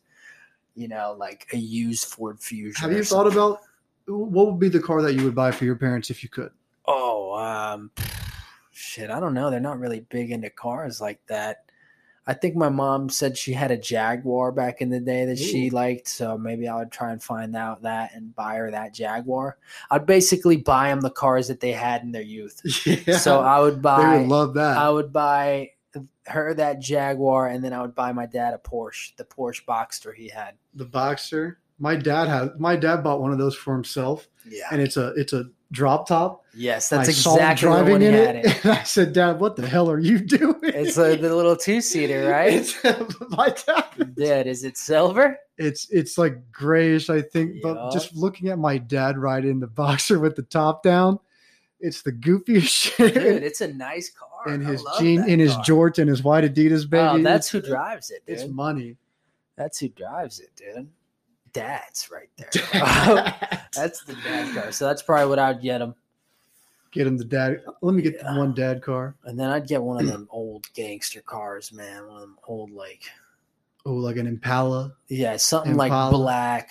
[0.76, 2.80] you know, like a used Ford Fusion.
[2.80, 3.60] Have you thought about
[4.06, 6.52] what would be the car that you would buy for your parents if you could?
[6.86, 7.90] Oh, um,
[8.70, 9.10] shit.
[9.10, 9.50] I don't know.
[9.50, 11.63] They're not really big into cars like that.
[12.26, 15.68] I think my mom said she had a Jaguar back in the day that she
[15.70, 19.58] liked, so maybe I would try and find out that and buy her that Jaguar.
[19.90, 22.62] I'd basically buy them the cars that they had in their youth.
[23.06, 24.12] yeah, So I would buy.
[24.14, 24.78] they would love that.
[24.78, 25.72] I would buy
[26.26, 30.14] her that Jaguar, and then I would buy my dad a Porsche, the Porsche Boxster
[30.14, 30.54] he had.
[30.74, 31.56] the Boxster.
[31.78, 32.58] My dad had.
[32.60, 34.68] My dad bought one of those for himself, Yeah.
[34.70, 36.44] and it's a it's a drop top.
[36.54, 38.64] Yes, that's I saw him exactly he in had it, it.
[38.64, 41.80] and I said, "Dad, what the hell are you doing?" It's uh, the little two
[41.80, 42.52] seater, right?
[42.52, 42.82] It's,
[43.30, 44.14] my dad.
[44.16, 45.36] Dad, is it silver?
[45.58, 47.56] It's it's like grayish, I think.
[47.62, 51.18] But just looking at my dad ride in the Boxster with the top down,
[51.80, 53.14] it's the goofiest shit.
[53.14, 54.52] Dude, it's a nice car.
[54.52, 57.02] and his jean, in his and his white Adidas, baby.
[57.02, 58.96] Oh, that's who drives it, It's money.
[59.56, 60.88] That's who drives it, dude.
[61.54, 62.50] Dad's right there.
[62.74, 63.32] Um,
[63.74, 64.70] that's the dad car.
[64.72, 65.94] So that's probably what I'd get him.
[66.92, 67.62] Get him the dad.
[67.80, 68.36] Let me get Yeah.
[68.36, 69.16] one dad car.
[69.24, 72.06] And then I'd get one of them old gangster cars, man.
[72.06, 73.02] One of them old, like,
[73.86, 74.94] Oh, like an Impala.
[75.08, 76.10] yeah, something Impala.
[76.10, 76.70] like black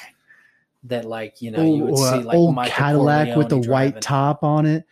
[0.83, 3.55] that, like, you know, oh, you would Oh, see like old Michael Cadillac with the
[3.55, 4.85] Corleone white top on it.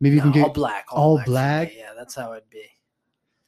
[0.00, 0.86] Maybe you can get all black.
[0.90, 1.26] all for me.
[1.26, 1.72] black?
[1.76, 2.64] Yeah, that's how it'd be.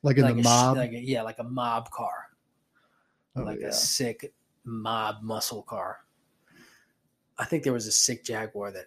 [0.03, 0.77] like in like the a mob.
[0.77, 2.29] like a, yeah, like a mob car.
[3.37, 3.67] Oh, like yeah.
[3.69, 4.33] a sick
[4.67, 6.01] mob muscle car.
[7.39, 8.87] I think there was a sick Jaguar that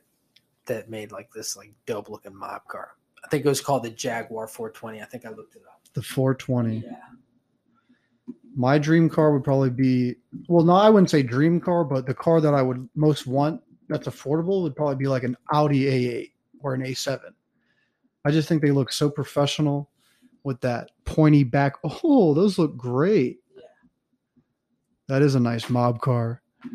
[0.65, 2.91] that made like this like dope looking mob car.
[3.23, 5.01] I think it was called the Jaguar 420.
[5.01, 5.81] I think I looked it up.
[5.93, 6.83] the 420.
[6.85, 6.91] Yeah.
[8.55, 10.15] My dream car would probably be
[10.47, 13.61] well, no, I wouldn't say dream car, but the car that I would most want
[13.87, 16.31] that's affordable would probably be like an Audi A8
[16.61, 17.19] or an A7.
[18.25, 19.89] I just think they look so professional.
[20.43, 21.75] with that pointy back.
[22.03, 23.39] Oh, those look great.
[25.09, 26.43] That is a nice mob car.
[26.63, 26.69] The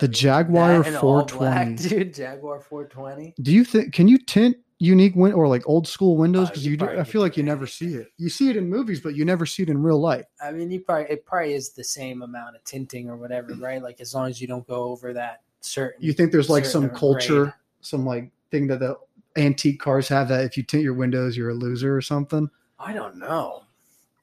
[0.00, 1.88] I mean, Jaguar that and all black, 420.
[1.88, 2.14] dude.
[2.14, 3.34] Jaguar 420.
[3.40, 6.48] Do you think can you tint unique win or like old school windows?
[6.48, 8.08] Uh, because you you, do, I feel like you never see it.
[8.18, 10.24] You see it in movies, but you never see it in real life.
[10.42, 13.80] I mean, you probably it probably is the same amount of tinting or whatever, right?
[13.80, 16.02] Like as long as you don't go over that certain.
[16.02, 17.54] You think there's like some culture, grade.
[17.82, 18.98] some like thing that the
[19.36, 22.50] antique cars have that if you tint your windows, you're a loser or something.
[22.80, 23.62] I don't know.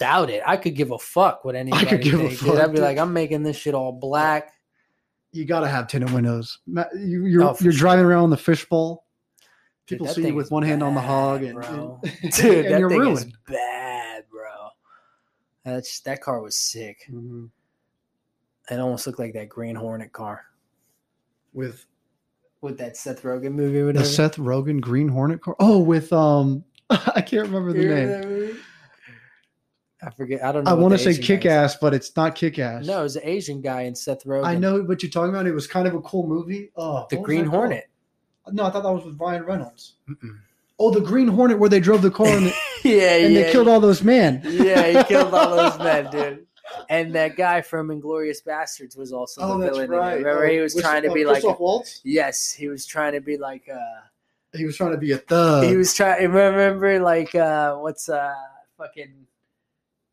[0.01, 0.41] Doubt it.
[0.45, 2.53] I could give a fuck what anybody I could give a thinks, dude.
[2.55, 4.51] fuck, I'd be like, I'm making this shit all black.
[5.31, 6.59] You gotta have tinted windows.
[6.67, 7.79] You, you're Oh, you're sure.
[7.79, 9.05] driving around the fishbowl.
[9.87, 11.99] People that see you with one hand on the hog, and, bro.
[12.03, 13.17] and, Dude, and that you're thing ruined.
[13.17, 14.69] is bad, bro.
[15.65, 17.07] That's that car was sick.
[17.11, 17.49] Mhm.
[18.69, 20.45] It almost looked like that Green Hornet car
[21.53, 21.85] With
[22.61, 23.91] with that Seth Rogen movie.
[23.97, 25.55] the Seth Rogen Green Hornet car.
[25.59, 28.59] Oh, with um, I can't remember the You name.
[30.01, 30.13] Remember that movie?
[30.13, 30.43] I forget.
[30.43, 30.71] I don't know.
[30.71, 32.85] I want to say Asian kick ass, but it's not Kick Ass.
[32.85, 34.45] No, it was an Asian guy in Seth Rogen.
[34.45, 35.47] I know what you're talking about.
[35.47, 36.71] It was kind of a cool movie.
[36.75, 37.55] Oh, the Green that called?
[37.65, 37.89] Hornet.
[38.51, 39.93] No, I thought that was with Ryan Reynolds.
[40.09, 40.39] Mm-mm.
[40.79, 42.47] Oh, the Green Hornet, where they drove the car and,
[42.83, 43.43] they, yeah, and yeah.
[43.43, 44.41] they killed all those men.
[44.43, 46.47] yeah, he killed all those men, dude.
[46.89, 49.91] And that guy from Inglourious Basterds was also Oh, the that's villain.
[49.93, 50.13] in right.
[50.17, 51.43] Remember, Oh, he was Whistle- trying to uh, be like.
[51.59, 52.01] Waltz.
[52.03, 53.69] yes, he was trying to be like.
[53.71, 53.77] uh
[54.57, 55.65] He was trying to be a thug.
[55.65, 56.31] He was trying.
[56.31, 58.33] Remember, like, uh what's uh
[58.77, 59.13] fucking.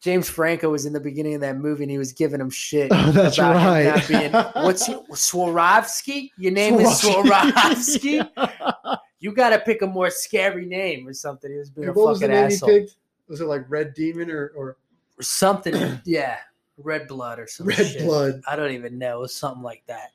[0.01, 2.91] James Franco was in the beginning of that movie, and he was giving him shit.
[2.95, 3.85] Oh, that's about him right.
[3.85, 4.33] not being-
[4.65, 6.31] what's your, Swarovski?
[6.39, 8.29] Your name is Swarovski.
[9.21, 11.51] You got to pick a more scary name or something.
[11.51, 12.69] He was being And a what was the fucking name asshole.
[12.71, 12.97] he picked?
[13.29, 14.77] Was it like Red Demon or, or
[15.19, 15.99] Or something.
[16.05, 16.37] yeah,
[16.77, 17.77] red blood or something.
[17.77, 18.41] Red Blood?
[18.47, 19.17] I don't even know.
[19.19, 20.13] It was something like that.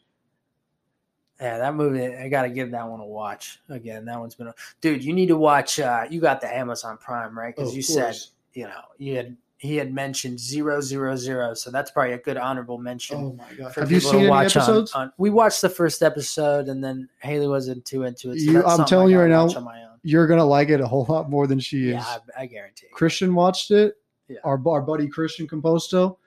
[1.42, 2.16] Yeah, that movie.
[2.16, 4.06] I got to give that one a watch again.
[4.06, 5.04] That one's been, a, dude.
[5.04, 5.82] You need to watch.
[5.82, 7.54] uh You got the Amazon Prime, right?
[7.58, 8.16] Oh, Because of you said
[8.54, 12.36] you know you had he had mentioned zero zero zero, so that's probably a good
[12.36, 13.18] honorable mention.
[13.18, 13.74] Oh my god!
[13.76, 14.92] Have you seen any watch on- episodes?
[14.92, 18.40] on- we watched the first episode, and then Haley wasn't too into it.
[18.42, 19.98] So You- I'm telling you right now, on my own.
[20.04, 21.94] You're gonna like it a whole lot more than she is.
[21.94, 22.88] Yeah, I, I guarantee.
[22.92, 23.96] Christian watched it.
[24.28, 24.40] Yeah.
[24.44, 26.18] Our our buddy Christian Composto,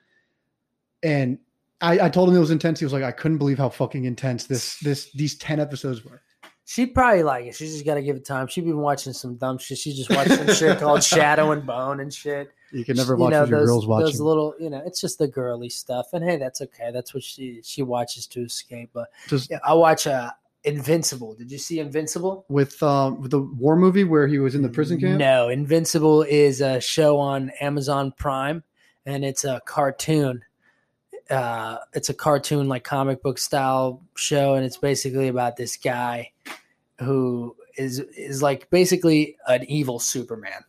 [1.03, 1.37] and
[1.79, 2.79] I, I told him it was intense.
[2.79, 6.21] He was like, I couldn't believe how fucking intense this this these ten episodes were.
[6.65, 7.55] She'd probably like it.
[7.55, 8.47] She's just got to give it time.
[8.47, 9.77] She'd been watching some dumb shit.
[9.77, 12.51] She just watched some shit called Shadow and Bone and shit.
[12.71, 14.05] You can never You watch know, what your girls watching.
[14.05, 16.07] Those little, you know, it's just the girly stuff.
[16.13, 16.91] And hey, that's okay.
[16.91, 18.89] That's what she she watches to escape.
[18.93, 20.31] But Just yeah, I watch uh,
[20.63, 21.33] Invincible.
[21.33, 22.45] Did you see Invincible?
[22.49, 25.17] with um with the war movie where he was in the prison camp.
[25.17, 28.63] No, Invincible is a show on Amazon Prime,
[29.05, 30.43] and it's a cartoon.
[31.29, 36.31] Uh, it's a cartoon like comic book style show, and it's basically about this guy
[36.99, 40.63] who is is like basically an evil Superman.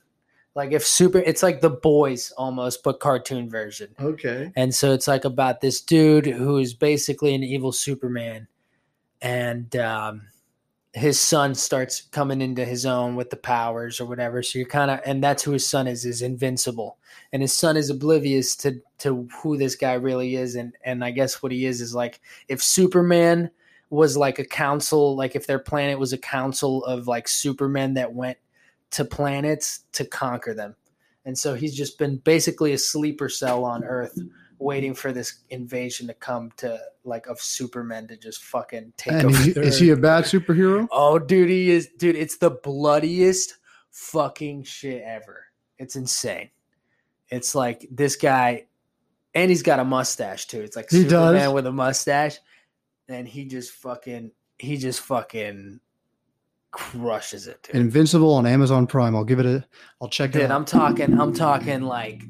[0.54, 3.94] Like if super, it's like the boys almost, but cartoon version.
[4.00, 4.52] Okay.
[4.56, 8.48] And so it's like about this dude who is basically an evil Superman,
[9.22, 10.22] and um,
[10.94, 14.42] his son starts coming into his own with the powers or whatever.
[14.42, 16.98] So you're kind of, and that's who his son is, is invincible,
[17.32, 21.12] and his son is oblivious to to who this guy really is, and and I
[21.12, 23.50] guess what he is is like if Superman
[23.90, 28.12] was like a council, like if their planet was a council of like Supermen that
[28.12, 28.38] went
[28.90, 30.74] to planets to conquer them.
[31.24, 34.18] And so he's just been basically a sleeper cell on Earth,
[34.58, 39.26] waiting for this invasion to come to like of Superman to just fucking take And
[39.26, 39.36] over.
[39.36, 40.88] is, the is he a bad superhero?
[40.90, 41.88] Oh, dude, he is.
[41.98, 43.56] Dude, it's the bloodiest
[43.90, 45.44] fucking shit ever.
[45.78, 46.50] It's insane.
[47.28, 48.66] It's like this guy,
[49.34, 50.60] and he's got a mustache too.
[50.60, 51.52] It's like He Superman does?
[51.52, 52.38] with a mustache,
[53.06, 55.80] and he just fucking, he just fucking
[56.70, 57.62] crushes it.
[57.64, 57.76] Dude.
[57.76, 59.14] Invincible on Amazon Prime.
[59.16, 59.64] I'll give it a.
[60.00, 60.50] I'll check it Dude.
[60.50, 62.22] I'm talking, I'm talking like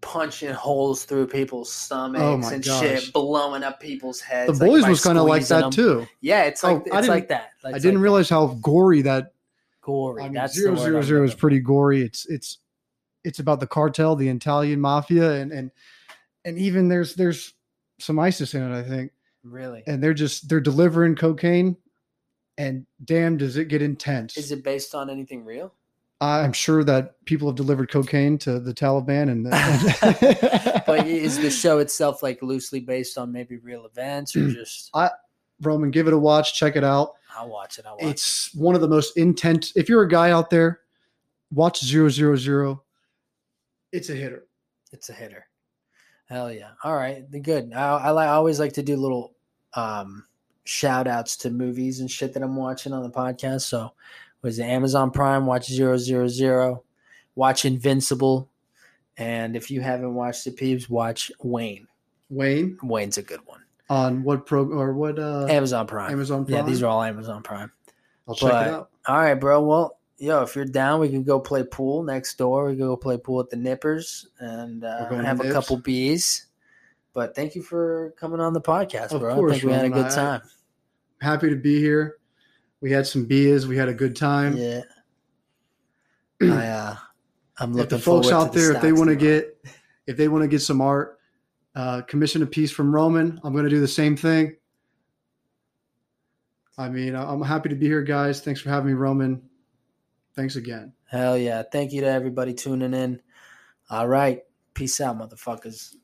[0.00, 2.80] punching holes through people's stomachs Oh and gosh.
[2.80, 4.58] shit, blowing up people's heads.
[4.58, 5.70] the boys by was kind of like that them.
[5.70, 6.06] too.
[6.20, 7.50] Yeah, it's Oh, like I it's didn't- like that.
[7.64, 9.32] I didn't like realize how gory that.
[9.80, 10.22] gory.
[10.22, 12.02] I mean, That's zero zero zero is pretty gory.
[12.02, 12.58] It's it's
[13.24, 15.70] it's about the cartel, the Italian mafia, and and
[16.44, 17.54] and even there's there's
[18.00, 19.12] some ISIS in it, I think.
[19.44, 19.84] Really?
[19.86, 21.76] And they're just they're delivering cocaine,
[22.58, 24.36] and damn, does it get intense?
[24.36, 25.74] Is it based on anything real?
[26.22, 31.78] I'm sure that people have delivered cocaine to the Taliban, and, But is the show
[31.78, 34.90] itself like loosely based on maybe real events or just?
[34.94, 35.10] I,
[35.60, 37.14] Roman, give it a watch, check it out.
[37.36, 37.86] I'll watch it.
[37.86, 39.72] I'll watch It's one of the most intense.
[39.74, 40.80] If you're a guy out there,
[41.50, 42.84] watch zero zero zero.
[43.90, 44.46] It's a hitter.
[44.92, 45.46] It's a hitter.
[46.26, 46.70] Hell yeah!
[46.84, 47.72] All right, good.
[47.72, 48.12] I, I.
[48.12, 49.34] I always like to do little
[49.74, 50.24] um,
[50.64, 53.62] shout outs to movies and shit that I'm watching on the podcast.
[53.62, 53.92] So,
[54.42, 55.46] was it Amazon Prime?
[55.46, 56.82] Watch Zero Zero Zero.
[57.34, 58.48] watch Invincible,
[59.16, 61.86] and if you haven't watched the peeps, watch Wayne.
[62.30, 63.60] Wayne Wayne's a good one.
[63.90, 66.10] on what pro or what uh, Amazon Prime.
[66.12, 66.56] Amazon Prime?
[66.56, 67.70] Yeah, these are all Amazon Prime.
[68.26, 68.90] I'll check it out.
[69.06, 69.62] All right, bro.
[69.62, 72.66] Well, yo, if you're down, we can go play pool next door.
[72.66, 75.52] We can go play pool at the Nippers and uh, We're going to have a
[75.52, 76.46] couple bees.
[77.14, 79.32] But thank you for coming on the podcast, Of bro.
[79.32, 80.42] I course, think we had a good I- time.
[81.20, 82.16] Happy to be here.
[82.80, 83.66] We had some beers.
[83.66, 84.56] We had a good time.
[84.56, 84.80] Yeah.
[86.42, 86.96] I, uh,
[87.58, 89.56] I'm if looking the folks forward out to the there, if they want to get,
[90.08, 91.20] if they want to get some art,
[91.76, 93.40] uh, commission a piece from Roman.
[93.44, 94.56] I'm going to do the same thing.
[96.76, 98.40] I mean, I'm happy to be here, guys.
[98.40, 99.42] Thanks for having me, Roman.
[100.34, 100.92] Thanks again.
[101.08, 101.62] Hell yeah.
[101.70, 103.20] Thank you to everybody tuning in.
[103.90, 104.40] All right.
[104.74, 105.94] Peace out, motherfuckers.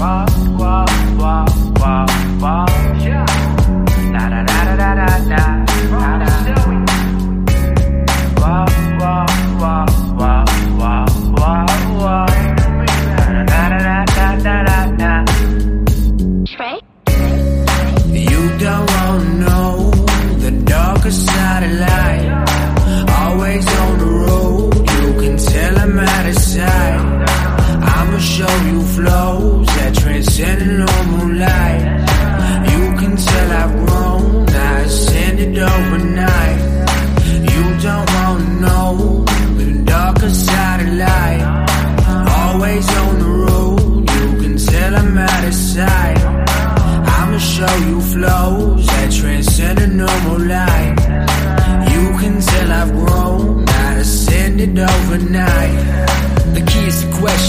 [0.00, 0.24] wow,
[0.58, 0.86] wow,
[1.18, 1.46] wow,
[1.78, 2.06] wow,
[2.40, 2.66] wow,
[2.98, 3.26] yeah.
[4.12, 5.59] Da da da da da da.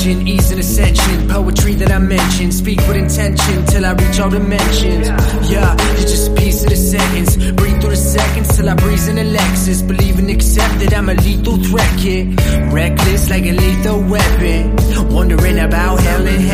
[0.03, 1.27] The ease and ascension.
[1.27, 5.07] Poetry that I mention, speak with intention till I reach all dimensions.
[5.49, 7.35] Yeah, you're just a piece of the sentence.
[7.37, 9.85] Breathe through the seconds till I breeze in a Lexus.
[9.87, 12.39] Believe and accept that I'm a lethal threat, kid.
[12.71, 14.75] Reckless like a lethal weapon.
[15.13, 16.50] Wondering about hell and heaven.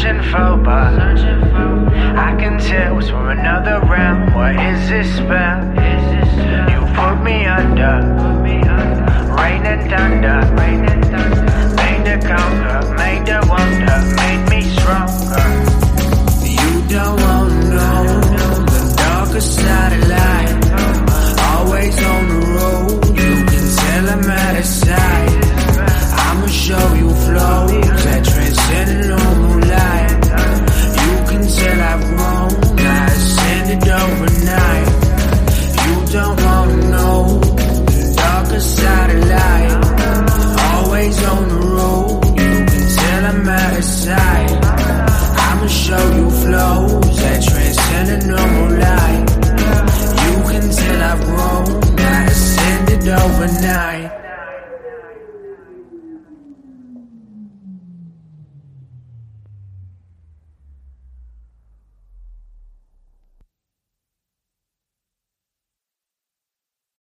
[0.00, 0.94] Searching for, but
[2.16, 4.32] I can tell it's from another realm.
[4.34, 5.39] What is this spell?